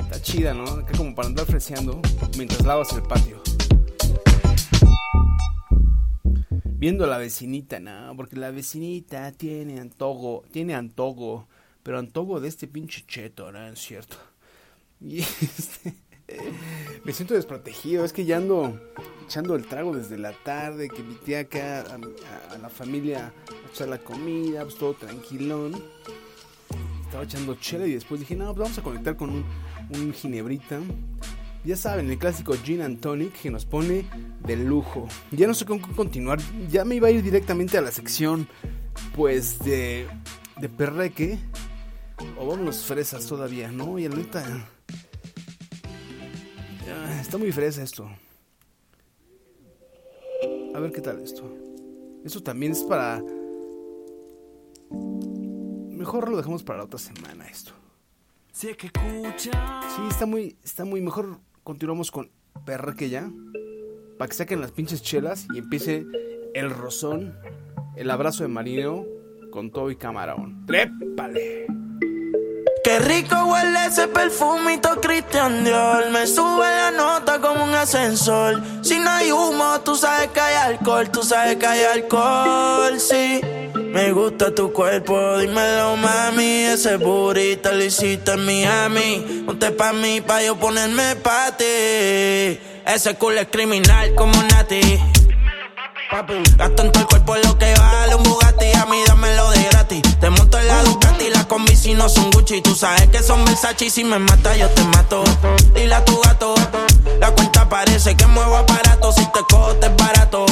Está 0.00 0.22
chida, 0.22 0.54
¿no? 0.54 0.64
Acá 0.64 0.96
como 0.96 1.14
para 1.14 1.28
andar 1.28 1.44
freseando 1.44 2.00
mientras 2.38 2.64
lavas 2.64 2.94
el 2.94 3.02
patio. 3.02 3.42
Viendo 6.64 7.04
a 7.04 7.08
la 7.08 7.18
vecinita, 7.18 7.78
no, 7.78 8.16
porque 8.16 8.36
la 8.36 8.50
vecinita 8.50 9.30
tiene 9.32 9.80
antojo, 9.80 10.44
tiene 10.50 10.74
antojo, 10.74 11.46
pero 11.82 11.98
antojo 11.98 12.40
de 12.40 12.48
este 12.48 12.66
pinche 12.66 13.04
cheto, 13.06 13.52
¿no? 13.52 13.68
Es 13.68 13.78
cierto. 13.78 14.16
Y 15.02 15.18
este, 15.18 15.94
me 17.04 17.12
siento 17.12 17.34
desprotegido, 17.34 18.04
es 18.04 18.12
que 18.14 18.24
ya 18.24 18.38
ando 18.38 18.80
echando 19.26 19.54
el 19.54 19.66
trago 19.66 19.96
desde 19.96 20.18
la 20.18 20.32
tarde, 20.32 20.88
que 20.88 21.00
invité 21.00 21.38
acá 21.38 21.84
a, 22.50 22.58
la 22.58 22.68
familia 22.68 23.32
a 23.48 23.70
echar 23.70 23.88
la 23.88 23.98
comida, 23.98 24.62
pues 24.62 24.76
todo 24.76 24.94
tranquilón. 24.94 25.82
Estaba 27.04 27.24
echando 27.24 27.54
chela 27.56 27.86
y 27.86 27.94
después 27.94 28.20
dije, 28.20 28.36
no, 28.36 28.46
pues 28.46 28.58
vamos 28.58 28.78
a 28.78 28.82
conectar 28.82 29.16
con 29.16 29.30
un, 29.30 29.44
un 29.90 30.12
ginebrita. 30.12 30.80
Ya 31.64 31.76
saben, 31.76 32.10
el 32.10 32.18
clásico 32.18 32.54
Gin 32.54 32.82
and 32.82 33.00
Tonic 33.00 33.40
que 33.40 33.50
nos 33.50 33.64
pone 33.64 34.04
de 34.44 34.56
lujo. 34.56 35.06
Ya 35.30 35.46
no 35.46 35.54
sé 35.54 35.64
con 35.64 35.80
qué 35.80 35.92
continuar, 35.92 36.40
ya 36.68 36.84
me 36.84 36.96
iba 36.96 37.08
a 37.08 37.10
ir 37.10 37.22
directamente 37.22 37.78
a 37.78 37.80
la 37.80 37.92
sección, 37.92 38.48
pues, 39.14 39.60
de, 39.60 40.06
de 40.60 40.68
perreque. 40.68 41.38
O 42.38 42.46
vámonos 42.46 42.84
fresas 42.84 43.26
todavía, 43.26 43.70
¿no? 43.70 43.98
Y 43.98 44.06
ahorita... 44.06 44.44
Ah, 46.88 47.20
Está 47.20 47.38
muy 47.38 47.52
fresa 47.52 47.82
esto. 47.82 48.10
A 50.74 50.80
ver 50.80 50.92
qué 50.92 51.00
tal 51.00 51.20
esto. 51.20 51.44
Esto 52.24 52.42
también 52.42 52.72
es 52.72 52.82
para... 52.82 53.22
Mejor 55.90 56.28
lo 56.28 56.36
dejamos 56.36 56.62
para 56.62 56.78
la 56.78 56.84
otra 56.84 56.98
semana 56.98 57.46
esto. 57.46 57.72
Es 58.52 58.76
que 58.76 58.86
escucha. 58.86 59.80
Sí, 59.96 60.02
está 60.08 60.26
muy, 60.26 60.56
está 60.62 60.84
muy. 60.84 61.00
Mejor 61.00 61.38
continuamos 61.62 62.10
con 62.10 62.30
perreque 62.64 63.08
ya. 63.08 63.30
Para 64.18 64.28
que 64.28 64.34
saquen 64.34 64.60
las 64.60 64.72
pinches 64.72 65.02
chelas 65.02 65.46
y 65.54 65.58
empiece 65.58 66.06
el 66.54 66.70
rozón, 66.70 67.34
el 67.96 68.10
abrazo 68.10 68.42
de 68.42 68.48
marino 68.48 69.04
con 69.50 69.70
todo 69.70 69.90
y 69.90 69.96
camarón. 69.96 70.66
¡Trépale! 70.66 71.81
Qué 72.84 72.98
rico 72.98 73.36
huele 73.44 73.86
ese 73.86 74.08
perfumito 74.08 75.00
Christian 75.00 75.62
Dior. 75.62 76.10
Me 76.10 76.26
sube 76.26 76.66
la 76.66 76.90
nota 76.90 77.40
como 77.40 77.62
un 77.62 77.74
ascensor. 77.74 78.60
Si 78.82 78.98
no 78.98 79.08
hay 79.08 79.30
humo, 79.30 79.80
tú 79.84 79.94
sabes 79.94 80.30
que 80.30 80.40
hay 80.40 80.56
alcohol. 80.56 81.08
Tú 81.08 81.22
sabes 81.22 81.56
que 81.56 81.66
hay 81.66 81.84
alcohol, 81.84 82.98
sí. 82.98 83.40
Me 83.76 84.10
gusta 84.10 84.52
tu 84.52 84.72
cuerpo, 84.72 85.38
dímelo 85.38 85.96
mami. 85.96 86.64
Ese 86.64 86.96
burrito 86.96 87.70
lo 87.70 87.84
hiciste 87.84 88.32
en 88.32 88.44
Miami. 88.44 89.44
Ponte 89.46 89.70
pa' 89.70 89.92
mí, 89.92 90.20
pa' 90.20 90.42
yo 90.42 90.56
ponerme 90.56 91.14
pa' 91.16 91.56
ti. 91.56 91.64
Ese 91.64 93.14
culo 93.16 93.42
es 93.42 93.46
criminal 93.48 94.12
como 94.16 94.34
Nati. 94.42 94.80
Gasto 96.56 96.82
en 96.82 96.92
todo 96.92 97.02
el 97.02 97.06
cuerpo 97.06 97.36
lo 97.36 97.56
que 97.56 97.72
vale 97.74 98.14
un 98.16 98.31
Las 101.52 101.58
combi 101.58 101.76
si 101.76 101.92
no 101.92 102.08
son 102.08 102.30
Gucci. 102.30 102.62
Tú 102.62 102.74
sabes 102.74 103.08
que 103.08 103.22
son 103.22 103.44
Versace 103.44 103.84
y 103.84 103.90
si 103.90 104.04
me 104.04 104.18
mata 104.18 104.56
yo 104.56 104.70
te 104.70 104.82
mato. 104.84 105.22
Dile 105.74 105.94
a 105.94 106.02
tu 106.02 106.18
gato, 106.22 106.54
la 107.20 107.30
cuenta 107.32 107.68
parece 107.68 108.16
que 108.16 108.26
muevo 108.26 108.56
aparato. 108.56 109.12
Si 109.12 109.22
te 109.26 109.40
cojo 109.50 109.74
te 109.76 109.88
es 109.88 109.96
barato. 109.96 110.46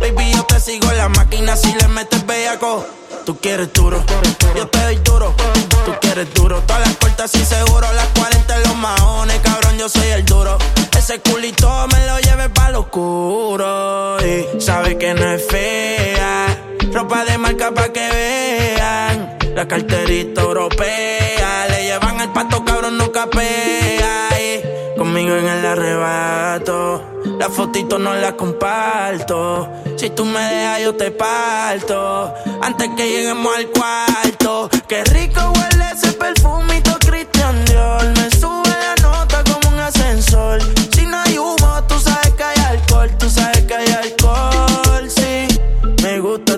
Baby, 0.00 0.32
yo 0.32 0.44
te 0.44 0.58
sigo 0.58 0.90
en 0.90 0.96
la 0.96 1.10
máquina 1.10 1.56
si 1.56 1.74
le 1.74 1.88
metes 1.88 2.24
bellaco. 2.24 2.86
Tú 3.26 3.36
quieres 3.38 3.70
duro, 3.74 4.02
yo 4.56 4.66
te 4.68 4.82
doy 4.82 4.96
duro. 4.96 5.34
Tú 5.84 5.92
quieres 6.00 6.32
duro, 6.32 6.62
todas 6.62 6.80
las 6.80 6.96
puertas 6.96 7.34
y 7.34 7.44
seguro. 7.44 7.86
Las 7.92 8.06
40 8.18 8.56
en 8.56 8.62
los 8.62 8.76
maones, 8.76 9.38
cabrón, 9.40 9.76
yo 9.76 9.90
soy 9.90 10.08
el 10.08 10.24
duro. 10.24 10.56
Ese 10.96 11.20
culito 11.20 11.86
me 11.88 12.06
lo 12.06 12.18
lleve 12.20 12.48
pa' 12.48 12.70
lo 12.70 12.80
oscuro. 12.80 14.16
Y 14.24 14.58
sabe 14.58 14.96
que 14.96 15.12
no 15.12 15.32
es 15.32 15.46
fea. 15.48 16.75
Ropa 16.92 17.24
de 17.24 17.38
marca 17.38 17.72
pa' 17.72 17.92
que 17.92 18.08
vean. 18.08 19.38
La 19.54 19.66
carterita 19.66 20.42
europea. 20.42 21.66
Le 21.68 21.84
llevan 21.84 22.20
el 22.20 22.30
pato, 22.30 22.64
cabrón, 22.64 22.98
no 22.98 23.10
capea. 23.12 24.28
Y 24.40 24.96
conmigo 24.98 25.34
en 25.36 25.46
el 25.46 25.66
arrebato. 25.66 27.02
La 27.38 27.48
fotito 27.48 27.98
no 27.98 28.14
la 28.14 28.36
comparto. 28.36 29.68
Si 29.96 30.10
tú 30.10 30.24
me 30.24 30.40
dejas, 30.40 30.80
yo 30.82 30.94
te 30.94 31.10
parto. 31.10 32.34
Antes 32.62 32.90
que 32.96 33.08
lleguemos 33.08 33.56
al 33.56 33.66
cuarto. 33.68 34.70
Qué 34.88 35.04
rico 35.04 35.40
huele 35.54 35.84
ese 35.92 36.12
perfumito 36.12 36.96
Christian 37.06 37.64
Dior. 37.64 38.04
Me 38.16 38.30
sube 38.30 38.55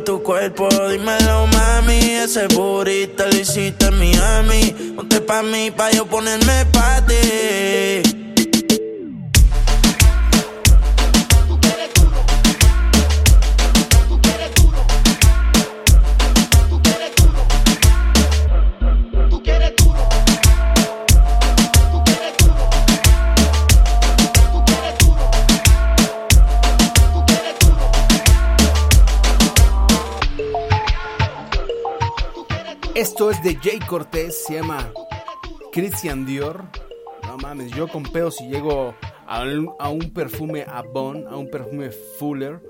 tu 0.08 0.22
cuerpo, 0.22 0.66
dímelo 0.88 1.46
mami. 1.48 1.98
Ese 2.24 2.46
burrito 2.48 3.26
lo 3.26 3.36
hiciste 3.36 3.88
en 3.88 3.98
Miami. 3.98 4.74
Ponte 4.96 5.20
pa' 5.20 5.42
mí, 5.42 5.70
pa' 5.70 5.90
yo 5.90 6.06
ponerme 6.06 6.64
pa' 6.72 7.04
ti. 7.06 8.17
Esto 32.98 33.30
es 33.30 33.40
de 33.44 33.54
Jay 33.54 33.78
Cortés, 33.78 34.44
se 34.44 34.54
llama 34.54 34.92
Christian 35.70 36.26
Dior. 36.26 36.64
No 37.22 37.36
mames, 37.36 37.70
yo 37.70 37.86
con 37.86 38.02
pedos 38.02 38.38
si 38.38 38.48
llego 38.48 38.92
a 39.24 39.42
un, 39.44 39.70
a 39.78 39.88
un 39.88 40.12
perfume 40.12 40.64
Avon, 40.66 41.24
a 41.28 41.36
un 41.36 41.48
perfume 41.48 41.92
Fuller. 41.92 42.60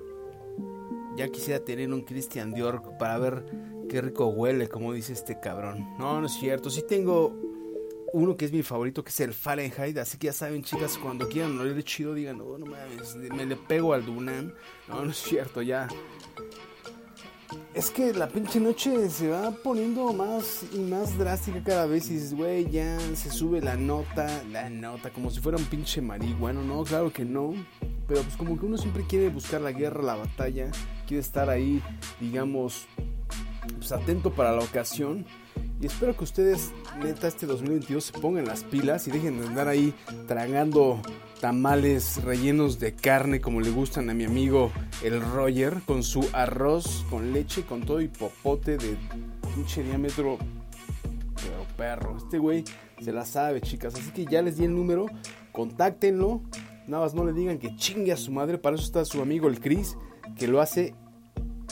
Ya 1.16 1.28
quisiera 1.28 1.64
tener 1.64 1.90
un 1.90 2.02
Christian 2.02 2.52
Dior 2.52 2.82
para 2.98 3.16
ver 3.16 3.46
qué 3.88 4.02
rico 4.02 4.26
huele, 4.26 4.68
como 4.68 4.92
dice 4.92 5.14
este 5.14 5.40
cabrón. 5.40 5.96
No, 5.98 6.20
no 6.20 6.26
es 6.26 6.34
cierto. 6.34 6.68
Sí 6.68 6.82
tengo 6.86 7.34
uno 8.12 8.36
que 8.36 8.44
es 8.44 8.52
mi 8.52 8.62
favorito, 8.62 9.02
que 9.02 9.08
es 9.08 9.20
el 9.20 9.32
Fahrenheit. 9.32 9.96
Así 9.96 10.18
que 10.18 10.26
ya 10.26 10.34
saben, 10.34 10.62
chicas, 10.62 10.98
cuando 10.98 11.26
quieran 11.30 11.58
oler 11.58 11.82
chido, 11.84 12.12
digan, 12.12 12.36
no, 12.36 12.58
no 12.58 12.66
mames, 12.66 13.16
me 13.16 13.46
le 13.46 13.56
pego 13.56 13.94
al 13.94 14.04
Dunan. 14.04 14.54
No, 14.88 15.06
no 15.06 15.10
es 15.10 15.16
cierto, 15.16 15.62
ya. 15.62 15.88
Es 17.78 17.92
que 17.92 18.12
la 18.12 18.26
pinche 18.26 18.58
noche 18.58 19.08
se 19.08 19.28
va 19.28 19.52
poniendo 19.52 20.12
más 20.12 20.64
y 20.72 20.80
más 20.80 21.16
drástica 21.16 21.62
cada 21.62 21.86
vez 21.86 22.10
y 22.10 22.34
güey, 22.34 22.68
ya 22.68 22.98
se 23.14 23.30
sube 23.30 23.60
la 23.60 23.76
nota, 23.76 24.26
la 24.50 24.68
nota, 24.68 25.10
como 25.10 25.30
si 25.30 25.38
fuera 25.38 25.58
un 25.58 25.64
pinche 25.66 26.00
marihuano, 26.00 26.64
no, 26.64 26.82
claro 26.82 27.12
que 27.12 27.24
no. 27.24 27.54
Pero 28.08 28.22
pues 28.22 28.36
como 28.36 28.58
que 28.58 28.66
uno 28.66 28.78
siempre 28.78 29.04
quiere 29.08 29.28
buscar 29.28 29.60
la 29.60 29.70
guerra, 29.70 30.02
la 30.02 30.16
batalla, 30.16 30.72
quiere 31.06 31.20
estar 31.20 31.48
ahí, 31.50 31.80
digamos, 32.18 32.88
pues 33.76 33.92
atento 33.92 34.32
para 34.32 34.50
la 34.50 34.64
ocasión. 34.64 35.24
Y 35.80 35.86
espero 35.86 36.16
que 36.16 36.24
ustedes, 36.24 36.72
neta, 37.00 37.28
este 37.28 37.46
2022 37.46 38.02
se 38.02 38.12
pongan 38.14 38.46
las 38.46 38.64
pilas 38.64 39.06
y 39.06 39.12
dejen 39.12 39.40
de 39.40 39.46
andar 39.46 39.68
ahí 39.68 39.94
tragando 40.26 41.00
tamales 41.40 42.22
rellenos 42.24 42.78
de 42.78 42.94
carne 42.94 43.40
como 43.40 43.60
le 43.60 43.70
gustan 43.70 44.10
a 44.10 44.14
mi 44.14 44.24
amigo 44.24 44.72
el 45.02 45.20
Roger, 45.20 45.80
con 45.86 46.02
su 46.02 46.28
arroz 46.32 47.04
con 47.10 47.32
leche, 47.32 47.62
con 47.62 47.82
todo 47.82 48.00
y 48.00 48.08
popote 48.08 48.76
de 48.76 48.96
pinche 49.54 49.82
diámetro. 49.82 50.38
Pero 51.36 51.66
perro, 51.76 52.16
este 52.16 52.38
güey 52.38 52.64
se 53.00 53.12
la 53.12 53.24
sabe, 53.24 53.60
chicas. 53.60 53.94
Así 53.94 54.10
que 54.10 54.24
ya 54.24 54.42
les 54.42 54.56
di 54.56 54.64
el 54.64 54.74
número, 54.74 55.06
contáctenlo. 55.52 56.42
Nada 56.86 57.04
más 57.04 57.14
no 57.14 57.24
le 57.24 57.32
digan 57.32 57.58
que 57.58 57.76
chingue 57.76 58.12
a 58.12 58.16
su 58.16 58.32
madre. 58.32 58.58
Para 58.58 58.76
eso 58.76 58.84
está 58.84 59.04
su 59.04 59.22
amigo 59.22 59.48
el 59.48 59.60
Chris, 59.60 59.96
que 60.36 60.48
lo 60.48 60.60
hace 60.60 60.94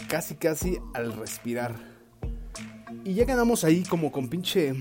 casi 0.08 0.36
casi 0.36 0.78
al 0.94 1.12
respirar. 1.14 1.74
Y 3.04 3.14
ya 3.14 3.26
quedamos 3.26 3.64
ahí 3.64 3.82
como 3.82 4.12
con 4.12 4.28
pinche 4.28 4.74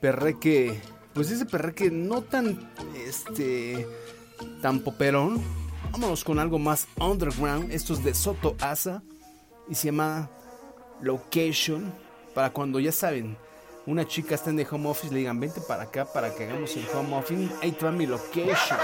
perreque. 0.00 0.80
Pues 1.18 1.32
ese 1.32 1.46
perreque 1.46 1.90
no 1.90 2.22
tan 2.22 2.70
este 2.94 3.88
tan 4.62 4.78
poperón. 4.78 5.42
Vámonos 5.90 6.22
con 6.22 6.38
algo 6.38 6.60
más 6.60 6.86
underground. 7.00 7.72
Esto 7.72 7.94
es 7.94 8.04
de 8.04 8.14
Soto 8.14 8.54
Asa 8.60 9.02
y 9.68 9.74
se 9.74 9.86
llama 9.86 10.30
Location. 11.02 11.92
Para 12.36 12.50
cuando 12.50 12.78
ya 12.78 12.92
saben, 12.92 13.36
una 13.84 14.06
chica 14.06 14.36
está 14.36 14.50
en 14.50 14.58
the 14.58 14.66
home 14.70 14.88
office, 14.88 15.12
le 15.12 15.18
digan, 15.18 15.40
vente 15.40 15.60
para 15.60 15.82
acá 15.82 16.04
para 16.04 16.32
que 16.32 16.44
hagamos 16.44 16.76
el 16.76 16.86
home 16.94 17.16
office. 17.16 17.48
Ahí 17.62 17.72
te 17.72 17.84
va 17.84 17.90
mi 17.90 18.06
location. 18.06 18.78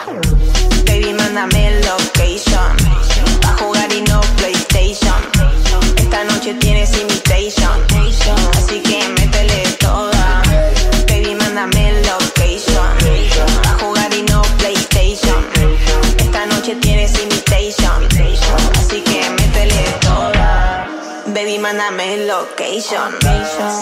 Baby, 0.87 1.15
mándame 1.17 1.69
el 1.69 1.87
location. 1.87 2.77
Pa' 3.43 3.57
jugar 3.59 3.93
y 3.93 4.03
no 4.11 4.21
PlayStation. 4.39 5.23
Esta 5.97 6.25
noche 6.25 6.53
tienes 6.55 7.01
invitation. 7.01 7.81
Así 8.57 8.81
que 8.81 9.09
métele 9.21 9.63
toda. 9.79 10.24
Mándame 11.55 12.03
location. 12.03 12.97
Pa' 13.63 13.79
jugar 13.79 14.13
y 14.13 14.23
no 14.25 14.43
PlayStation. 14.59 15.47
Esta 16.19 16.47
noche 16.47 16.75
tienes 16.81 17.13
invitation. 17.23 18.09
Así 18.77 19.01
que 19.03 19.31
métele 19.31 19.85
toda. 20.01 20.89
Baby, 21.27 21.61
mándame 21.61 22.27
location. 22.27 23.15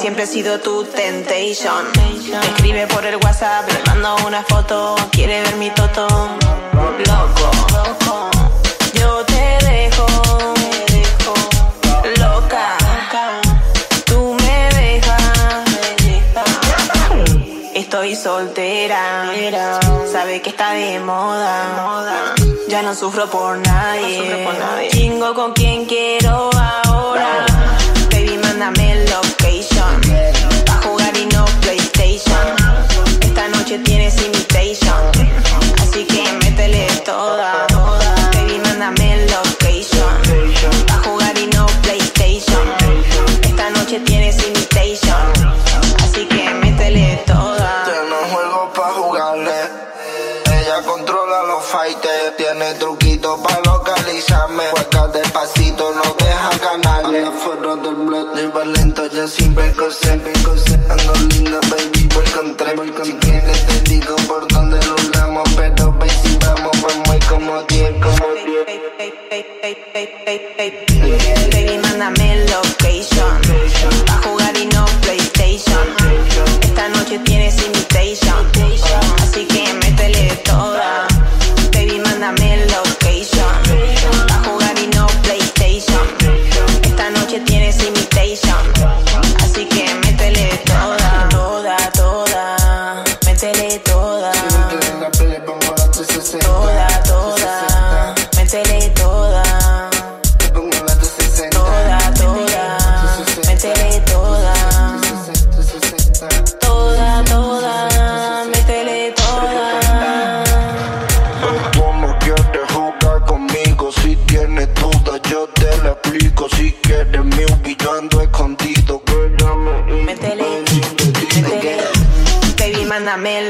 Siempre 0.02 0.24
he 0.24 0.26
sido 0.26 0.60
tu 0.60 0.84
temptation. 0.84 1.86
Me 1.96 2.46
escribe 2.46 2.86
por 2.88 3.06
el 3.06 3.16
WhatsApp, 3.16 3.66
le 3.72 3.82
mando 3.86 4.16
una 4.26 4.42
foto. 4.42 4.94
Quiere 5.10 5.40
ver 5.40 5.56
mi 5.56 5.70
toto. 5.70 6.06
Loco. 7.06 7.50
Yo 8.92 9.24
te 9.24 9.64
dejo. 9.64 10.61
Estoy 18.02 18.16
soltera. 18.16 19.30
Sabe 20.10 20.42
que 20.42 20.50
está 20.50 20.72
de 20.72 20.98
moda. 20.98 22.34
Ya 22.68 22.82
no 22.82 22.96
sufro 22.96 23.30
por 23.30 23.56
nadie. 23.58 24.88
Chingo 24.90 25.32
con 25.34 25.52
quien 25.52 25.86
quiero 25.86 26.50
ahora. 26.52 27.46
Baby, 28.10 28.38
mándame 28.38 29.04
location. 29.04 30.00
Pa' 30.66 30.80
jugar 30.82 31.16
y 31.16 31.26
no 31.26 31.44
PlayStation. 31.60 32.44
Esta 33.20 33.46
noche 33.50 33.78
tienes 33.78 34.20
invitation. 34.20 34.98
Así 35.80 36.04
que 36.04 36.24
métele 36.42 36.88
toda. 37.04 37.68
Baby, 38.32 38.60
mándame 38.64 39.26
location. 39.26 40.12
Pa' 40.88 41.08
jugar 41.08 41.38
y 41.38 41.46
no 41.54 41.66
PlayStation. 41.82 42.66
Esta 43.44 43.70
noche 43.70 44.00
tienes 44.00 44.44
invitation. 44.44 45.54
Así 46.02 46.26
que 46.26 46.50
métele 46.52 47.22
toda. 47.28 47.51
Bled, 58.12 58.26
lleva 58.34 58.64
lento, 58.64 59.06
ya 59.06 59.26
siempre 59.26 59.72
cose. 59.72 60.10
Ando 60.88 61.14
linda, 61.30 61.60
baby, 61.70 62.06
por 62.08 62.24
contra. 62.32 62.72
Si 63.04 63.12
quieres 63.14 63.66
te 63.66 63.80
digo 63.90 64.14
por 64.28 64.46
dónde 64.48 64.78
nos 64.86 65.10
damos. 65.12 65.48
Pero 65.56 65.92
ve 65.98 66.08
si 66.08 66.36
vamos, 66.38 66.72
vamos 66.82 67.26
como 67.28 67.62
10, 67.62 67.92
como 68.02 68.34
10. 68.34 68.42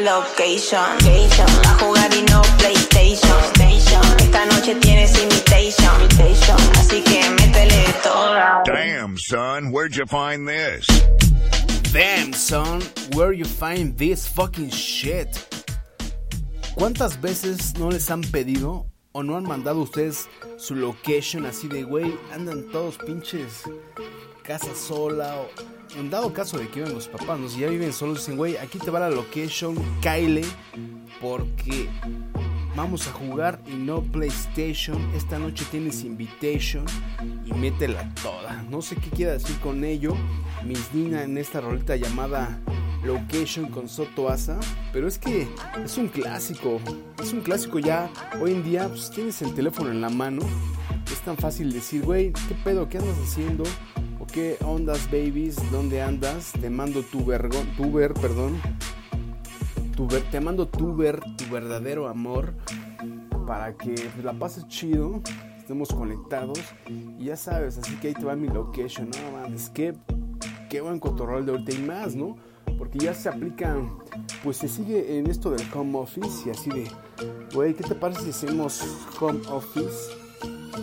Location. 0.05 0.79
A 1.65 1.79
jugar 1.81 2.13
y 2.15 2.23
no 2.31 2.43
PlayStation. 2.59 3.39
Esta 4.19 4.45
noche 4.47 4.75
tienes 4.81 5.15
invitation. 5.23 5.95
Así 6.79 7.03
que 7.03 7.31
métele 7.31 7.85
toda. 8.03 8.63
Damn, 8.65 9.17
son, 9.19 9.71
where'd 9.73 9.95
you 9.95 10.07
find 10.07 10.49
this? 10.49 10.87
Damn, 11.93 12.33
son, 12.33 12.81
where 13.15 13.33
you 13.33 13.45
find 13.45 13.97
this 13.97 14.27
fucking 14.27 14.71
shit? 14.71 15.29
¿Cuántas 16.75 17.21
veces 17.21 17.79
no 17.79 17.91
les 17.91 18.11
han 18.11 18.23
pedido 18.23 18.87
o 19.13 19.23
no 19.23 19.37
han 19.37 19.45
mandado 19.45 19.83
ustedes 19.83 20.29
su 20.57 20.75
location 20.75 21.45
así 21.45 21.69
de, 21.69 21.83
güey, 21.85 22.15
andan 22.33 22.71
todos 22.73 22.97
pinches 22.97 23.65
casa 24.43 24.75
sola 24.75 25.37
o 25.37 25.49
en 25.97 26.11
dado 26.11 26.33
caso 26.33 26.59
de 26.59 26.69
que 26.69 26.81
viven 26.81 26.95
los 26.95 27.09
papás, 27.09 27.39
¿no? 27.39 27.47
ya 27.49 27.69
viven 27.69 27.93
solos, 27.93 28.19
dicen, 28.19 28.37
güey, 28.37 28.57
aquí 28.57 28.79
te 28.79 28.91
va 28.91 29.01
la 29.01 29.11
location, 29.11 29.75
Kyle, 30.01 30.45
porque 31.21 31.89
vamos 32.75 33.07
a 33.07 33.13
jugar 33.13 33.61
y 33.67 33.75
no 33.75 34.03
PlayStation, 34.03 34.99
esta 35.15 35.39
noche 35.39 35.65
tienes 35.71 36.05
invitation 36.05 36.85
y 37.45 37.53
métela 37.53 38.13
toda. 38.23 38.63
No 38.71 38.83
sé 38.83 38.97
qué 38.97 39.11
quiera 39.11 39.33
decir 39.33 39.59
con 39.61 39.85
ello, 39.85 40.17
Miss 40.65 40.93
Nina 40.93 41.23
en 41.23 41.37
esta 41.39 41.61
roleta 41.61 41.97
llamada 41.97 42.59
Location 43.05 43.67
con 43.67 43.89
Soto 43.89 44.29
Asa, 44.29 44.59
pero 44.93 45.09
es 45.09 45.19
que 45.19 45.49
es 45.85 45.99
un 45.99 46.09
clásico, 46.09 46.81
es 47.21 47.33
un 47.33 47.41
clásico 47.41 47.79
ya, 47.79 48.11
hoy 48.41 48.53
en 48.53 48.63
día 48.63 48.89
pues, 48.89 49.11
tienes 49.11 49.43
el 49.43 49.55
teléfono 49.55 49.91
en 49.91 50.01
la 50.01 50.09
mano, 50.09 50.43
es 51.11 51.21
tan 51.21 51.37
fácil 51.37 51.73
decir, 51.73 52.03
güey, 52.03 52.33
¿qué 52.49 52.55
pedo? 52.65 52.89
¿Qué 52.89 52.99
andas 52.99 53.19
haciendo? 53.19 53.65
¿O 54.23 54.27
qué 54.27 54.57
ondas, 54.65 55.11
babies? 55.11 55.57
¿Dónde 55.73 56.01
andas? 56.01 56.53
Te 56.53 56.71
mando 56.71 57.03
tu 57.03 57.25
vergón, 57.25 57.67
tu 57.77 57.91
ver, 57.91 58.15
perdón. 58.15 58.57
Tu 59.97 60.07
ver, 60.07 60.23
te 60.31 60.41
mando 60.41 60.69
tu 60.69 60.95
ver, 60.95 61.19
tu 61.37 61.53
verdadero 61.53 62.07
amor, 62.07 62.55
para 63.49 63.77
que 63.77 63.95
pues, 63.95 64.25
la 64.25 64.33
pases 64.33 64.69
chido, 64.69 65.21
estemos 65.59 65.89
conectados. 65.89 66.61
Y 67.19 67.25
ya 67.25 67.37
sabes, 67.37 67.79
así 67.79 67.97
que 67.97 68.09
ahí 68.09 68.15
te 68.15 68.25
va 68.25 68.37
mi 68.37 68.47
location, 68.47 69.11
no 69.11 69.41
mames, 69.41 69.71
qué, 69.71 69.93
qué 70.71 70.81
buen 70.81 71.01
cotorrol 71.01 71.45
de 71.45 71.51
ahorita 71.51 71.73
y 71.73 71.83
más, 71.83 72.15
¿no? 72.15 72.37
Porque 72.79 73.01
ya 73.01 73.15
se 73.15 73.29
aplica, 73.29 73.77
pues 74.45 74.57
se 74.59 74.69
sigue 74.69 75.19
en 75.19 75.29
esto 75.29 75.51
del 75.51 75.67
home 75.75 75.99
office 75.99 76.49
y 76.49 76.51
así 76.51 76.71
de, 76.71 76.89
güey, 77.53 77.75
¿qué 77.75 77.83
te 77.83 77.97
parece 77.97 78.23
si 78.23 78.31
hacemos 78.31 78.85
home 79.21 79.41
office 79.49 80.22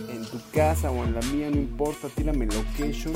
en 0.08 0.24
tu 0.24 0.40
casa 0.52 0.90
o 0.90 1.04
en 1.04 1.14
la 1.14 1.20
mía? 1.32 1.50
No 1.50 1.56
importa, 1.56 2.08
tírame 2.08 2.46
location 2.46 3.12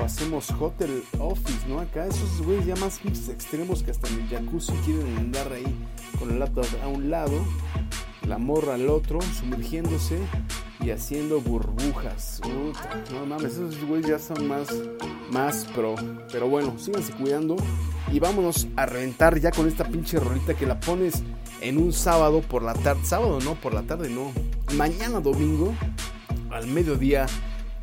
o 0.00 0.04
hacemos 0.04 0.50
hotel 0.50 1.02
office, 1.18 1.66
¿no? 1.68 1.80
Acá 1.80 2.06
esos 2.06 2.42
güeyes 2.42 2.66
ya 2.66 2.76
más 2.76 3.00
extremos 3.04 3.82
que 3.82 3.90
hasta 3.90 4.08
en 4.08 4.20
el 4.20 4.28
jacuzzi 4.28 4.72
quieren 4.84 5.16
andar 5.16 5.52
ahí 5.52 5.74
con 6.18 6.30
el 6.30 6.38
laptop 6.38 6.66
a 6.82 6.88
un 6.88 7.10
lado, 7.10 7.38
la 8.26 8.38
morra 8.38 8.74
al 8.74 8.88
otro, 8.88 9.20
sumergiéndose 9.22 10.18
y 10.80 10.90
haciendo 10.90 11.40
burbujas. 11.40 12.40
No 13.12 13.26
mames, 13.26 13.54
esos 13.54 13.84
güeyes 13.84 14.08
ya 14.08 14.18
son 14.18 14.46
más, 14.46 14.68
más 15.30 15.64
pro. 15.74 15.94
Pero 16.30 16.48
bueno, 16.48 16.78
síganse 16.78 17.12
cuidando 17.12 17.56
y 18.12 18.18
vámonos 18.20 18.66
a 18.76 18.86
reventar 18.86 19.38
ya 19.40 19.50
con 19.50 19.66
esta 19.68 19.84
pinche 19.84 20.18
rolita 20.18 20.54
que 20.54 20.66
la 20.66 20.78
pones 20.80 21.22
en 21.60 21.78
un 21.78 21.92
sábado 21.92 22.40
por 22.42 22.62
la 22.62 22.74
tarde. 22.74 23.04
Sábado 23.04 23.40
no, 23.40 23.54
por 23.54 23.74
la 23.74 23.82
tarde 23.82 24.08
no. 24.08 24.32
Mañana 24.74 25.20
domingo, 25.20 25.74
al 26.58 26.66
mediodía, 26.66 27.26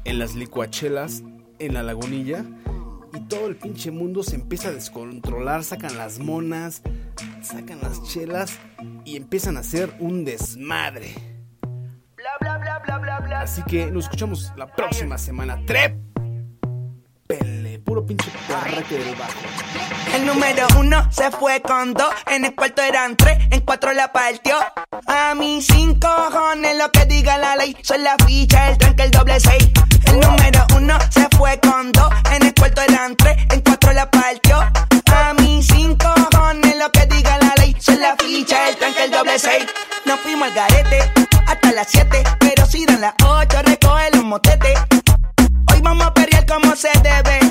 en 0.03 0.19
las 0.19 0.35
licuachelas, 0.35 1.23
en 1.59 1.73
la 1.73 1.81
lagunilla. 1.81 2.45
Y 3.13 3.21
todo 3.21 3.47
el 3.47 3.55
pinche 3.55 3.91
mundo 3.91 4.23
se 4.23 4.35
empieza 4.35 4.67
a 4.69 4.71
descontrolar. 4.73 5.63
Sacan 5.63 5.97
las 5.97 6.19
monas, 6.19 6.81
sacan 7.41 7.79
las 7.81 8.03
chelas 8.03 8.59
y 9.05 9.15
empiezan 9.15 9.55
a 9.55 9.61
hacer 9.61 9.95
un 9.99 10.25
desmadre. 10.25 11.15
Así 13.37 13.63
que 13.63 13.89
nos 13.91 14.05
escuchamos 14.05 14.51
la 14.57 14.67
próxima 14.67 15.17
semana. 15.17 15.65
¡Trep! 15.65 16.05
El 20.13 20.25
número 20.25 20.67
uno 20.77 21.09
se 21.11 21.31
fue 21.31 21.61
con 21.61 21.93
dos, 21.93 22.13
en 22.27 22.43
el 22.43 22.53
cuarto 22.53 22.81
eran 22.81 23.15
tres, 23.15 23.37
en 23.51 23.61
cuatro 23.61 23.93
la 23.93 24.11
partió. 24.11 24.55
A 25.07 25.33
mis 25.35 25.65
cinco 25.67 26.07
cojones 26.29 26.77
lo 26.77 26.91
que 26.91 27.05
diga 27.05 27.37
la 27.37 27.55
ley, 27.55 27.75
son 27.83 28.03
la 28.03 28.15
ficha, 28.25 28.69
el 28.69 28.77
tranque, 28.77 29.03
el 29.03 29.11
doble 29.11 29.39
seis. 29.39 29.69
El 30.07 30.19
número 30.19 30.65
uno 30.75 30.97
se 31.09 31.27
fue 31.37 31.57
con 31.61 31.91
dos, 31.93 32.09
en 32.31 32.43
el 32.45 32.53
cuarto 32.53 32.81
eran 32.81 33.15
tres, 33.15 33.37
en 33.51 33.61
cuatro 33.61 33.93
la 33.93 34.11
partió. 34.11 34.59
A 35.13 35.33
mis 35.35 35.65
cinco 35.67 36.13
cojones 36.31 36.77
lo 36.77 36.91
que 36.91 37.05
diga 37.05 37.37
la 37.37 37.53
ley, 37.57 37.75
son 37.79 37.99
la 38.01 38.15
ficha, 38.17 38.69
el 38.69 38.75
tranque, 38.75 39.03
el 39.05 39.11
doble 39.11 39.39
seis. 39.39 39.65
Nos 40.05 40.19
fuimos 40.19 40.49
al 40.49 40.53
garete 40.53 40.99
hasta 41.47 41.71
las 41.71 41.87
siete, 41.89 42.23
pero 42.39 42.65
si 42.65 42.85
dan 42.85 43.01
las 43.01 43.13
ocho 43.23 43.61
recoge 43.63 44.09
los 44.13 44.23
motetes. 44.23 44.77
Hoy 45.71 45.81
vamos 45.81 46.07
a 46.07 46.13
perrear 46.13 46.45
como 46.45 46.75
se 46.75 46.89
debe. 47.01 47.44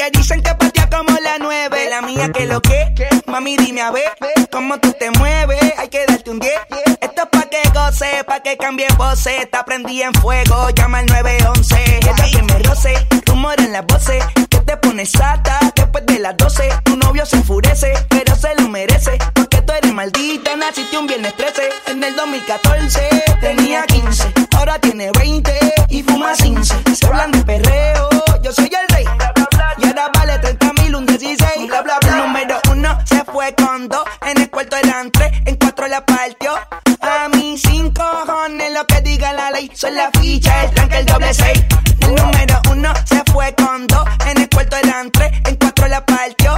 Porque 0.00 0.18
dicen 0.18 0.40
que 0.40 0.54
patea 0.54 0.88
como 0.88 1.12
la 1.20 1.36
9. 1.38 1.90
La 1.90 2.00
mía 2.00 2.32
que 2.32 2.46
lo 2.46 2.62
que, 2.62 2.90
mami 3.26 3.58
dime 3.58 3.82
a 3.82 3.90
ver 3.90 4.10
cómo 4.50 4.80
tú 4.80 4.94
te 4.98 5.10
mueves. 5.10 5.60
Hay 5.76 5.88
que 5.88 6.06
darte 6.06 6.30
un 6.30 6.38
10. 6.38 6.54
Esto 7.02 7.22
es 7.22 7.28
pa' 7.28 7.50
que 7.50 7.68
goce, 7.74 8.24
pa' 8.24 8.40
que 8.40 8.56
cambie 8.56 8.86
voces. 8.96 9.42
Está 9.42 9.62
prendí 9.66 10.00
en 10.00 10.14
fuego, 10.14 10.70
llama 10.70 11.00
al 11.00 11.06
911. 11.06 11.98
Ella 11.98 12.14
que 12.14 12.42
me 12.42 12.58
roce, 12.60 12.94
rumor 13.26 13.60
en 13.60 13.72
las 13.72 13.84
voces. 13.84 14.24
Te 14.70 14.76
pones 14.76 15.10
sata 15.10 15.58
después 15.74 16.06
de 16.06 16.20
las 16.20 16.36
12. 16.36 16.68
Tu 16.84 16.96
novio 16.96 17.26
se 17.26 17.34
enfurece, 17.34 17.92
pero 18.08 18.36
se 18.36 18.54
lo 18.54 18.68
merece. 18.68 19.18
Porque 19.34 19.60
tú 19.62 19.72
eres 19.72 19.92
maldita, 19.92 20.54
naciste 20.54 20.96
un 20.96 21.08
viernes 21.08 21.34
13. 21.36 21.62
En 21.88 22.04
el 22.04 22.14
2014 22.14 23.00
tenía 23.40 23.82
15, 23.86 24.32
ahora 24.56 24.78
tiene 24.78 25.10
20 25.10 25.52
y 25.88 26.04
fuma 26.04 26.34
15. 26.34 26.94
Se 26.94 27.04
hablan 27.04 27.32
de 27.32 27.42
perreo, 27.42 28.10
yo 28.42 28.52
soy 28.52 28.70
el 28.70 28.94
rey. 28.94 29.06
Y 29.78 29.86
ahora 29.88 30.08
vale 30.14 30.38
30 30.38 30.72
mil, 30.74 30.94
un 30.94 31.04
16. 31.04 31.66
Bla, 31.66 31.82
bla, 31.82 31.98
bla. 32.00 32.16
Número 32.18 32.60
uno 32.70 32.96
se 33.06 33.24
fue 33.24 33.52
con 33.56 33.88
dos. 33.88 34.04
En 34.24 34.40
el 34.40 34.50
cuarto 34.50 34.76
eran 34.76 35.10
tres, 35.10 35.32
en 35.46 35.56
cuatro 35.56 35.88
la 35.88 36.06
partió. 36.06 36.52
A 37.10 37.28
mí 37.28 37.58
cinco 37.58 38.04
cojones 38.24 38.72
lo 38.72 38.86
que 38.86 39.00
diga 39.00 39.32
la 39.32 39.50
ley. 39.50 39.68
Son 39.74 39.92
la 39.96 40.12
ficha, 40.12 40.62
el 40.62 40.70
tranque, 40.70 40.98
el 40.98 41.06
doble 41.06 41.34
seis. 41.34 41.60
El 42.02 42.14
número 42.14 42.60
uno 42.70 42.92
se 43.04 43.20
fue 43.32 43.52
con 43.56 43.84
dos. 43.88 44.04
En 44.26 44.40
el 44.40 44.48
cuarto 44.48 44.76
eran 44.76 45.10
tres, 45.10 45.32
en 45.44 45.56
cuatro 45.56 45.88
la 45.88 46.06
partió. 46.06 46.54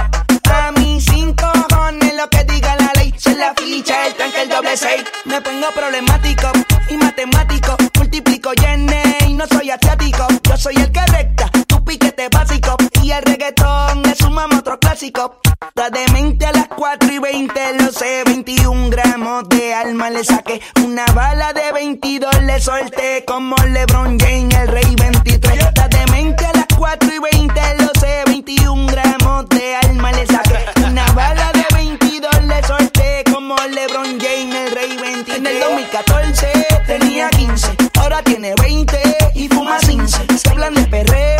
Mí 0.77 1.01
cinco 1.01 1.51
cojones 1.69 2.13
lo 2.15 2.29
que 2.29 2.43
diga 2.43 2.75
la 2.75 2.91
ley. 2.95 3.11
Son 3.17 3.35
la 3.39 3.55
ficha, 3.55 4.05
el 4.05 4.13
tranque, 4.13 4.43
el 4.43 4.49
doble 4.49 4.77
seis. 4.77 5.03
Me 5.25 5.41
pongo 5.41 5.71
problemático 5.75 6.51
y 6.87 6.97
matemático. 6.97 7.75
Multiplico 7.97 8.51
y 8.53 9.29
y 9.29 9.33
no 9.33 9.47
soy 9.47 9.71
asiático. 9.71 10.27
Yo 10.43 10.55
soy 10.55 10.75
el 10.75 10.91
que 10.91 11.03
recta, 11.07 11.49
tu 11.65 11.83
piquete 11.83 12.29
básico. 12.29 12.77
Y 13.01 13.09
el 13.09 13.23
reggaetón 13.23 14.05
es 14.05 14.21
un 14.21 14.33
mamo 14.33 14.59
otro 14.59 14.79
clásico. 14.79 15.39
Está 15.75 15.89
demente 15.89 16.45
a 16.45 16.51
las 16.51 16.67
4 16.67 17.11
y 17.11 17.17
20, 17.17 17.81
lo 17.81 17.91
sé. 17.91 18.21
21 18.27 18.91
gramos 18.91 19.49
de 19.49 19.73
alma 19.73 20.11
le 20.11 20.23
saqué. 20.23 20.61
Una 20.85 21.03
bala 21.15 21.51
de 21.51 21.71
22 21.71 22.43
le 22.43 22.59
solté. 22.59 23.25
Como 23.25 23.55
LeBron 23.55 24.19
James, 24.19 24.53
el 24.53 24.67
rey 24.67 24.95
23. 24.95 25.65
Está 25.65 25.87
demente 25.87 26.45
a 26.45 26.51
las 26.53 26.67
4 26.77 27.09
y 27.11 27.17
20, 27.17 27.61
lo 27.79 27.89
sé. 27.99 28.21
21 28.27 28.85
gramos 28.85 29.49
de 29.49 29.75
alma 29.77 30.11
le 30.11 30.27
saqué. 30.27 30.59
Una 30.85 31.11
bala 31.13 31.51
de 31.53 31.65
22 31.73 32.43
le 32.43 32.63
solté. 32.67 33.23
Como 33.31 33.55
LeBron 33.55 34.19
James, 34.19 34.55
el 34.55 34.71
rey 34.75 34.95
23. 34.95 35.37
En 35.39 35.47
el 35.47 35.59
2014 35.59 36.67
tenía 36.85 37.29
15, 37.31 37.75
ahora 37.99 38.21
tiene 38.21 38.53
20 38.61 38.99
y 39.33 39.47
fuma 39.47 39.79
15. 39.79 40.37
Se 40.37 40.49
hablan 40.49 40.75
de 40.75 40.85
perreo, 40.85 41.32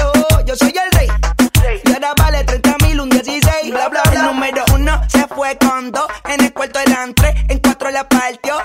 se 5.14 5.28
fue 5.28 5.58
con 5.58 5.92
dos. 5.92 6.08
En 6.26 6.44
el 6.44 6.54
cuarto 6.54 6.80
eran 6.80 7.14
tres, 7.14 7.36
en 7.48 7.60
cuatro 7.60 7.92
la 7.92 8.08
partió. 8.10 8.56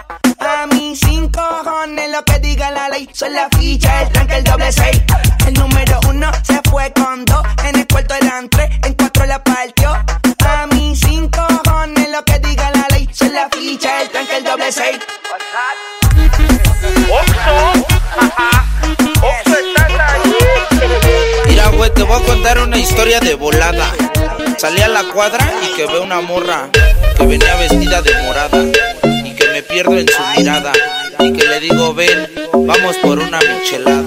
A 0.40 0.66
mí 0.66 0.96
cinco 0.96 1.40
cojones 1.62 2.10
lo 2.10 2.24
que 2.24 2.38
diga 2.38 2.70
la 2.70 2.88
ley. 2.88 3.08
Son 3.12 3.32
la 3.32 3.48
ficha, 3.58 4.02
el 4.02 4.12
tranque, 4.12 4.36
el 4.36 4.44
doble 4.44 4.72
seis. 4.72 5.02
El 5.46 5.54
número 5.54 6.00
uno 6.08 6.30
se 6.42 6.60
fue 6.70 6.92
con 6.92 7.24
dos. 7.24 7.42
En 7.64 7.76
el 7.76 7.86
cuarto 7.86 8.14
eran 8.14 8.48
tres, 8.48 8.70
en 8.84 8.94
cuatro 8.94 9.26
la 9.26 9.42
partió. 9.42 9.90
A 10.46 10.66
mí 10.68 10.96
cinco 10.96 11.46
cojones 11.64 12.08
lo 12.10 12.24
que 12.24 12.38
diga 12.38 12.70
la 12.70 12.86
ley. 12.90 13.08
Son 13.12 13.32
la 13.32 13.48
ficha, 13.50 14.02
el 14.02 14.08
tranque, 14.10 14.36
el 14.36 14.44
doble 14.44 14.72
seis. 14.72 14.98
Mira, 21.46 21.68
güey, 21.70 21.90
te 21.92 22.02
voy 22.02 22.22
a 22.22 22.24
contar 22.24 22.58
una 22.58 22.78
historia 22.78 23.20
de 23.20 23.34
volada. 23.34 23.92
Salí 24.58 24.82
a 24.82 24.88
la 24.88 25.04
cuadra 25.04 25.48
y 25.62 25.76
que 25.76 25.86
veo 25.86 26.02
una 26.02 26.20
morra 26.20 26.68
que 27.16 27.26
venía 27.26 27.54
vestida 27.54 28.02
de 28.02 28.12
morada 28.24 28.64
y 29.24 29.32
que 29.32 29.46
me 29.52 29.62
pierdo 29.62 29.96
en 29.96 30.08
su 30.08 30.20
mirada 30.36 30.72
y 31.20 31.32
que 31.32 31.46
le 31.46 31.60
digo, 31.60 31.94
ven, 31.94 32.28
vamos 32.52 32.96
por 32.96 33.20
una 33.20 33.38
michelada. 33.38 34.04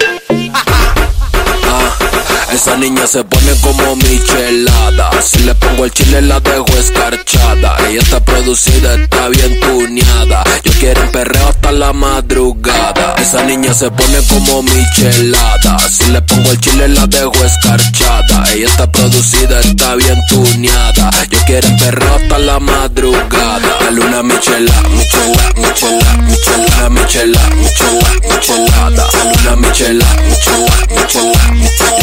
Esa 2.53 2.75
niña 2.75 3.07
se 3.07 3.23
pone 3.23 3.53
como 3.61 3.95
michelada. 3.95 5.09
Si 5.21 5.39
le 5.39 5.55
pongo 5.55 5.85
el 5.85 5.91
chile 5.91 6.21
la 6.21 6.39
dejo 6.41 6.67
escarchada. 6.77 7.77
Ella 7.87 8.01
está 8.01 8.19
producida, 8.23 8.93
está 8.95 9.29
bien 9.29 9.59
tuneada. 9.61 10.43
Yo 10.63 10.71
quiero 10.79 11.09
perreo 11.11 11.47
hasta 11.47 11.71
la 11.71 11.93
madrugada. 11.93 13.15
Esa 13.17 13.43
niña 13.43 13.73
se 13.73 13.89
pone 13.89 14.19
como 14.27 14.63
michelada. 14.63 15.79
Si 15.79 16.11
le 16.11 16.21
pongo 16.21 16.51
el 16.51 16.59
chile 16.59 16.89
la 16.89 17.07
dejo 17.07 17.33
escarchada. 17.43 18.43
Ella 18.53 18.67
está 18.69 18.91
producida, 18.91 19.59
está 19.61 19.95
bien 19.95 20.19
tuneada. 20.27 21.09
Yo 21.29 21.39
quiero 21.45 21.67
un 21.69 21.75
hasta 21.75 22.37
la 22.37 22.59
madrugada. 22.59 23.77
Dale 23.79 24.01
una 24.01 24.23
michela, 24.23 24.73
michela, 24.89 25.53
michela, 25.55 26.17
michela, 26.17 26.89
michela, 26.89 27.49
michela, 27.55 28.09
michelada. 28.29 29.07
Una 29.23 29.55
michela, 29.55 30.05
michela, 30.27 30.75
michela, 30.89 31.60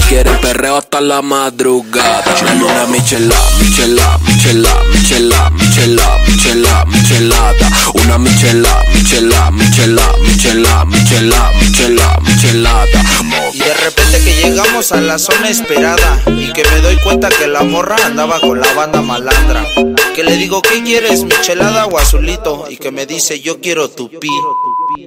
quiero 0.09 0.31
un 0.33 0.41
perreo 0.41 0.77
hasta 0.77 1.01
la 1.01 1.23
madrugada. 1.23 2.25
Una 2.55 2.87
michela, 2.87 3.37
michela, 3.61 4.19
michela, 4.27 4.75
michela, 4.93 5.51
michela, 5.51 6.21
michela, 6.27 6.85
michelada. 6.87 7.71
Una 7.95 8.19
michela, 8.19 8.85
michela, 8.95 9.51
michela, 9.51 10.15
michela, 10.21 10.85
michela, 10.87 11.53
michela, 11.53 12.19
michelada. 12.21 13.03
Y 13.53 13.59
de 13.59 13.75
repente 13.75 14.19
que 14.25 14.35
llegamos 14.43 14.93
a 14.93 15.01
la 15.01 15.19
zona 15.19 15.49
esperada 15.51 16.23
y 16.27 16.53
que 16.53 16.65
me 16.65 16.81
doy 16.81 16.97
cuenta 17.03 17.29
que 17.29 17.47
la 17.47 17.63
morra 17.63 17.97
andaba 18.05 18.41
con 18.41 18.61
la 18.61 18.73
banda 18.73 19.03
malandra. 19.03 19.67
Que 20.15 20.25
le 20.25 20.37
digo, 20.37 20.63
¿qué 20.63 20.83
quieres, 20.83 21.25
michelada 21.25 21.87
o 21.87 21.99
azulito? 21.99 22.67
Y 22.71 22.79
que 22.79 22.91
me 22.91 23.07
dice, 23.07 23.41
yo 23.41 23.61
quiero 23.61 23.91
tu 23.91 24.09
pi. 24.09 24.31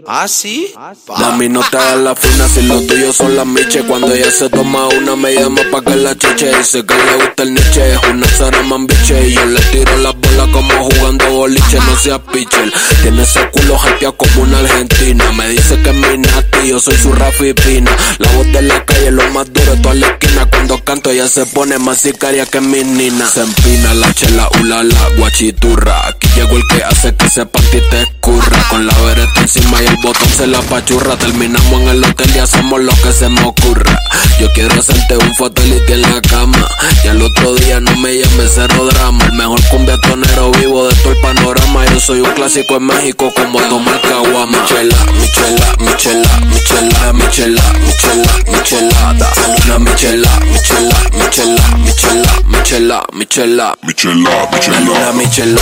¿Ah, 0.08 0.28
sí? 0.28 0.74
Mami, 1.20 1.50
no 1.50 1.62
te 1.70 1.78
hagas 1.78 1.98
la 1.98 2.16
fina 2.16 2.48
si 2.48 2.62
lo 2.64 2.82
tuyo 2.82 3.12
son 3.12 3.36
las 3.36 3.46
miches. 3.46 3.84
Cuando 3.86 4.14
ella 4.14 4.32
se 4.32 4.50
toma 4.50 4.88
una, 4.88 5.16
me 5.16 5.34
llama 5.34 5.62
pa' 5.72 5.82
que 5.82 5.96
la 5.96 6.18
chiche. 6.18 6.56
Dice 6.58 6.86
que 6.86 6.94
le 6.94 7.16
gusta 7.16 7.44
el 7.44 7.54
niche, 7.54 7.94
es 7.94 8.00
una 8.10 8.28
Saraman 8.28 8.88
biche. 8.88 9.28
Y 9.28 9.34
yo 9.34 9.46
le 9.46 9.60
tiro 9.72 9.98
las 9.98 10.16
bolas 10.16 10.48
como 10.52 10.89
jugando 10.89 11.32
boliche, 11.32 11.78
no 11.86 11.96
seas 11.98 12.20
pitcher. 12.32 12.72
Tiene 13.02 13.24
ese 13.24 13.48
culo 13.50 13.78
como 14.18 14.44
una 14.44 14.60
argentina. 14.60 15.32
Me 15.32 15.50
dice 15.50 15.82
que 15.82 15.89
es 15.89 15.96
mi 15.96 16.18
nati, 16.18 16.68
yo 16.68 16.80
soy 16.80 16.96
su 16.96 17.12
Rafi 17.14 17.54
Pina. 17.54 17.96
La 18.20 18.32
voz 18.32 18.52
de 18.52 18.62
la 18.62 18.86
calle, 18.86 19.12
lo 19.12 19.30
más 19.32 19.52
duro 19.52 19.76
toda 19.82 19.96
la 19.96 20.08
esquina. 20.08 20.46
Cuando 20.50 20.84
canto, 20.84 21.10
ella 21.10 21.28
se 21.28 21.46
pone 21.46 21.78
más 21.78 22.00
sicaria 22.00 22.46
que 22.46 22.62
mi 22.62 22.84
nina. 22.84 23.28
Se 23.28 23.42
empina 23.42 23.94
la 23.94 24.14
chela, 24.14 24.50
ulala, 24.60 25.10
guachiturra. 25.18 26.08
Aquí 26.08 26.28
llegó 26.36 26.57
el 26.57 26.67
que 26.67 26.84
hace 26.84 27.15
que 27.15 27.25
ese 27.25 27.45
panty 27.45 27.82
te 27.89 28.01
escurra. 28.01 28.57
Con 28.69 28.86
la 28.86 28.93
vereta 28.99 29.41
encima 29.41 29.82
y 29.82 29.88
el 29.88 29.97
botón 29.97 30.27
se 30.29 30.47
la 30.47 30.61
pachurra. 30.61 31.17
Terminamos 31.17 31.82
en 31.82 31.88
el 31.89 32.03
hotel 32.03 32.32
y 32.36 32.39
hacemos 32.39 32.82
lo 32.82 32.93
que 33.01 33.11
se 33.11 33.29
me 33.29 33.41
ocurra. 33.43 33.99
Yo 34.39 34.51
quiero 34.53 34.73
hacerte 34.79 35.17
un 35.17 35.36
fotelito 35.36 35.93
en 35.93 36.01
la 36.01 36.21
cama. 36.21 36.67
Y 37.03 37.07
al 37.07 37.21
otro 37.21 37.55
día 37.55 37.79
no 37.79 37.95
me 37.97 38.17
llames 38.17 38.51
cero 38.55 38.88
drama. 38.91 39.25
El 39.25 39.34
mejor 39.34 39.61
cumbiatonero 39.69 40.51
vivo 40.51 40.88
de 40.88 40.95
todo 40.95 41.13
el 41.13 41.19
panorama. 41.19 41.86
Yo 41.88 41.99
soy 41.99 42.21
un 42.21 42.32
clásico 42.32 42.77
en 42.77 42.84
México 42.84 43.32
como 43.36 43.59
tomar 43.61 44.01
caguama. 44.01 44.61
Michela, 44.61 44.95
michela, 45.13 45.75
michela, 45.79 46.41
michela, 46.43 47.13
michela, 47.13 47.63
michela, 47.79 48.34
michelada. 48.47 49.32
Una 49.65 49.79
michela, 49.79 50.29
michela, 50.45 50.95
michela, 51.13 51.77
michela, 51.77 52.36
michela, 52.47 53.05
michela, 53.13 53.75
michela, 53.84 54.47
michela. 54.51 54.91
Una 54.91 55.11
michela, 55.13 55.61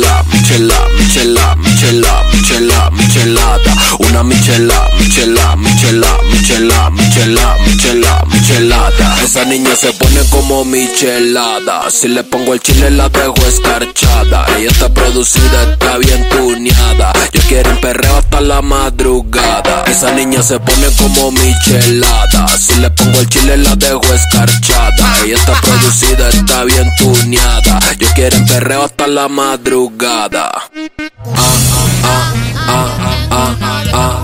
michela, 0.00 0.24
michela, 0.32 1.56
michela, 1.56 1.56
michela, 1.56 2.24
michela, 2.34 2.90
michelada. 2.90 3.76
Una 3.98 4.22
michela, 4.22 4.88
michela, 4.98 5.56
michela, 5.56 6.20
michela, 6.32 6.90
michela, 6.90 7.56
michela, 7.66 8.24
michelada. 8.32 9.22
Esa 9.22 9.44
niña 9.44 9.74
se 9.76 9.92
pone 9.92 10.20
como 10.30 10.64
michelada. 10.64 11.90
Si 11.90 12.08
le 12.08 12.24
pongo 12.24 12.54
el 12.54 12.60
chile 12.60 12.90
la 12.90 13.08
dejo 13.08 13.34
escarchada. 13.46 14.46
Ella 14.56 14.70
está 14.70 14.88
producida, 14.92 15.72
está 15.72 15.98
bien 15.98 16.28
tuneada. 16.30 17.12
Yo 17.32 17.40
quiero 17.48 17.70
un 17.70 17.80
perreo 17.80 18.16
hasta 18.16 18.40
la 18.40 18.62
madrugada. 18.62 19.84
Esa 19.86 20.12
niña 20.12 20.42
se 20.42 20.58
pone 20.60 20.86
como 20.96 21.30
michelada. 21.32 22.46
Si 22.48 22.74
le 22.76 22.90
pongo 22.90 23.20
el 23.20 23.28
chile 23.28 23.56
la 23.56 23.76
dejo 23.76 24.02
escarchada. 24.12 25.24
Ella 25.24 25.36
está 25.36 25.60
producida, 25.60 26.28
está 26.28 26.64
bien 26.64 26.90
tuneada. 26.96 27.80
Yo 27.98 28.08
quiero 28.14 28.36
un 28.38 28.46
perreo 28.46 28.84
hasta 28.84 29.06
la 29.06 29.28
madrugada. 29.28 29.89
madrugada. 29.90 30.50
ah, 30.52 31.66
ah, 32.66 32.90
ah, 33.30 33.56
ah, 33.92 34.20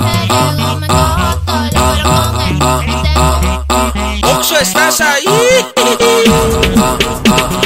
ah, 7.28 7.65